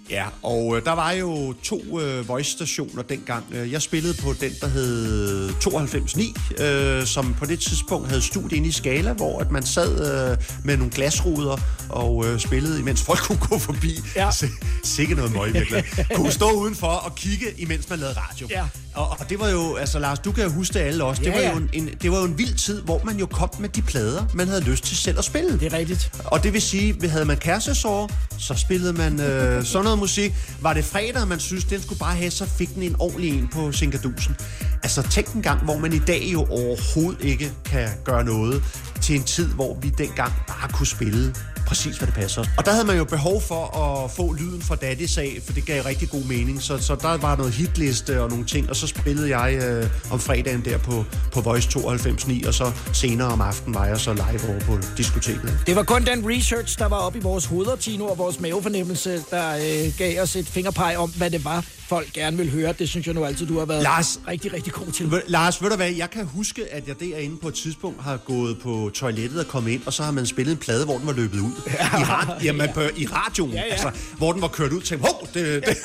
Ja, 0.09 0.25
og 0.43 0.77
øh, 0.77 0.85
der 0.85 0.91
var 0.91 1.11
jo 1.11 1.53
to 1.63 2.01
øh, 2.01 2.27
voice-stationer 2.27 3.01
dengang. 3.01 3.45
Øh, 3.51 3.71
Jeg 3.71 3.81
spillede 3.81 4.13
på 4.21 4.33
den, 4.41 4.51
der 4.61 4.67
hed 4.67 5.49
92.9, 5.49 6.63
øh, 6.63 7.05
som 7.05 7.33
på 7.39 7.45
det 7.45 7.59
tidspunkt 7.59 8.07
havde 8.07 8.21
studie 8.21 8.57
inde 8.57 8.67
i 8.69 8.71
Skala, 8.71 9.13
hvor 9.13 9.39
at 9.39 9.51
man 9.51 9.63
sad 9.65 10.31
øh, 10.31 10.37
med 10.63 10.77
nogle 10.77 10.91
glasruder 10.93 11.57
og 11.89 12.25
øh, 12.27 12.39
spillede, 12.39 12.79
imens 12.79 13.01
folk 13.01 13.19
kunne 13.27 13.39
gå 13.49 13.57
forbi. 13.57 13.99
Ja. 14.15 14.29
Sikke 14.83 15.15
noget 15.15 15.33
møg, 15.33 15.53
virkelig. 15.53 15.85
kunne 16.15 16.31
stå 16.31 16.51
udenfor 16.51 16.87
og 16.87 17.15
kigge, 17.15 17.45
imens 17.57 17.89
man 17.89 17.99
lavede 17.99 18.15
radio. 18.19 18.47
Ja. 18.49 18.63
Og, 18.95 19.09
og 19.19 19.29
det 19.29 19.39
var 19.39 19.49
jo, 19.49 19.75
altså 19.75 19.99
Lars, 19.99 20.19
du 20.19 20.31
kan 20.31 20.43
jo 20.43 20.49
huske 20.49 20.73
det 20.73 20.79
alle 20.79 21.03
også. 21.03 21.21
Det, 21.21 21.27
Ja, 21.27 21.33
var 21.35 21.41
ja. 21.41 21.51
jo 21.51 21.57
en, 21.57 21.69
en, 21.73 21.89
det 22.01 22.11
var 22.11 22.17
jo 22.17 22.23
en 22.25 22.37
vild 22.37 22.53
tid, 22.55 22.81
hvor 22.81 23.01
man 23.05 23.17
jo 23.19 23.25
kom 23.25 23.49
med 23.59 23.69
de 23.69 23.81
plader, 23.81 24.25
man 24.33 24.47
havde 24.47 24.61
lyst 24.61 24.83
til 24.83 24.97
selv 24.97 25.17
at 25.19 25.25
spille. 25.25 25.59
Det 25.59 25.73
er 25.73 25.77
rigtigt. 25.77 26.11
Og 26.25 26.43
det 26.43 26.53
vil 26.53 26.61
sige, 26.61 27.09
havde 27.09 27.25
man 27.25 27.37
kærestesår, 27.37 28.11
så 28.39 28.53
spillede 28.55 28.93
man 28.93 29.19
øh, 29.21 29.63
sådan 29.63 29.86
noget 29.87 29.99
musik. 29.99 30.33
Var 30.61 30.73
det 30.73 30.85
fredag, 30.85 31.27
man 31.27 31.39
synes, 31.39 31.63
den 31.63 31.81
skulle 31.81 31.99
bare 31.99 32.15
have, 32.15 32.31
så 32.31 32.45
fik 32.45 32.75
den 32.75 32.83
en 32.83 32.95
ordentlig 32.99 33.39
en 33.39 33.47
på 33.53 33.71
Sinkadusen. 33.71 34.35
Altså 34.83 35.01
tænk 35.01 35.27
en 35.33 35.41
gang, 35.41 35.63
hvor 35.63 35.77
man 35.77 35.93
i 35.93 35.99
dag 35.99 36.29
jo 36.33 36.45
overhovedet 36.49 37.21
ikke 37.21 37.51
kan 37.65 37.89
gøre 38.03 38.23
noget 38.23 38.63
til 39.01 39.15
en 39.15 39.23
tid, 39.23 39.47
hvor 39.47 39.77
vi 39.81 39.89
dengang 39.89 40.33
bare 40.47 40.69
kunne 40.73 40.87
spille 40.87 41.35
præcis, 41.67 41.97
hvad 41.97 42.07
det 42.07 42.15
passer. 42.15 42.45
Og 42.57 42.65
der 42.65 42.71
havde 42.71 42.85
man 42.85 42.97
jo 42.97 43.03
behov 43.03 43.41
for 43.41 43.63
at 43.77 44.11
få 44.11 44.33
lyden 44.33 44.61
fra 44.61 44.75
Daddy's 44.75 45.19
af, 45.19 45.39
for 45.45 45.53
det 45.53 45.65
gav 45.65 45.83
rigtig 45.83 46.09
god 46.09 46.23
mening. 46.23 46.61
Så, 46.61 46.77
så 46.77 46.95
der 46.95 47.17
var 47.17 47.35
noget 47.35 47.53
hitliste 47.53 48.21
og 48.21 48.29
nogle 48.29 48.45
ting, 48.45 48.69
og 48.69 48.75
så 48.75 48.87
spillede 48.87 49.37
jeg 49.37 49.59
øh, 49.63 49.89
om 50.11 50.19
fredagen 50.19 50.65
der 50.65 50.77
på, 50.77 51.05
på 51.33 51.41
Voice 51.41 51.79
92.9, 51.79 52.47
og 52.47 52.53
så 52.53 52.71
senere 52.93 53.27
om 53.27 53.41
aftenen 53.41 53.75
var 53.75 53.85
jeg 53.85 53.99
så 53.99 54.13
live 54.13 54.49
over 54.49 54.59
på 54.59 54.77
diskoteket. 54.97 55.59
Det 55.67 55.75
var 55.75 55.83
kun 55.83 56.05
den 56.05 56.29
research, 56.29 56.79
der 56.79 56.87
var 56.87 56.97
oppe 56.97 57.19
i 57.19 57.21
vores 57.21 57.45
hoveder, 57.45 57.75
Tino, 57.75 58.05
og 58.05 58.17
vores 58.17 58.39
mavefornemmelse, 58.39 59.23
der 59.31 59.55
øh, 59.55 59.93
gav 59.97 60.21
os 60.21 60.35
et 60.35 60.47
fingerpeg 60.47 60.95
om, 60.97 61.09
hvad 61.09 61.29
det 61.31 61.45
var, 61.45 61.65
folk 61.87 62.13
gerne 62.13 62.37
ville 62.37 62.51
høre. 62.51 62.73
Det 62.79 62.89
synes 62.89 63.05
jeg 63.07 63.15
nu 63.15 63.25
altid, 63.25 63.45
du 63.47 63.59
har 63.59 63.65
været 63.65 63.83
Lars. 63.83 64.19
rigtig, 64.27 64.53
rigtig 64.53 64.73
god 64.73 64.87
til. 64.91 65.11
Ved- 65.11 65.21
Lars, 65.27 65.61
ved 65.63 65.69
du 65.69 65.75
hvad, 65.75 65.89
jeg 65.91 66.09
kan 66.11 66.25
huske, 66.25 66.73
at 66.73 66.87
jeg 66.87 66.99
derinde 66.99 67.37
på 67.37 67.47
et 67.47 67.53
tidspunkt 67.53 68.01
har 68.03 68.17
gået 68.17 68.59
på 68.59 68.91
toilettet 68.93 69.39
og 69.39 69.47
kommet 69.47 69.71
ind, 69.71 69.81
og 69.85 69.93
så 69.93 70.03
har 70.03 70.11
man 70.11 70.25
spillet 70.25 70.51
en 70.51 70.57
plade, 70.57 70.85
hvor 70.85 70.97
den 70.97 71.07
var 71.07 71.13
løbet 71.13 71.39
ud. 71.39 71.51
I, 71.67 71.71
rad- 72.03 72.41
jamen, 72.43 72.69
på, 72.73 72.81
i 72.81 73.07
radioen, 73.11 73.51
Ja, 73.53 73.57
ja. 73.65 73.71
altså, 73.71 73.91
hvor 74.17 74.31
den 74.31 74.41
var 74.41 74.47
kørt 74.47 74.71
ud. 74.73 74.81
Tænkte, 74.81 75.07
hov, 75.09 75.27
det, 75.33 75.65
det. 75.65 75.77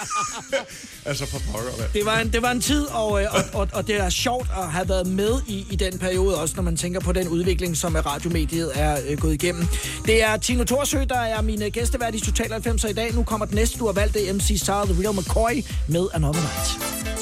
altså, 1.05 1.25
på 1.31 1.39
pokker, 1.53 1.71
hvad? 1.77 1.87
Det 1.95 2.07
var 2.07 2.19
en, 2.19 2.33
det 2.33 2.43
var 2.43 2.51
en 2.51 2.61
tid, 2.61 2.85
og, 2.87 3.23
øh, 3.23 3.29
og, 3.35 3.41
og, 3.61 3.69
og 3.73 3.87
det 3.87 3.97
er 4.01 4.09
sjovt 4.11 4.51
at 4.59 4.71
have 4.73 4.89
været 4.89 5.07
med 5.07 5.41
i, 5.47 5.67
i 5.71 5.77
den 5.77 5.99
periode, 5.99 6.41
også 6.41 6.55
når 6.57 6.63
man 6.63 6.77
tænker 6.77 7.01
på 7.01 7.13
den 7.13 7.29
udvikling, 7.29 7.77
som 7.77 7.97
øh, 7.97 8.07
radiomediet 8.07 8.71
er 8.75 8.99
øh, 9.09 9.19
gået 9.19 9.35
igennem. 9.35 9.67
Det 10.07 10.23
er 10.23 10.37
Tino 10.37 10.65
Torsø, 10.65 10.99
der 11.09 11.19
er 11.21 11.43
min 11.43 11.59
gæstevært 11.73 12.15
i 12.15 12.21
Total 12.21 12.53
90 12.53 12.85
i 12.85 12.93
dag. 12.93 13.15
Nu 13.15 13.23
kommer 13.23 13.47
den 13.47 13.55
næste, 13.55 13.79
du 13.79 13.87
har 13.87 13.93
valgt, 13.93 14.15
det 14.15 14.29
er 14.29 14.33
MC 14.35 14.63
Sarah 14.65 14.87
The 14.89 15.03
Real 15.03 15.15
McCoy 15.17 15.63
med 15.93 16.09
Another 16.15 16.41
Night. 16.41 17.22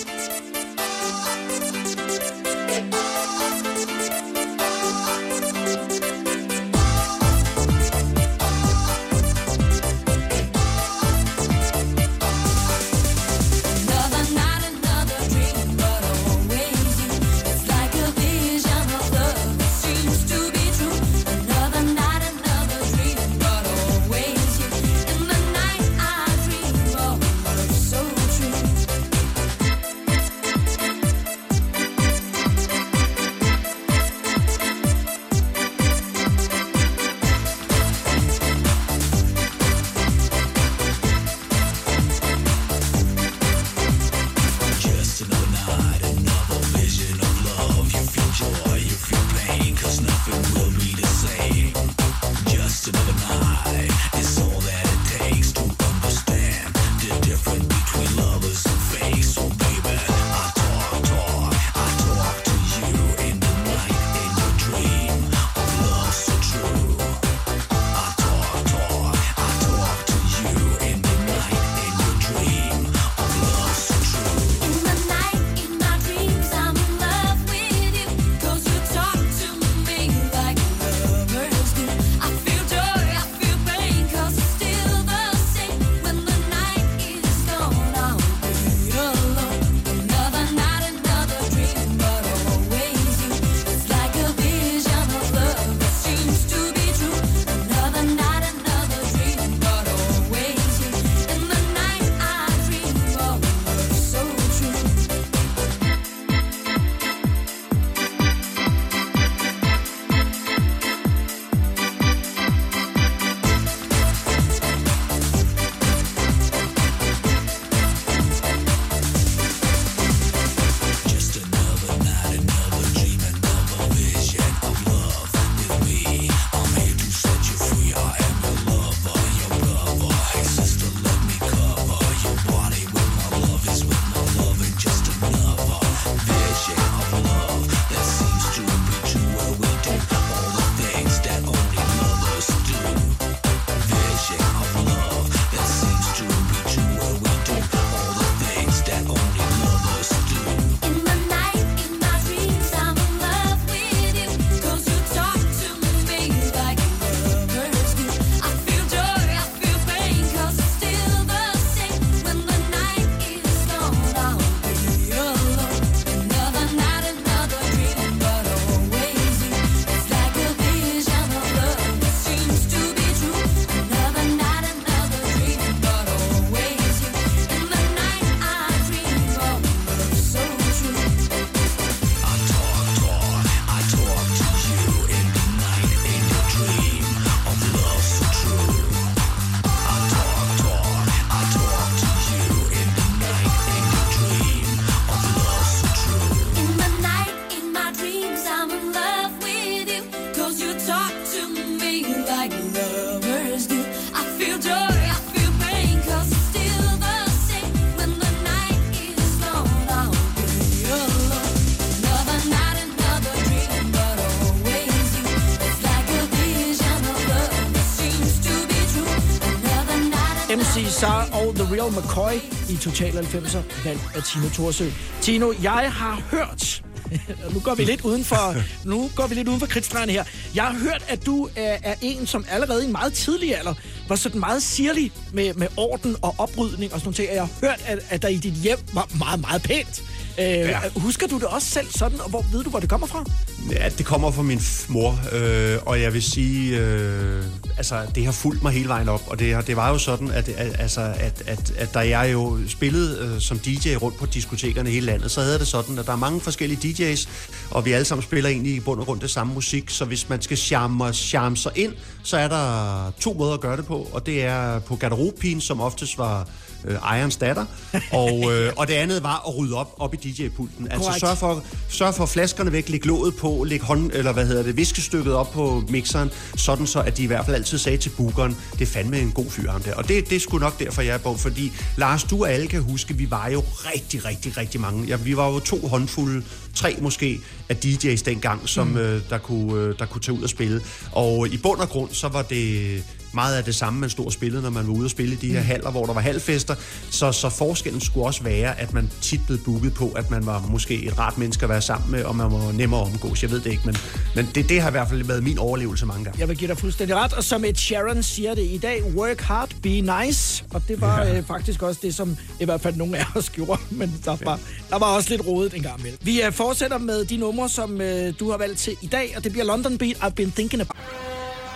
The 221.53 221.75
Real 221.75 221.91
McCoy 221.91 222.35
i 222.73 222.77
Total 222.77 223.13
90'er, 223.13 223.85
valgt 223.85 224.03
af 224.15 224.23
Tino 224.23 224.49
Torsø. 224.49 224.91
Tino, 225.21 225.53
jeg 225.63 225.93
har 225.93 226.23
hørt, 226.31 226.83
nu 227.55 227.61
går 227.61 227.75
vi 227.75 227.85
lidt 227.85 228.01
uden 228.01 228.25
for, 228.25 228.55
nu 228.85 229.11
går 229.17 229.27
vi 229.27 229.35
lidt 229.35 229.49
uden 229.49 229.61
for 229.61 229.67
kridtstregen 229.67 230.11
her. 230.11 230.25
Jeg 230.55 230.65
har 230.65 230.79
hørt, 230.79 231.05
at 231.09 231.27
du 231.27 231.49
er, 231.57 231.77
er 231.83 231.95
en, 232.03 232.27
som 232.27 232.45
allerede 232.51 232.83
i 232.83 232.87
en 232.87 232.93
meget 232.93 233.13
tidlig 233.13 233.59
alder 233.59 233.75
var 234.09 234.17
sådan 234.17 234.41
meget 234.41 234.63
sirlig 234.63 235.13
med, 235.33 235.55
med 235.55 235.67
orden 235.77 236.17
og 236.23 236.35
oprydning 236.39 236.95
og 236.95 237.01
sådan 237.01 237.15
noget. 237.19 237.35
Jeg 237.35 237.43
har 237.43 237.69
hørt, 237.69 237.81
at, 237.87 237.99
at 238.11 238.23
der 238.23 238.29
i 238.29 238.37
dit 238.37 238.53
hjem 238.53 238.79
var 238.93 239.09
meget, 239.19 239.41
meget 239.41 239.63
pænt. 239.63 240.03
Øh, 240.39 240.45
ja. 240.45 240.79
Husker 240.97 241.27
du 241.27 241.35
det 241.39 241.45
også 241.45 241.71
selv 241.71 241.87
sådan, 241.91 242.21
og 242.21 242.31
hvor 242.31 242.45
ved 242.53 242.65
du, 242.65 242.71
hvor 242.71 242.81
det 242.81 242.89
kommer 242.89 243.07
fra? 243.07 243.25
Ja, 243.73 243.89
det 243.89 244.07
kommer 244.07 244.31
fra 244.31 244.43
min 244.43 244.61
mor, 244.89 245.21
øh, 245.33 245.79
og 245.87 246.01
jeg 246.01 246.13
vil 246.13 246.23
sige, 246.23 246.79
øh, 246.79 247.45
altså 247.81 248.07
det 248.15 248.25
har 248.25 248.33
fulgt 248.33 248.63
mig 248.63 248.73
hele 248.73 248.89
vejen 248.89 249.09
op, 249.09 249.23
og 249.27 249.39
det, 249.39 249.67
det 249.67 249.77
var 249.77 249.89
jo 249.89 249.99
sådan, 249.99 250.31
at, 250.31 250.49
at, 250.49 250.81
altså, 250.81 251.01
at, 251.01 251.43
at, 251.47 251.73
at 251.77 251.95
da 251.95 251.99
jeg 251.99 252.33
jo 252.33 252.59
spillede 252.69 253.19
øh, 253.21 253.41
som 253.41 253.59
DJ 253.59 253.95
rundt 253.95 254.19
på 254.19 254.27
diskotekerne 254.27 254.91
i 254.91 254.93
hele 254.93 255.07
landet, 255.07 255.31
så 255.31 255.41
havde 255.41 255.59
det 255.59 255.67
sådan, 255.67 255.99
at 255.99 256.07
der 256.07 256.13
er 256.13 256.17
mange 256.17 256.41
forskellige 256.41 256.81
DJ's, 256.85 257.29
og 257.71 257.85
vi 257.85 257.93
alle 257.93 258.05
sammen 258.05 258.23
spiller 258.23 258.51
egentlig 258.51 258.75
i 258.75 258.81
bund 258.81 259.01
og 259.01 259.07
grund 259.07 259.21
det 259.21 259.31
samme 259.31 259.55
musik, 259.55 259.91
så 259.91 260.05
hvis 260.05 260.29
man 260.29 260.43
skal 260.43 260.57
charme, 260.57 261.13
charme 261.13 261.57
sig 261.57 261.73
ind, 261.75 261.93
så 262.23 262.37
er 262.37 262.49
der 262.49 263.13
to 263.21 263.33
måder 263.33 263.55
at 263.55 263.61
gøre 263.61 263.77
det 263.77 263.87
på, 263.87 264.09
og 264.13 264.27
det 264.27 264.45
er 264.45 264.79
på 264.79 264.97
garderobepigen, 264.97 265.61
som 265.61 265.81
oftest 265.81 266.19
var 266.19 266.49
øh, 266.85 266.95
ejerens 266.95 267.37
datter, 267.37 267.65
og, 268.13 268.53
øh, 268.53 268.73
og 268.77 268.89
det 268.89 268.95
andet 268.95 269.23
var 269.23 269.45
at 269.49 269.59
rydde 269.59 269.77
op 269.77 269.95
op 269.99 270.15
i 270.15 270.17
DJ-pulten. 270.17 270.89
Altså 270.91 271.13
sørg 271.21 271.39
for, 271.39 271.65
sørg 271.89 272.15
for 272.15 272.27
flaskerne 272.27 272.73
væk, 272.73 272.89
læg 272.89 273.07
låget 273.07 273.37
på, 273.37 273.65
læg 273.65 273.81
hånd, 273.81 274.11
eller 274.15 274.33
hvad 274.33 274.47
hedder 274.47 274.63
det, 274.63 274.77
viskestykket 274.77 275.35
op 275.35 275.51
på 275.53 275.83
mixeren, 275.89 276.31
sådan 276.57 276.87
så, 276.87 277.01
at 277.01 277.17
de 277.17 277.23
i 277.23 277.27
hvert 277.27 277.45
fald 277.45 277.57
altid 277.57 277.79
sagde 277.79 277.99
til 277.99 278.11
bookeren, 278.17 278.57
det 278.73 278.81
er 278.81 278.87
fandme 278.87 279.19
en 279.19 279.33
god 279.33 279.51
fyr 279.51 279.71
ham 279.71 279.83
der. 279.83 279.95
Og 279.95 280.09
det, 280.09 280.31
det 280.31 280.37
er 280.37 280.41
sgu 280.41 280.59
nok 280.59 280.79
derfor, 280.79 281.03
jeg 281.03 281.15
er 281.15 281.19
på, 281.19 281.37
fordi 281.37 281.73
Lars, 281.97 282.25
du 282.25 282.43
og 282.43 282.53
alle 282.53 282.67
kan 282.67 282.83
huske, 282.83 283.17
vi 283.17 283.31
var 283.31 283.49
jo 283.49 283.65
rigtig, 283.95 284.25
rigtig, 284.25 284.57
rigtig 284.57 284.81
mange. 284.81 285.07
Ja, 285.07 285.17
vi 285.17 285.37
var 285.37 285.51
jo 285.51 285.59
to 285.59 285.89
håndfulde, 285.89 286.43
tre 286.75 286.97
måske, 287.01 287.41
af 287.69 287.77
DJ's 287.85 288.23
dengang, 288.25 288.69
som 288.69 288.87
mm. 288.87 288.97
øh, 288.97 289.23
der, 289.31 289.39
kunne, 289.39 289.83
øh, 289.83 289.99
der 289.99 290.07
kunne 290.07 290.21
tage 290.21 290.39
ud 290.39 290.43
og 290.43 290.49
spille. 290.49 290.81
Og 291.13 291.49
i 291.49 291.57
bund 291.57 291.81
og 291.81 291.89
grund, 291.89 292.11
så 292.13 292.29
var 292.29 292.43
det 292.43 293.05
meget 293.33 293.57
af 293.57 293.65
det 293.65 293.75
samme, 293.75 294.01
man 294.01 294.11
stod 294.11 294.27
og 294.27 294.33
spillede, 294.33 294.63
når 294.63 294.71
man 294.71 294.87
var 294.87 294.93
ude 294.93 295.05
og 295.05 295.11
spille 295.11 295.35
i 295.35 295.39
de 295.39 295.53
her 295.53 295.61
haller, 295.61 295.91
hvor 295.91 296.07
der 296.07 296.13
var 296.13 296.21
halvfester. 296.21 296.75
Så, 297.11 297.33
så 297.33 297.49
forskellen 297.49 298.01
skulle 298.01 298.27
også 298.27 298.43
være, 298.43 298.81
at 298.81 298.93
man 298.93 299.11
tit 299.21 299.41
blev 299.47 299.59
booket 299.59 299.95
på, 299.95 300.09
at 300.09 300.31
man 300.31 300.47
var 300.47 300.67
måske 300.69 301.05
et 301.05 301.19
rart 301.19 301.39
menneske 301.39 301.63
at 301.63 301.69
være 301.69 301.83
sammen 301.83 302.11
med, 302.11 302.25
og 302.25 302.37
man 302.37 302.53
var 302.53 302.73
nemmere 302.73 303.01
omgås. 303.01 303.43
Jeg 303.43 303.51
ved 303.51 303.61
det 303.61 303.71
ikke, 303.71 303.83
men, 303.85 303.97
men 304.35 304.51
det, 304.55 304.69
det 304.69 304.81
har 304.81 304.89
i 304.89 304.91
hvert 304.91 305.09
fald 305.09 305.25
været 305.25 305.43
min 305.43 305.59
overlevelse 305.59 306.07
mange 306.07 306.25
gange. 306.25 306.41
Jeg 306.41 306.49
vil 306.49 306.57
give 306.57 306.69
dig 306.69 306.79
fuldstændig 306.79 307.17
ret, 307.17 307.33
og 307.33 307.45
som 307.45 307.65
et 307.65 307.79
Sharon 307.79 308.23
siger 308.23 308.55
det 308.55 308.63
i 308.63 308.79
dag, 308.79 309.05
work 309.05 309.41
hard, 309.41 309.71
be 309.83 310.01
nice. 310.01 310.65
Og 310.71 310.83
det 310.89 311.01
var 311.01 311.23
ja. 311.23 311.39
øh, 311.39 311.45
faktisk 311.45 311.83
også 311.83 312.01
det, 312.03 312.15
som 312.15 312.37
i 312.61 312.65
hvert 312.65 312.81
fald 312.81 312.97
nogle 312.97 313.19
af 313.19 313.25
os 313.37 313.51
gjorde, 313.57 313.81
men 313.91 314.21
der 314.25 314.37
var, 314.45 314.59
der 314.91 314.99
var 314.99 315.07
også 315.07 315.31
lidt 315.31 315.47
rodet 315.47 315.75
en 315.75 315.83
gang 315.83 316.01
imellem. 316.01 316.19
Vi 316.23 316.43
øh, 316.43 316.53
fortsætter 316.53 316.99
med 316.99 317.25
de 317.25 317.37
numre, 317.37 317.69
som 317.69 318.01
øh, 318.01 318.35
du 318.41 318.51
har 318.51 318.59
valgt 318.59 318.79
til 318.79 318.97
i 319.03 319.07
dag, 319.07 319.35
og 319.37 319.45
det 319.45 319.53
bliver 319.53 319.65
London 319.65 319.99
Beat, 319.99 320.17
I've 320.17 320.29
been 320.29 320.53
thinking 320.53 320.83
about. 320.83 321.30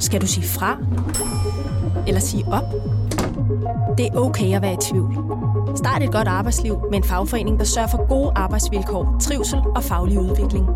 Skal 0.00 0.20
du 0.20 0.26
sige 0.26 0.46
fra? 0.46 0.78
Eller 2.06 2.20
sige 2.20 2.44
op? 2.46 2.64
Det 3.98 4.06
er 4.06 4.14
okay 4.14 4.54
at 4.54 4.62
være 4.62 4.72
i 4.72 4.76
tvivl. 4.90 5.16
Start 5.76 6.02
et 6.02 6.12
godt 6.12 6.28
arbejdsliv 6.28 6.78
med 6.90 6.98
en 6.98 7.04
fagforening, 7.04 7.58
der 7.58 7.64
sørger 7.64 7.88
for 7.88 8.08
gode 8.08 8.32
arbejdsvilkår, 8.36 9.16
trivsel 9.20 9.58
og 9.76 9.84
faglig 9.84 10.18
udvikling. 10.18 10.66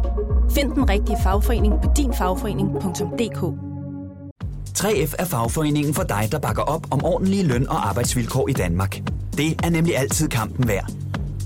Find 0.51 0.73
den 0.73 0.91
rigtige 0.91 1.17
fagforening 1.23 1.75
på 1.83 1.91
dinfagforening.dk 1.97 3.59
3F 4.79 5.15
er 5.19 5.25
fagforeningen 5.25 5.95
for 5.95 6.03
dig, 6.03 6.29
der 6.33 6.39
bakker 6.39 6.63
op 6.63 6.87
om 6.91 7.05
ordentlige 7.05 7.47
løn- 7.47 7.69
og 7.69 7.89
arbejdsvilkår 7.89 8.49
i 8.49 8.53
Danmark. 8.53 9.03
Det 9.37 9.65
er 9.65 9.71
nemlig 9.71 9.97
altid 9.97 10.29
kampen 10.29 10.69
værd. 10.69 10.91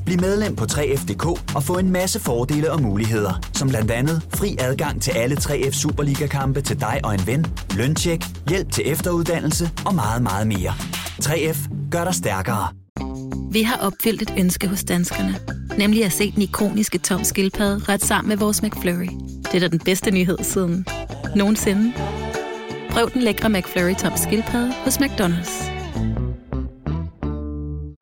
Bliv 0.08 0.20
medlem 0.20 0.56
på 0.56 0.64
3F.dk 0.64 1.26
og 1.56 1.62
få 1.62 1.78
en 1.78 1.90
masse 1.90 2.20
fordele 2.20 2.72
og 2.72 2.82
muligheder, 2.82 3.40
som 3.54 3.68
blandt 3.68 3.90
andet 3.90 4.22
fri 4.34 4.56
adgang 4.60 5.02
til 5.02 5.10
alle 5.10 5.36
3F 5.36 5.70
Superliga-kampe 5.70 6.60
til 6.60 6.80
dig 6.80 7.00
og 7.04 7.14
en 7.14 7.26
ven, 7.26 7.46
løntjek, 7.76 8.24
hjælp 8.48 8.72
til 8.72 8.82
efteruddannelse 8.86 9.70
og 9.86 9.94
meget, 9.94 10.22
meget 10.22 10.46
mere. 10.46 10.72
3F 11.24 11.90
gør 11.90 12.04
dig 12.04 12.14
stærkere. 12.14 12.68
Vi 13.52 13.62
har 13.62 13.76
opfyldt 13.76 14.22
et 14.22 14.34
ønske 14.38 14.68
hos 14.68 14.84
danskerne. 14.84 15.34
Nemlig 15.78 16.04
at 16.04 16.12
se 16.12 16.32
den 16.32 16.42
ikoniske 16.42 16.98
tom 16.98 17.24
skildpadde 17.24 17.92
ret 17.92 18.04
sammen 18.04 18.28
med 18.28 18.36
vores 18.36 18.62
McFlurry. 18.62 19.08
Det 19.44 19.54
er 19.54 19.60
da 19.60 19.68
den 19.68 19.80
bedste 19.80 20.10
nyhed 20.10 20.38
siden 20.42 20.86
nogensinde. 21.36 21.92
Prøv 22.90 23.10
den 23.12 23.22
lækre 23.22 23.50
McFlurry 23.50 23.94
tom 23.94 24.12
skildpadde 24.16 24.72
hos 24.84 24.96
McDonald's. 24.98 25.70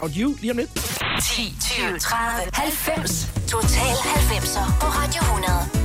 Og 0.02 0.10
you, 0.18 0.34
lige 0.40 0.50
om 0.50 0.56
lidt. 0.56 1.05
10, 1.20 1.54
20, 1.60 1.98
30, 1.98 2.50
90. 2.52 3.28
Total 3.48 3.96
90'er 3.96 4.80
på 4.80 4.86
Radio 4.86 5.22
100. 5.22 5.75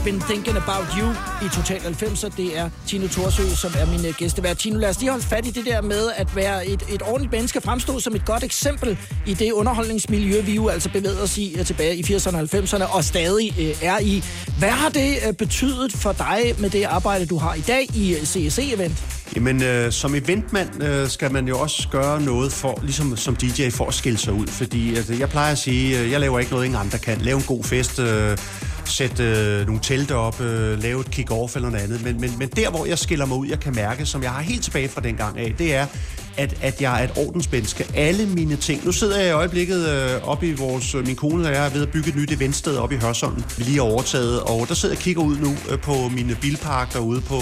I've 0.00 0.04
been 0.04 0.20
thinking 0.20 0.56
about 0.56 0.86
you 0.98 1.10
i 1.46 1.48
Total 1.48 1.80
90. 1.80 2.24
Det 2.36 2.58
er 2.58 2.70
Tino 2.86 3.08
Torsø, 3.08 3.42
som 3.42 3.72
er 3.78 3.86
min 3.86 4.06
øh, 4.06 4.14
gæstevært. 4.18 4.58
Tino, 4.58 4.78
lad 4.78 4.88
os 4.88 5.00
lige 5.00 5.10
holde 5.10 5.24
fat 5.24 5.46
i 5.46 5.50
det 5.50 5.66
der 5.66 5.82
med 5.82 6.10
at 6.16 6.36
være 6.36 6.66
et, 6.66 6.82
et 6.92 7.02
ordentligt 7.02 7.32
menneske, 7.32 7.60
fremstå 7.60 8.00
som 8.00 8.14
et 8.14 8.24
godt 8.24 8.44
eksempel 8.44 8.98
i 9.26 9.34
det 9.34 9.52
underholdningsmiljø, 9.52 10.40
vi 10.40 10.54
jo 10.54 10.68
altså 10.68 10.90
bevæger 10.92 11.22
os 11.22 11.38
i 11.38 11.56
øh, 11.58 11.66
tilbage 11.66 11.96
i 11.96 12.02
80'erne 12.02 12.36
og 12.36 12.42
90'erne 12.42 12.96
og 12.96 13.04
stadig 13.04 13.54
øh, 13.60 13.74
er 13.82 13.98
i. 13.98 14.24
Hvad 14.58 14.70
har 14.70 14.88
det 14.88 15.16
øh, 15.26 15.32
betydet 15.32 15.92
for 15.92 16.12
dig 16.12 16.54
med 16.58 16.70
det 16.70 16.84
arbejde, 16.84 17.26
du 17.26 17.38
har 17.38 17.54
i 17.54 17.60
dag 17.60 17.96
i 17.96 18.14
øh, 18.14 18.22
CSE-event? 18.22 19.20
Jamen, 19.36 19.62
øh, 19.62 19.92
som 19.92 20.14
eventmand 20.14 20.82
øh, 20.82 21.08
skal 21.08 21.32
man 21.32 21.48
jo 21.48 21.58
også 21.58 21.88
gøre 21.88 22.22
noget 22.22 22.52
for, 22.52 22.78
ligesom 22.82 23.16
som 23.16 23.36
DJ, 23.36 23.70
for 23.70 23.86
at 23.86 23.94
skille 23.94 24.18
sig 24.18 24.32
ud. 24.32 24.46
Fordi 24.46 24.96
altså, 24.96 25.14
jeg 25.14 25.28
plejer 25.28 25.52
at 25.52 25.58
sige, 25.58 26.00
øh, 26.00 26.10
jeg 26.10 26.20
laver 26.20 26.38
ikke 26.38 26.50
noget, 26.50 26.64
ingen 26.64 26.80
andre 26.80 26.98
kan. 26.98 27.18
Lave 27.20 27.36
en 27.36 27.44
god 27.44 27.64
fest, 27.64 27.98
øh, 27.98 28.38
sætte 28.90 29.24
øh, 29.24 29.66
nogle 29.66 29.80
telte 29.82 30.16
op, 30.16 30.40
øh, 30.40 30.82
lave 30.82 31.00
et 31.00 31.06
kick-off 31.06 31.56
eller 31.56 31.70
noget 31.70 31.84
andet. 31.84 32.04
Men, 32.04 32.20
men, 32.20 32.38
men 32.38 32.48
der, 32.48 32.70
hvor 32.70 32.86
jeg 32.86 32.98
skiller 32.98 33.26
mig 33.26 33.36
ud, 33.36 33.46
jeg 33.46 33.60
kan 33.60 33.74
mærke, 33.74 34.06
som 34.06 34.22
jeg 34.22 34.30
har 34.30 34.42
helt 34.42 34.64
tilbage 34.64 34.88
fra 34.88 35.00
den 35.00 35.16
gang 35.16 35.38
af, 35.38 35.54
det 35.58 35.74
er, 35.74 35.86
at, 36.40 36.54
at 36.62 36.82
jeg 36.82 37.00
er 37.00 37.04
et 37.04 37.12
ordensmenneske. 37.16 37.86
Alle 37.94 38.26
mine 38.26 38.56
ting. 38.56 38.84
Nu 38.84 38.92
sidder 38.92 39.18
jeg 39.18 39.28
i 39.28 39.32
øjeblikket 39.32 39.88
øh, 39.88 40.28
oppe 40.28 40.48
i 40.48 40.52
vores... 40.52 40.94
Øh, 40.94 41.06
min 41.06 41.16
kone 41.16 41.48
og 41.48 41.54
jeg 41.54 41.66
er 41.66 41.70
ved 41.70 41.82
at 41.82 41.88
bygge 41.90 42.08
et 42.08 42.16
nyt 42.16 42.32
eventsted 42.32 42.76
oppe 42.76 42.94
i 42.94 42.98
Hørsholm. 42.98 43.44
Vi 43.58 43.64
lige 43.64 43.76
har 43.76 43.82
overtaget, 43.82 44.40
og 44.40 44.68
der 44.68 44.74
sidder 44.74 44.94
jeg 44.94 44.98
og 44.98 45.02
kigger 45.02 45.22
ud 45.22 45.36
nu 45.36 45.56
øh, 45.70 45.78
på 45.78 46.08
mine 46.08 46.34
bilpark 46.40 46.92
derude 46.92 47.20
på 47.20 47.40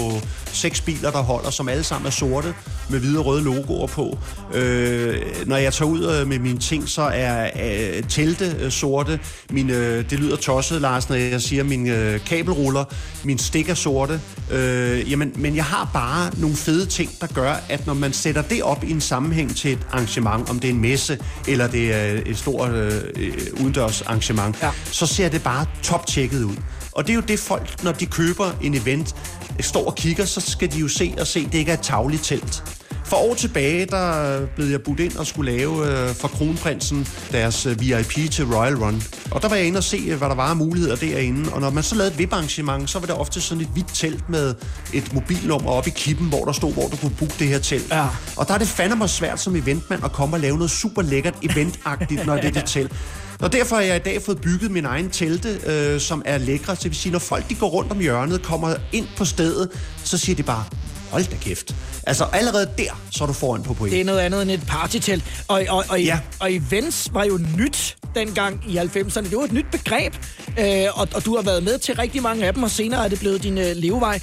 seks 0.53 0.81
biler, 0.81 1.11
der 1.11 1.23
holder, 1.23 1.51
som 1.51 1.69
alle 1.69 1.85
sammen 1.85 2.07
er 2.07 2.11
sorte 2.11 2.55
med 2.91 2.99
hvide 2.99 3.19
og 3.19 3.27
røde 3.27 3.45
logoer 3.45 3.87
på. 3.87 4.19
Øh, 4.55 5.17
når 5.47 5.57
jeg 5.57 5.73
tager 5.73 5.91
ud 5.91 6.21
øh, 6.21 6.29
med 6.29 6.39
mine 6.39 6.59
ting, 6.59 6.89
så 6.89 7.03
er 7.03 7.51
øh, 7.65 8.03
telte 8.09 8.57
øh, 8.61 8.71
sorte. 8.71 9.21
Min, 9.51 9.71
øh, 9.71 10.11
det 10.11 10.21
lyder 10.21 10.37
tosset, 10.37 10.81
Lars, 10.81 11.09
når 11.09 11.17
jeg 11.17 11.43
siger 11.43 11.65
mine 11.65 11.91
øh, 11.91 12.25
kabelruller. 12.25 12.85
Min 13.25 13.39
stik 13.39 13.69
er 13.69 13.75
sorte. 13.75 14.21
Øh, 14.51 15.11
jamen, 15.11 15.33
men 15.37 15.57
jeg 15.57 15.65
har 15.65 15.91
bare 15.93 16.31
nogle 16.41 16.57
fede 16.57 16.87
ting, 16.87 17.11
der 17.21 17.27
gør, 17.27 17.55
at 17.69 17.87
når 17.87 17.95
man 17.95 18.13
sætter 18.13 18.43
det 18.43 18.63
op 18.63 18.85
i 18.89 18.93
en 18.93 19.01
sammenhæng 19.01 19.57
til 19.57 19.73
et 19.73 19.87
arrangement, 19.93 20.51
om 20.51 20.59
det 20.59 20.71
er 20.71 20.75
en 20.75 20.81
messe, 20.81 21.19
eller 21.49 21.67
det 21.67 21.95
er 21.95 22.21
et 22.27 22.39
stort 22.39 22.71
øh, 22.71 23.03
øh, 23.17 23.33
udendørs 23.61 24.03
arrangement, 24.03 24.63
ja. 24.63 24.71
så 24.85 25.07
ser 25.07 25.29
det 25.29 25.43
bare 25.43 25.67
top-tjekket 25.83 26.43
ud. 26.43 26.57
Og 26.93 27.07
det 27.07 27.11
er 27.11 27.15
jo 27.15 27.23
det 27.29 27.39
folk, 27.39 27.85
når 27.85 27.93
de 27.93 28.07
køber 28.07 28.51
en 28.63 28.75
event, 28.75 29.15
står 29.61 29.87
og 29.87 29.95
kigger, 29.95 30.25
så 30.25 30.41
skal 30.41 30.73
de 30.73 30.79
jo 30.79 30.89
se 30.89 31.15
og 31.21 31.27
se, 31.27 31.41
at 31.41 31.53
det 31.53 31.59
ikke 31.59 31.71
er 31.71 31.77
et 31.77 31.83
tagligt 31.83 32.25
telt. 32.25 32.78
For 33.09 33.17
år 33.17 33.35
tilbage, 33.35 33.87
der 33.87 34.47
blev 34.47 34.67
jeg 34.67 34.83
budt 34.83 35.01
ind 35.01 35.17
og 35.17 35.27
skulle 35.27 35.53
lave 35.53 35.87
øh, 35.87 36.15
for 36.15 36.29
Kronprinsen 36.29 37.09
deres 37.33 37.67
øh, 37.67 37.81
VIP 37.81 38.31
til 38.31 38.45
Royal 38.45 38.77
Run. 38.77 39.03
Og 39.31 39.43
der 39.43 39.49
var 39.49 39.57
jeg 39.57 39.67
inde 39.67 39.79
og 39.79 39.85
se, 39.85 39.97
øh, 39.97 40.19
hvad 40.19 40.29
der 40.29 40.35
var 40.35 40.51
af 40.51 40.57
muligheder 40.57 40.97
derinde. 40.97 41.53
Og 41.53 41.61
når 41.61 41.71
man 41.71 41.83
så 41.83 41.95
lavede 41.95 42.13
et 42.13 42.19
VIP-arrangement, 42.19 42.91
så 42.91 42.99
var 42.99 43.07
det 43.07 43.15
ofte 43.15 43.41
sådan 43.41 43.63
et 43.63 43.69
hvidt 43.73 43.89
telt 43.95 44.29
med 44.29 44.55
et 44.93 45.15
mobilnummer 45.15 45.71
oppe 45.71 45.91
i 45.91 45.93
kippen, 45.97 46.29
hvor 46.29 46.45
der 46.45 46.53
stod, 46.53 46.73
hvor 46.73 46.89
du 46.89 46.97
kunne 46.97 47.15
booke 47.19 47.35
det 47.39 47.47
her 47.47 47.59
telt. 47.59 47.91
Ja. 47.91 48.07
Og 48.37 48.49
der 48.49 48.55
er 48.55 48.59
det 48.59 48.69
fandme 48.69 49.09
svært 49.09 49.41
som 49.41 49.57
eventmand 49.57 50.05
at 50.05 50.13
komme 50.13 50.37
og 50.37 50.41
lave 50.41 50.57
noget 50.57 50.71
super 50.71 51.03
lækkert 51.03 51.35
eventagtigt, 51.43 52.27
når 52.27 52.37
det 52.37 52.45
er 52.45 52.51
det 52.51 52.65
telt. 52.67 52.93
Og 53.41 53.53
derfor 53.53 53.77
har 53.77 53.83
jeg 53.83 53.97
i 53.97 54.03
dag 54.05 54.23
fået 54.23 54.41
bygget 54.41 54.71
min 54.71 54.85
egen 54.85 55.11
telte, 55.11 55.61
øh, 55.67 56.01
som 56.01 56.23
er 56.25 56.39
lækre. 56.39 56.77
Så 56.77 56.83
det 56.83 56.91
vil 56.91 56.97
sige, 56.97 57.13
når 57.13 57.19
folk 57.19 57.49
de 57.49 57.55
går 57.55 57.69
rundt 57.69 57.93
om 57.93 57.99
hjørnet, 57.99 58.43
kommer 58.43 58.75
ind 58.93 59.07
på 59.17 59.25
stedet, 59.25 59.69
så 60.05 60.19
siger 60.19 60.37
de 60.37 60.43
bare, 60.43 60.65
hold 61.11 61.25
da 61.31 61.37
kæft. 61.37 61.75
Altså 62.07 62.25
allerede 62.33 62.71
der, 62.79 63.03
så 63.11 63.25
er 63.25 63.27
du 63.27 63.33
foran 63.33 63.63
på 63.63 63.75
point. 63.75 63.93
Det 63.93 64.01
er 64.01 64.05
noget 64.05 64.19
andet 64.19 64.43
end 64.43 64.51
et 64.51 64.63
partytelt. 64.67 65.25
Og, 65.49 65.65
og, 65.69 65.85
og, 65.89 66.03
ja. 66.03 66.21
og 66.41 66.55
events 66.55 67.09
var 67.13 67.25
jo 67.25 67.39
nyt 67.59 67.97
dengang 68.15 68.65
i 68.69 68.77
90'erne. 68.77 69.23
Det 69.23 69.37
var 69.37 69.45
et 69.45 69.53
nyt 69.53 69.67
begreb, 69.73 70.15
øh, 70.59 71.01
og, 71.01 71.09
og 71.15 71.25
du 71.25 71.37
har 71.37 71.43
været 71.43 71.63
med 71.63 71.79
til 71.79 71.97
rigtig 71.97 72.23
mange 72.23 72.47
af 72.47 72.55
dem, 72.55 72.63
og 72.63 72.71
senere 72.71 73.05
er 73.05 73.09
det 73.09 73.19
blevet 73.19 73.43
din 73.43 73.59
øh, 73.59 73.77
levevej. 73.77 74.21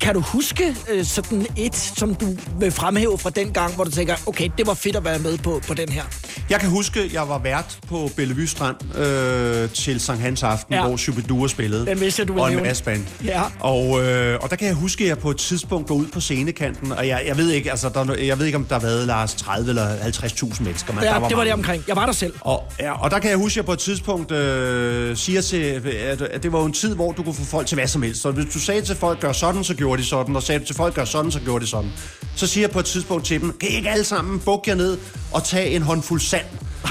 Kan 0.00 0.14
du 0.14 0.20
huske 0.20 0.76
øh, 0.90 1.04
sådan 1.04 1.46
et, 1.56 1.76
som 1.76 2.14
du 2.14 2.26
vil 2.60 2.70
fremhæve 2.70 3.18
fra 3.18 3.30
den 3.30 3.52
gang, 3.52 3.74
hvor 3.74 3.84
du 3.84 3.90
tænker, 3.90 4.14
okay, 4.26 4.48
det 4.58 4.66
var 4.66 4.74
fedt 4.74 4.96
at 4.96 5.04
være 5.04 5.18
med 5.18 5.38
på, 5.38 5.60
på 5.68 5.74
den 5.74 5.88
her? 5.88 6.02
Jeg 6.50 6.60
kan 6.60 6.68
huske, 6.68 7.10
jeg 7.12 7.28
var 7.28 7.38
vært 7.38 7.78
på 7.88 8.10
Bellevue 8.16 8.46
Strand 8.46 8.76
øh, 8.98 9.70
til 9.70 10.00
Sankt 10.00 10.22
Hans 10.22 10.42
Aften, 10.42 10.74
Ja. 10.74 10.86
hvor 10.86 10.96
Shubidua 10.96 11.48
spillede. 11.48 11.86
Den 11.86 12.00
vidste 12.00 12.20
jeg, 12.20 12.28
du 12.28 12.32
ville 12.32 12.44
Og 12.44 12.92
en. 12.92 13.08
Ja. 13.24 13.42
Og, 13.60 14.02
øh, 14.04 14.38
og 14.42 14.50
der 14.50 14.56
kan 14.56 14.66
jeg 14.66 14.74
huske, 14.74 15.04
at 15.04 15.08
jeg 15.08 15.18
på 15.18 15.30
et 15.30 15.36
tidspunkt 15.36 15.88
går 15.88 15.94
ud 15.94 16.06
på 16.06 16.20
scenekanten, 16.20 16.92
og 16.92 17.08
jeg, 17.08 17.22
jeg 17.26 17.36
ved 17.36 17.50
ikke, 17.50 17.70
altså, 17.70 17.88
der, 17.88 18.14
jeg 18.14 18.38
ved 18.38 18.46
ikke, 18.46 18.58
om 18.58 18.64
der 18.64 18.74
har 18.74 18.80
været, 18.82 19.06
Lars, 19.06 19.34
30 19.34 19.68
eller 19.68 19.96
50.000 19.96 20.62
mennesker. 20.62 20.92
Men 20.94 21.02
Ja, 21.04 21.08
der 21.08 21.18
var 21.18 21.28
det 21.28 21.36
var 21.36 21.40
mange. 21.42 21.44
det 21.44 21.52
omkring. 21.54 21.84
Jeg 21.88 21.96
var 21.96 22.06
der 22.06 22.12
selv. 22.12 22.32
Og, 22.40 22.62
ja, 22.80 22.92
og 23.04 23.10
der 23.10 23.18
kan 23.18 23.30
jeg 23.30 23.38
huske, 23.38 23.52
at 23.52 23.56
jeg 23.56 23.64
på 23.64 23.72
et 23.72 23.78
tidspunkt 23.78 24.30
øh, 24.32 25.16
siger 25.16 25.40
til, 25.40 25.56
at, 25.56 26.22
at 26.22 26.42
det 26.42 26.52
var 26.52 26.64
en 26.64 26.72
tid, 26.72 26.94
hvor 26.94 27.12
du 27.12 27.22
kunne 27.22 27.34
få 27.34 27.44
folk 27.44 27.66
til 27.66 27.74
hvad 27.74 27.86
som 27.86 28.02
helst. 28.02 28.22
Så 28.22 28.30
hvis 28.30 28.54
du 28.54 28.58
sagde 28.60 28.82
til 28.82 28.96
folk, 28.96 29.20
gør 29.20 29.32
sådan, 29.32 29.64
så 29.64 29.74
gjorde 29.84 30.02
de 30.02 30.06
sådan, 30.06 30.36
og 30.36 30.42
sagde 30.42 30.60
du 30.60 30.64
til 30.64 30.76
folk, 30.76 30.94
gør 30.94 31.04
sådan, 31.04 31.30
så 31.30 31.40
gjorde 31.40 31.64
de 31.64 31.70
sådan. 31.70 31.90
Så 32.36 32.46
siger 32.46 32.62
jeg 32.62 32.70
på 32.70 32.78
et 32.78 32.84
tidspunkt 32.84 33.26
til 33.26 33.40
dem, 33.40 33.56
kan 33.60 33.68
I 33.70 33.74
ikke 33.74 33.90
alle 33.90 34.04
sammen 34.04 34.40
bukke 34.40 34.70
jer 34.70 34.76
ned 34.76 34.98
og 35.32 35.44
tage 35.44 35.70
en 35.70 35.82
håndfuld 35.82 36.20
sand? 36.20 36.46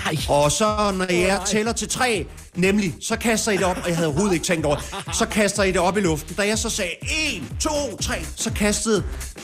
Ej. 0.06 0.18
Og 0.30 0.52
så 0.52 0.94
når 0.98 1.14
jeg 1.14 1.42
tæller 1.46 1.72
til 1.72 1.90
tre, 1.90 2.26
nemlig, 2.56 2.96
så 3.02 3.16
kaster 3.16 3.52
I 3.52 3.58
det 3.58 3.66
op, 3.66 3.78
og 3.84 3.88
jeg 3.88 3.96
havde 3.96 4.08
overhovedet 4.08 4.34
ikke 4.34 4.46
tænkt 4.46 4.66
over 4.66 4.76
så 5.14 5.26
kaster 5.26 5.64
I 5.64 5.72
det 5.72 5.80
op 5.80 5.98
i 5.98 6.02
luften. 6.02 6.36
Da 6.36 6.48
jeg 6.48 6.58
så 6.58 6.70
sagde 6.70 6.92
1, 7.02 7.44
2, 7.60 7.70
3, 8.02 8.14
så 8.36 8.54
kastede 8.54 9.04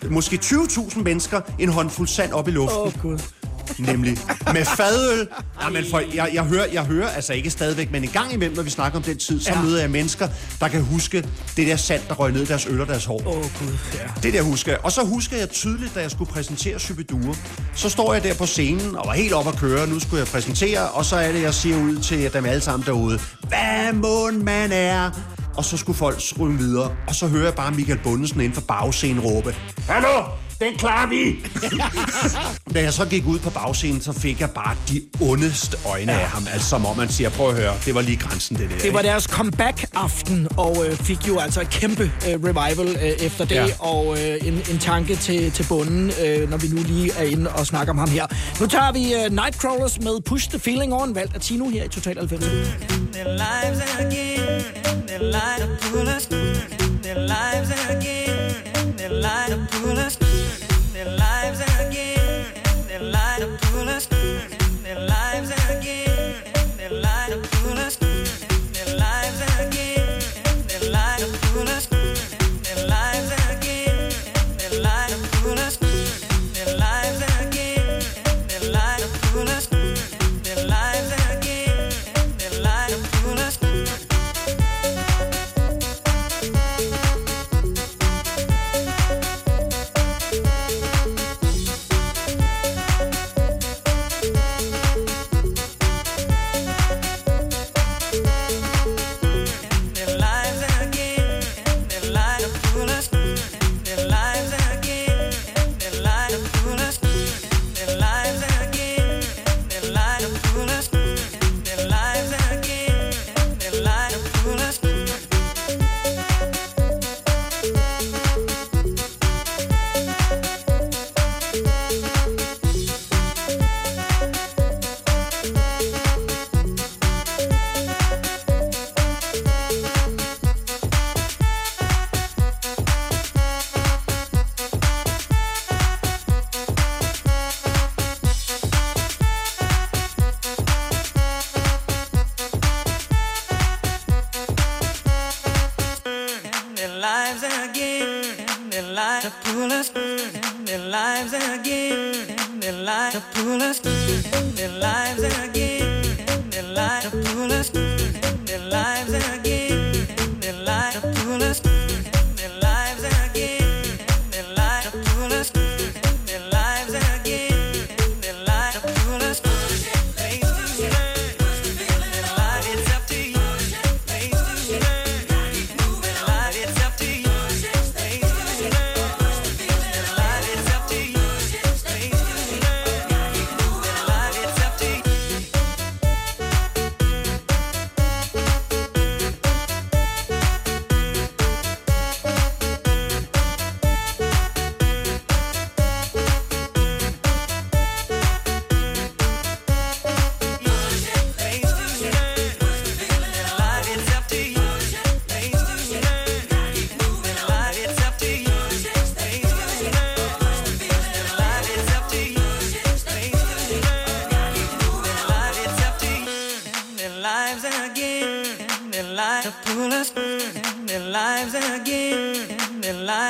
måske 0.09 0.39
20.000 0.43 1.01
mennesker 1.01 1.41
en 1.59 1.69
håndfuld 1.69 2.07
sand 2.07 2.31
op 2.31 2.47
i 2.47 2.51
luften. 2.51 2.79
Åh, 2.79 2.85
oh, 2.85 3.01
Gud. 3.01 3.19
Nemlig 3.77 4.17
med 4.53 4.65
fadøl. 4.65 5.27
Jamen, 5.63 5.83
for 5.91 6.01
jeg, 6.15 6.29
jeg, 6.33 6.43
hører, 6.43 6.65
jeg 6.73 6.83
hører, 6.85 7.07
altså 7.09 7.33
ikke 7.33 7.49
stadigvæk, 7.49 7.91
men 7.91 8.03
en 8.03 8.09
gang 8.09 8.33
imellem, 8.33 8.55
når 8.55 8.63
vi 8.63 8.69
snakker 8.69 8.97
om 8.99 9.03
den 9.03 9.17
tid, 9.17 9.41
så 9.41 9.49
Ja. 9.49 9.57
ja. 9.57 9.63
møder 9.63 9.79
jeg 9.81 9.89
mennesker, 9.89 10.27
der 10.59 10.67
kan 10.67 10.81
huske 10.81 11.17
det 11.57 11.67
der 11.67 11.75
sand, 11.75 12.01
der 12.07 12.13
røg 12.13 12.31
ned 12.31 12.45
deres 12.45 12.65
øl 12.65 12.81
og 12.81 12.87
deres 12.87 13.05
hår. 13.05 13.21
Åh, 13.27 13.37
oh, 13.37 13.43
Gud, 13.43 13.73
ja. 13.93 13.99
Det 14.23 14.33
der 14.33 14.41
husker 14.41 14.71
jeg. 14.71 14.79
Og 14.83 14.91
så 14.91 15.03
husker 15.05 15.37
jeg 15.37 15.49
tydeligt, 15.49 15.95
da 15.95 16.01
jeg 16.01 16.11
skulle 16.11 16.31
præsentere 16.31 16.79
Shubidua. 16.79 17.33
Så 17.75 17.89
står 17.89 18.13
jeg 18.13 18.23
der 18.23 18.33
på 18.33 18.45
scenen 18.45 18.95
og 18.95 19.03
var 19.07 19.13
helt 19.13 19.33
op 19.33 19.47
at 19.47 19.55
køre. 19.55 19.87
Nu 19.87 19.99
skulle 19.99 20.19
jeg 20.19 20.27
præsentere, 20.27 20.89
og 20.89 21.05
så 21.05 21.15
er 21.15 21.31
det, 21.31 21.41
jeg 21.41 21.53
siger 21.53 21.77
ud 21.77 21.97
til 21.97 22.33
dem 22.33 22.45
alle 22.45 22.61
sammen 22.61 22.85
derude. 22.85 23.19
Hvad 23.47 23.93
må 23.93 24.31
man 24.31 24.71
er? 24.71 25.11
Og 25.57 25.65
så 25.65 25.77
skulle 25.77 25.97
folk 25.97 26.21
ryge 26.39 26.57
videre. 26.57 26.91
Og 27.07 27.15
så 27.15 27.27
hører 27.27 27.43
jeg 27.43 27.53
bare 27.53 27.71
Michael 27.71 27.99
Bundesen 28.03 28.39
inden 28.39 28.53
for 28.53 28.61
bagscenen 28.61 29.19
råbe. 29.19 29.55
Hallo, 29.89 30.23
den 30.59 30.77
klarer 30.77 31.07
vi! 31.09 31.35
da 32.73 32.81
jeg 32.81 32.93
så 32.93 33.05
gik 33.05 33.25
ud 33.27 33.39
på 33.39 33.49
bagscenen, 33.49 34.01
så 34.01 34.13
fik 34.13 34.39
jeg 34.41 34.49
bare 34.49 34.75
de 34.89 35.01
ondeste 35.21 35.77
øjne 35.85 36.11
ja. 36.11 36.19
af 36.19 36.27
ham. 36.27 36.47
Altså 36.53 36.69
som 36.69 36.85
om 36.85 36.97
man 36.97 37.09
siger, 37.09 37.29
prøv 37.29 37.49
at 37.49 37.55
høre, 37.55 37.73
det 37.85 37.95
var 37.95 38.01
lige 38.01 38.17
grænsen 38.17 38.57
det 38.57 38.69
der. 38.69 38.77
Det 38.77 38.93
var 38.93 38.99
ikke? 38.99 39.09
deres 39.09 39.23
comeback-aften, 39.23 40.47
og 40.57 40.85
øh, 40.87 40.95
fik 40.97 41.27
jo 41.27 41.39
altså 41.39 41.61
et 41.61 41.69
kæmpe 41.69 42.03
øh, 42.27 42.33
revival 42.43 42.87
øh, 42.87 43.01
efter 43.25 43.45
det, 43.45 43.55
Ja. 43.55 43.65
og 43.79 44.17
øh, 44.21 44.47
en, 44.47 44.53
en 44.53 44.79
tanke 44.79 45.15
til, 45.15 45.51
til 45.51 45.65
bunden, 45.69 46.11
øh, 46.25 46.49
når 46.49 46.57
vi 46.57 46.67
nu 46.67 46.81
lige 46.85 47.11
er 47.17 47.23
inde 47.23 47.49
og 47.51 47.65
snakker 47.67 47.93
om 47.93 47.97
ham 47.99 48.09
her. 48.09 48.25
Nu 48.59 48.67
tager 48.67 48.91
vi 48.91 49.13
øh, 49.13 49.31
Nightcrawlers 49.31 49.99
med 49.99 50.21
Push 50.25 50.49
the 50.49 50.59
Feeling 50.59 50.93
On, 50.93 51.15
valgt 51.15 51.35
af 51.35 51.41
Tino 51.41 51.69
her 51.69 51.83
i 51.83 51.87
Total 51.87 52.17
90. 52.17 52.43
Their 53.13 53.27
lives 53.27 53.81
again, 53.99 54.63
their 55.07 55.21
light 55.21 55.63
up 55.63 55.79
pull 55.81 56.07
us. 56.17 56.25
Their 57.03 57.17
lives 57.19 57.69
again, 57.89 58.53
their 58.97 59.09
light 59.09 59.53
up 59.53 59.69
pull 59.71 59.97
us. 60.07 60.48
Their 60.99 61.15
lives 61.15 61.61
again, 61.79 62.53
their 62.89 62.99
light 62.99 63.39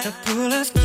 to 0.10 0.16
pull 0.26 0.54
us, 0.54 0.79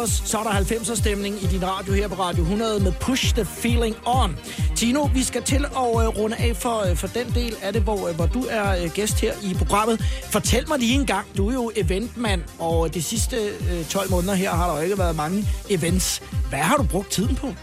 Nightcrawlers, 0.00 0.22
så 0.30 0.38
er 0.38 0.42
der 0.42 0.50
90'er 0.50 0.94
stemning 0.96 1.42
i 1.42 1.46
din 1.46 1.66
radio 1.66 1.92
her 1.92 2.08
på 2.08 2.14
Radio 2.14 2.42
100 2.42 2.80
med 2.80 2.92
Push 3.00 3.34
the 3.34 3.44
Feeling 3.44 3.96
On. 4.06 4.36
Tino, 4.76 5.02
vi 5.14 5.22
skal 5.22 5.42
til 5.42 5.64
at 5.64 5.70
uh, 5.76 6.18
runde 6.18 6.36
af 6.36 6.56
for, 6.56 6.84
uh, 6.90 6.96
for 6.96 7.06
den 7.06 7.26
del 7.34 7.56
af 7.62 7.72
det, 7.72 7.82
hvor, 7.82 8.08
uh, 8.08 8.14
hvor 8.16 8.26
du 8.26 8.46
er 8.50 8.84
uh, 8.84 8.90
gæst 8.90 9.20
her 9.20 9.32
i 9.42 9.54
programmet. 9.54 10.00
Fortæl 10.24 10.68
mig 10.68 10.78
lige 10.78 10.94
en 10.94 11.06
gang, 11.06 11.26
du 11.36 11.48
er 11.48 11.52
jo 11.52 11.70
eventmand, 11.76 12.42
og 12.58 12.94
de 12.94 13.02
sidste 13.02 13.36
uh, 13.60 13.86
12 13.86 14.10
måneder 14.10 14.34
her 14.34 14.50
har 14.50 14.70
der 14.70 14.76
jo 14.76 14.82
ikke 14.82 14.98
været 14.98 15.16
mange 15.16 15.48
events. 15.70 16.22
Hvad 16.48 16.58
har 16.58 16.76
du 16.76 16.82
brugt 16.82 17.10
tiden 17.10 17.36
på? 17.36 17.54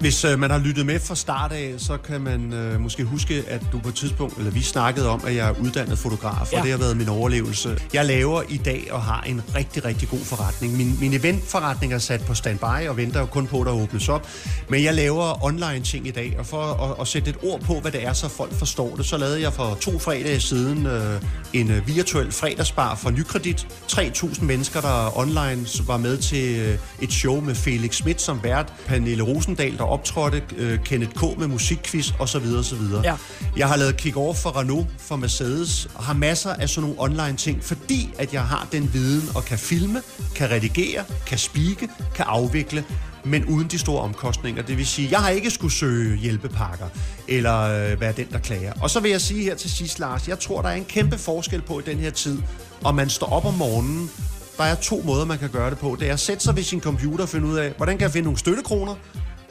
Hvis 0.00 0.24
øh, 0.24 0.38
man 0.38 0.50
har 0.50 0.58
lyttet 0.58 0.86
med 0.86 1.00
fra 1.00 1.14
start 1.14 1.52
af, 1.52 1.74
så 1.78 1.96
kan 1.96 2.20
man 2.20 2.52
øh, 2.52 2.80
måske 2.80 3.04
huske, 3.04 3.44
at 3.48 3.62
du 3.72 3.78
på 3.78 3.88
et 3.88 3.94
tidspunkt, 3.94 4.38
eller 4.38 4.50
vi 4.50 4.62
snakkede 4.62 5.08
om, 5.08 5.22
at 5.26 5.34
jeg 5.36 5.48
er 5.48 5.54
uddannet 5.60 5.98
fotograf, 5.98 6.52
Ja. 6.52 6.58
og 6.58 6.62
det 6.64 6.70
har 6.70 6.78
været 6.78 6.96
min 6.96 7.08
overlevelse. 7.08 7.78
Jeg 7.92 8.04
laver 8.04 8.42
i 8.48 8.56
dag 8.56 8.88
og 8.90 9.02
har 9.02 9.20
en 9.22 9.42
rigtig, 9.54 9.84
rigtig 9.84 10.08
god 10.08 10.18
forretning. 10.18 10.76
Min, 10.76 10.96
min 11.00 11.12
eventforretning 11.14 11.92
er 11.92 11.98
sat 11.98 12.20
på 12.20 12.34
standby 12.34 12.88
og 12.88 12.96
venter 12.96 13.20
jo 13.20 13.26
kun 13.26 13.46
på, 13.46 13.60
at 13.60 13.66
der 13.66 13.72
åbnes 13.72 14.08
op. 14.08 14.28
Men 14.68 14.84
jeg 14.84 14.94
laver 14.94 15.44
online 15.44 15.80
ting 15.84 16.06
i 16.06 16.10
dag, 16.10 16.36
og 16.38 16.46
for 16.46 16.62
at, 16.62 17.00
at 17.00 17.08
sætte 17.08 17.30
et 17.30 17.36
ord 17.42 17.60
på, 17.60 17.80
hvad 17.80 17.92
det 17.92 18.04
er, 18.06 18.12
så 18.12 18.28
folk 18.28 18.52
forstår 18.54 18.96
det, 18.96 19.06
så 19.06 19.16
lavede 19.16 19.40
jeg 19.42 19.52
for 19.52 19.78
to 19.80 19.98
fredage 19.98 20.40
siden 20.40 20.86
øh, 20.86 21.20
en 21.52 21.70
øh, 21.70 21.86
virtuel 21.88 22.32
fredagsbar 22.32 22.94
for 22.94 23.10
Nykredit. 23.10 23.66
3.000 23.92 24.44
mennesker, 24.44 24.80
der 24.80 25.18
online 25.18 25.66
var 25.86 25.96
med 25.96 26.16
til 26.18 26.58
øh, 26.58 26.78
et 27.00 27.12
show 27.12 27.40
med 27.40 27.54
Felix 27.54 27.94
Schmidt 27.94 28.20
som 28.20 28.40
vært, 28.42 28.72
Pernille 28.86 29.22
Rosendal, 29.22 29.76
der 29.78 29.84
optrådte, 29.88 30.42
øh, 30.56 30.78
Kenneth 30.84 31.12
K. 31.12 31.38
med 31.38 31.46
musikquiz 31.46 32.12
osv. 32.18 32.46
osv. 32.58 32.82
Ja. 33.04 33.16
Jeg 33.56 33.68
har 33.68 33.76
lavet 33.76 33.94
kick-off 34.06 34.42
for 34.42 34.60
Renault, 34.60 34.86
for 34.98 35.16
Mercedes, 35.16 35.88
og 35.94 36.04
har 36.04 36.14
masser 36.14 36.50
af 36.50 36.68
sådan 36.68 36.88
nogle 36.88 37.02
online 37.02 37.36
ting, 37.36 37.64
fordi 37.64 38.10
at 38.18 38.34
jeg 38.34 38.42
har 38.42 38.68
den 38.72 38.92
viden 38.92 39.28
og 39.34 39.44
kan 39.44 39.58
filme, 39.58 40.02
kan 40.34 40.50
redigere, 40.50 41.04
kan 41.26 41.38
spike, 41.38 41.88
kan 42.14 42.24
afvikle, 42.28 42.84
men 43.24 43.44
uden 43.44 43.68
de 43.68 43.78
store 43.78 44.02
omkostninger. 44.02 44.62
Det 44.62 44.76
vil 44.76 44.86
sige, 44.86 45.08
jeg 45.10 45.18
har 45.18 45.28
ikke 45.28 45.50
skulle 45.50 45.74
søge 45.74 46.16
hjælpepakker, 46.16 46.86
eller 47.28 47.60
øh, 47.60 48.00
være 48.00 48.12
den, 48.12 48.26
der 48.32 48.38
klager. 48.38 48.72
Og 48.80 48.90
så 48.90 49.00
vil 49.00 49.10
jeg 49.10 49.20
sige 49.20 49.42
her 49.42 49.54
til 49.54 49.70
sidst, 49.70 49.98
Lars, 49.98 50.28
jeg 50.28 50.38
tror, 50.38 50.62
der 50.62 50.68
er 50.68 50.74
en 50.74 50.84
kæmpe 50.84 51.18
forskel 51.18 51.62
på 51.62 51.78
i 51.78 51.82
den 51.82 51.98
her 51.98 52.10
tid, 52.10 52.38
om 52.84 52.94
man 52.94 53.10
står 53.10 53.26
op 53.26 53.44
om 53.44 53.54
morgenen, 53.54 54.10
der 54.58 54.64
er 54.64 54.74
to 54.74 55.02
måder, 55.04 55.24
man 55.24 55.38
kan 55.38 55.48
gøre 55.50 55.70
det 55.70 55.78
på. 55.78 55.96
Det 56.00 56.08
er 56.08 56.12
at 56.12 56.20
sætte 56.20 56.44
sig 56.44 56.56
ved 56.56 56.62
sin 56.62 56.80
computer 56.80 57.24
og 57.24 57.28
finde 57.28 57.46
ud 57.46 57.56
af, 57.56 57.72
hvordan 57.76 57.98
kan 57.98 58.02
jeg 58.02 58.12
finde 58.12 58.24
nogle 58.24 58.38
støttekroner, 58.38 58.94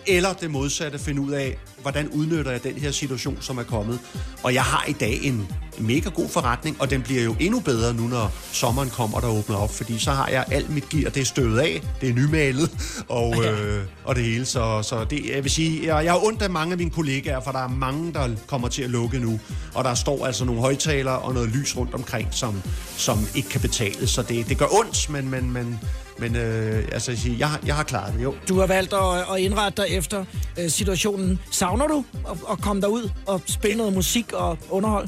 eller 0.07 0.33
det 0.33 0.51
modsatte, 0.51 0.99
finde 0.99 1.21
ud 1.21 1.31
af, 1.31 1.57
hvordan 1.81 2.09
udnytter 2.09 2.51
jeg 2.51 2.63
den 2.63 2.75
her 2.75 2.91
situation, 2.91 3.37
som 3.41 3.57
er 3.57 3.63
kommet. 3.63 3.99
Og 4.43 4.53
jeg 4.53 4.63
har 4.63 4.85
i 4.87 4.93
dag 4.93 5.19
en 5.23 5.47
mega 5.79 6.09
god 6.09 6.29
forretning, 6.29 6.81
og 6.81 6.89
den 6.89 7.01
bliver 7.01 7.23
jo 7.23 7.35
endnu 7.39 7.59
bedre 7.59 7.93
nu, 7.93 8.07
når 8.07 8.31
sommeren 8.51 8.89
kommer, 8.89 9.19
der 9.19 9.27
åbner 9.27 9.55
op, 9.55 9.73
fordi 9.73 9.99
så 9.99 10.11
har 10.11 10.27
jeg 10.27 10.45
alt 10.51 10.69
mit 10.69 10.89
gear, 10.89 11.09
det 11.09 11.21
er 11.21 11.25
støvet 11.25 11.59
af, 11.59 11.81
det 12.01 12.09
er 12.09 12.13
nymalet, 12.13 12.71
og, 13.09 13.45
øh, 13.45 13.83
og 14.03 14.15
det 14.15 14.23
hele. 14.23 14.45
Så, 14.45 14.81
så 14.81 15.03
det, 15.09 15.29
jeg 15.29 15.43
vil 15.43 15.51
sige, 15.51 15.95
jeg, 15.95 16.05
jeg 16.05 16.11
har 16.13 16.25
ondt 16.25 16.41
af 16.41 16.49
mange 16.49 16.71
af 16.71 16.77
mine 16.77 16.91
kollegaer, 16.91 17.39
for 17.39 17.51
der 17.51 17.59
er 17.59 17.67
mange, 17.67 18.13
der 18.13 18.29
kommer 18.47 18.67
til 18.67 18.83
at 18.83 18.89
lukke 18.89 19.19
nu, 19.19 19.39
og 19.73 19.83
der 19.83 19.93
står 19.93 20.25
altså 20.25 20.45
nogle 20.45 20.61
højtalere 20.61 21.19
og 21.19 21.33
noget 21.33 21.49
lys 21.49 21.77
rundt 21.77 21.93
omkring, 21.93 22.27
som, 22.31 22.61
som 22.97 23.17
ikke 23.35 23.49
kan 23.49 23.61
betales. 23.61 24.09
Så 24.09 24.21
det, 24.21 24.49
det 24.49 24.57
gør 24.57 24.79
ondt, 24.79 25.09
men, 25.09 25.29
men, 25.29 25.51
men, 25.51 25.79
men 26.19 26.35
øh, 26.35 26.87
altså, 26.91 27.11
jeg, 27.11 27.17
siger, 27.17 27.37
jeg, 27.37 27.49
har- 27.49 27.59
jeg 27.65 27.75
har 27.75 27.83
klaret 27.83 28.13
det, 28.13 28.23
jo. 28.23 28.33
Du 28.49 28.59
har 28.59 28.67
valgt 28.67 28.93
at, 28.93 29.33
at 29.35 29.39
indrette 29.39 29.81
dig 29.81 29.89
efter 29.91 30.25
øh, 30.59 30.69
situationen. 30.69 31.39
Savner 31.51 31.87
du 31.87 32.05
at, 32.31 32.37
at 32.51 32.61
komme 32.61 32.81
derud 32.81 33.09
og 33.25 33.41
spille 33.45 33.77
noget 33.77 33.93
musik 33.93 34.33
og 34.33 34.57
underhold? 34.69 35.07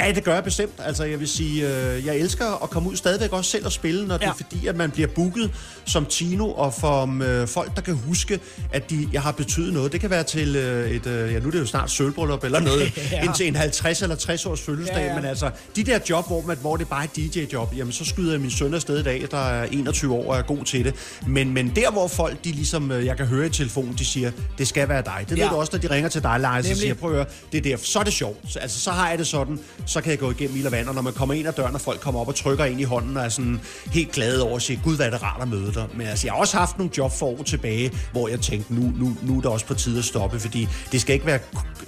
Ja, 0.00 0.12
det 0.12 0.24
gør 0.24 0.34
jeg 0.34 0.44
bestemt. 0.44 0.72
Altså, 0.78 1.04
jeg 1.04 1.20
vil 1.20 1.28
sige, 1.28 1.68
øh, 1.68 2.06
jeg 2.06 2.16
elsker 2.16 2.62
at 2.62 2.70
komme 2.70 2.90
ud 2.90 2.96
stadigvæk 2.96 3.32
også 3.32 3.50
selv 3.50 3.66
og 3.66 3.72
spille, 3.72 4.06
når 4.06 4.14
ja. 4.14 4.18
det 4.18 4.26
er 4.26 4.34
fordi, 4.34 4.66
at 4.66 4.76
man 4.76 4.90
bliver 4.90 5.08
booket 5.08 5.50
som 5.84 6.06
Tino, 6.06 6.50
og 6.52 6.74
for 6.74 7.22
øh, 7.42 7.48
folk, 7.48 7.76
der 7.76 7.82
kan 7.82 7.94
huske, 7.94 8.40
at 8.72 8.90
de, 8.90 9.08
jeg 9.12 9.22
har 9.22 9.32
betydet 9.32 9.72
noget. 9.74 9.92
Det 9.92 10.00
kan 10.00 10.10
være 10.10 10.22
til 10.24 10.56
øh, 10.56 10.90
et, 10.90 11.06
øh, 11.06 11.32
ja, 11.32 11.38
nu 11.38 11.46
er 11.46 11.50
det 11.50 11.60
jo 11.60 11.66
snart 11.66 11.90
sølvbryllup 11.90 12.44
eller 12.44 12.60
noget, 12.60 12.92
Ja. 13.12 13.22
indtil 13.24 13.46
en 13.48 13.56
50 13.56 14.02
eller 14.02 14.16
60 14.16 14.46
års 14.46 14.60
fødselsdag, 14.60 14.96
Ja, 14.96 15.06
ja, 15.06 15.14
men 15.14 15.24
altså, 15.24 15.50
de 15.76 15.84
der 15.84 15.98
job, 16.10 16.26
hvor, 16.26 16.42
man, 16.46 16.56
hvor 16.60 16.76
det 16.76 16.88
bare 16.88 17.04
er 17.04 17.08
DJ-job, 17.16 17.74
jamen, 17.76 17.92
så 17.92 18.04
skyder 18.04 18.32
jeg 18.32 18.40
min 18.40 18.50
søn 18.50 18.74
afsted 18.74 18.98
i 18.98 19.02
dag, 19.02 19.26
der 19.30 19.38
er 19.48 19.64
21 19.72 20.14
år 20.14 20.32
og 20.32 20.38
er 20.38 20.42
god 20.42 20.64
til 20.64 20.84
det. 20.84 20.94
Men, 21.26 21.54
men 21.54 21.72
der, 21.76 21.90
hvor 21.90 22.08
folk, 22.08 22.44
de 22.44 22.52
ligesom, 22.52 22.92
øh, 22.92 23.06
jeg 23.06 23.16
kan 23.16 23.26
høre 23.26 23.46
i 23.46 23.50
telefonen, 23.50 23.94
de 23.98 24.04
siger, 24.04 24.30
det 24.58 24.68
skal 24.68 24.88
være 24.88 25.02
dig. 25.04 25.26
Det 25.28 25.38
Ja. 25.38 25.42
ved 25.42 25.50
du 25.50 25.56
også, 25.56 25.70
når 25.72 25.78
de 25.80 25.90
ringer 25.90 26.08
til 26.08 26.22
dig, 26.22 26.36
Lars, 26.40 26.70
og 26.70 26.76
siger, 26.76 26.94
prøv 26.94 27.10
at 27.10 27.16
høre, 27.16 27.26
det 27.52 27.58
er 27.58 27.62
der, 27.62 27.76
så 27.82 27.98
er 27.98 28.02
det 28.04 28.12
sjovt. 28.12 28.38
Så, 28.48 28.58
altså, 28.58 28.80
så 28.80 28.90
har 28.90 29.08
jeg 29.08 29.18
det 29.18 29.26
sådan, 29.26 29.58
så 29.86 30.00
kan 30.00 30.10
jeg 30.10 30.18
gå 30.18 30.30
igennem 30.30 30.56
ild 30.56 30.66
og 30.66 30.72
vand, 30.72 30.88
og 30.88 30.94
når 30.94 31.02
man 31.02 31.12
kommer 31.12 31.34
ind 31.34 31.48
ad 31.48 31.52
døren, 31.52 31.74
og 31.74 31.80
folk 31.80 32.00
kommer 32.00 32.20
op 32.20 32.28
og 32.28 32.34
trykker 32.34 32.64
ind 32.64 32.80
i 32.80 32.84
hånden, 32.84 33.16
og 33.16 33.24
er 33.24 33.28
sådan 33.28 33.60
helt 33.92 34.12
glade 34.12 34.42
over 34.42 34.56
at 34.56 34.62
sige, 34.62 34.80
gud, 34.84 34.96
hvad 34.96 35.06
er 35.06 35.10
det 35.10 35.22
rart 35.22 35.42
at 35.42 35.48
møde 35.48 35.72
dig. 35.74 35.86
Men 35.94 36.06
altså, 36.06 36.26
jeg 36.26 36.32
har 36.32 36.40
også 36.40 36.56
haft 36.56 36.78
nogle 36.78 36.92
job 36.98 37.12
for 37.12 37.26
år 37.26 37.42
tilbage, 37.42 37.92
hvor 38.12 38.28
jeg 38.28 38.40
tænkte, 38.40 38.74
nu, 38.74 38.80
nu, 38.80 39.16
nu 39.22 39.36
er 39.36 39.40
det 39.40 39.50
også 39.50 39.66
på 39.66 39.74
tide 39.74 39.98
at 39.98 40.04
stoppe, 40.04 40.40
fordi 40.40 40.68
det 40.92 41.00
skal 41.00 41.14
ikke 41.14 41.26
være 41.26 41.38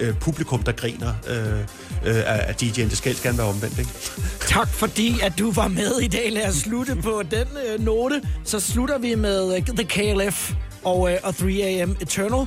øh, 0.01 0.15
publikum, 0.19 0.63
der 0.63 0.73
griner 0.73 1.15
øh, 1.29 1.59
øh, 1.59 2.23
af 2.27 2.55
DJ'en. 2.63 2.89
Det 2.89 2.97
skal 2.97 3.09
helst 3.09 3.23
gerne 3.23 3.39
være 3.39 3.47
omvendt, 3.47 3.79
ikke? 3.79 3.91
Tak 4.41 4.69
fordi, 4.69 5.21
at 5.23 5.39
du 5.39 5.53
var 5.53 5.69
med 5.69 6.01
i 6.01 6.09
dag. 6.09 6.33
Lad 6.33 6.49
os 6.49 6.55
slutte 6.55 6.97
på 6.97 7.23
den 7.31 7.47
øh, 7.69 7.81
note. 7.81 8.23
Så 8.45 8.61
slutter 8.61 8.99
vi 8.99 9.15
med 9.15 9.57
øh, 9.57 9.63
The 9.67 9.85
KLF 9.85 10.53
og, 10.85 11.13
øh, 11.13 11.19
og 11.23 11.35
3AM 11.39 12.03
Eternal. 12.03 12.47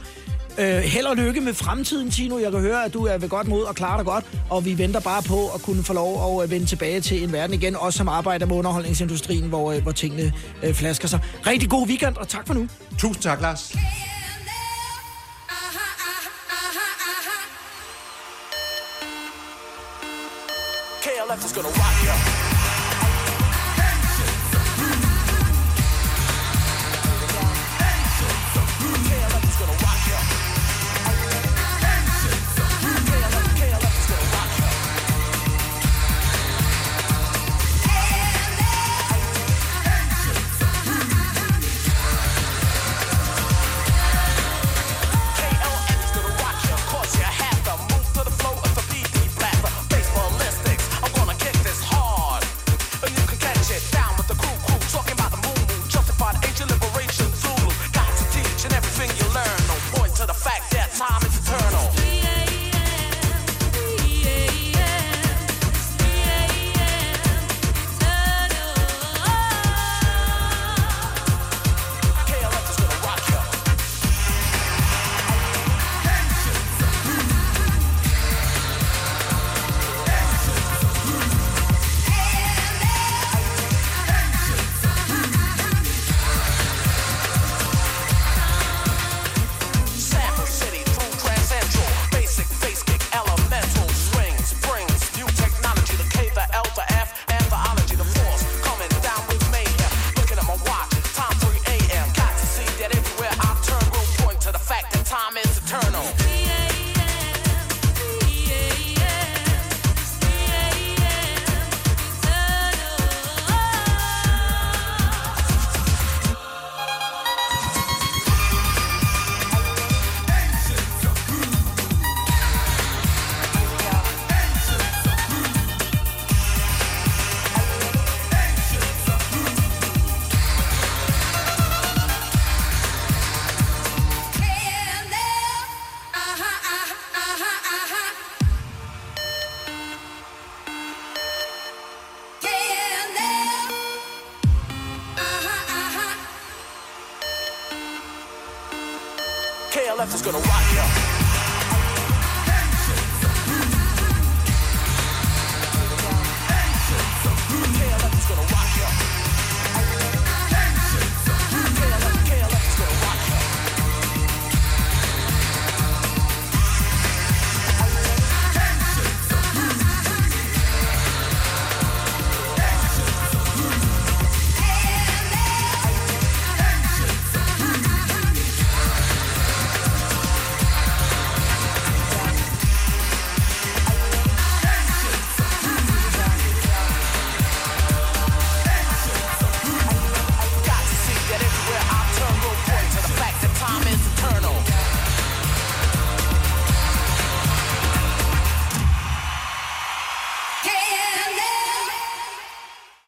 Øh, 0.59 0.77
held 0.77 1.05
og 1.05 1.15
lykke 1.15 1.41
med 1.41 1.53
fremtiden, 1.53 2.11
Tino. 2.11 2.39
Jeg 2.39 2.51
kan 2.51 2.61
høre, 2.61 2.85
at 2.85 2.93
du 2.93 3.05
er 3.05 3.17
ved 3.17 3.29
godt 3.29 3.47
mod 3.47 3.63
og 3.63 3.75
klarer 3.75 3.97
dig 3.97 4.05
godt, 4.05 4.25
og 4.49 4.65
vi 4.65 4.77
venter 4.77 4.99
bare 4.99 5.23
på 5.23 5.49
at 5.55 5.61
kunne 5.61 5.83
få 5.83 5.93
lov 5.93 6.39
at 6.41 6.43
øh, 6.43 6.51
vende 6.51 6.65
tilbage 6.65 7.01
til 7.01 7.23
en 7.23 7.33
verden 7.33 7.53
igen, 7.53 7.75
også 7.75 7.97
som 7.97 8.07
arbejder 8.07 8.45
med 8.45 8.55
underholdningsindustrien, 8.55 9.49
hvor, 9.49 9.71
øh, 9.71 9.81
hvor 9.81 9.91
tingene 9.91 10.33
øh, 10.63 10.73
flasker 10.73 11.07
sig. 11.07 11.19
Rigtig 11.47 11.69
god 11.69 11.87
weekend, 11.87 12.15
og 12.15 12.27
tak 12.27 12.47
for 12.47 12.53
nu. 12.53 12.67
Tusind 12.99 13.23
tak, 13.23 13.41
Lars. 13.41 13.75
KLF 21.01 21.45
is 21.45 21.53
gonna 21.53 21.69
rock 21.69 22.05
ya. 22.05 22.36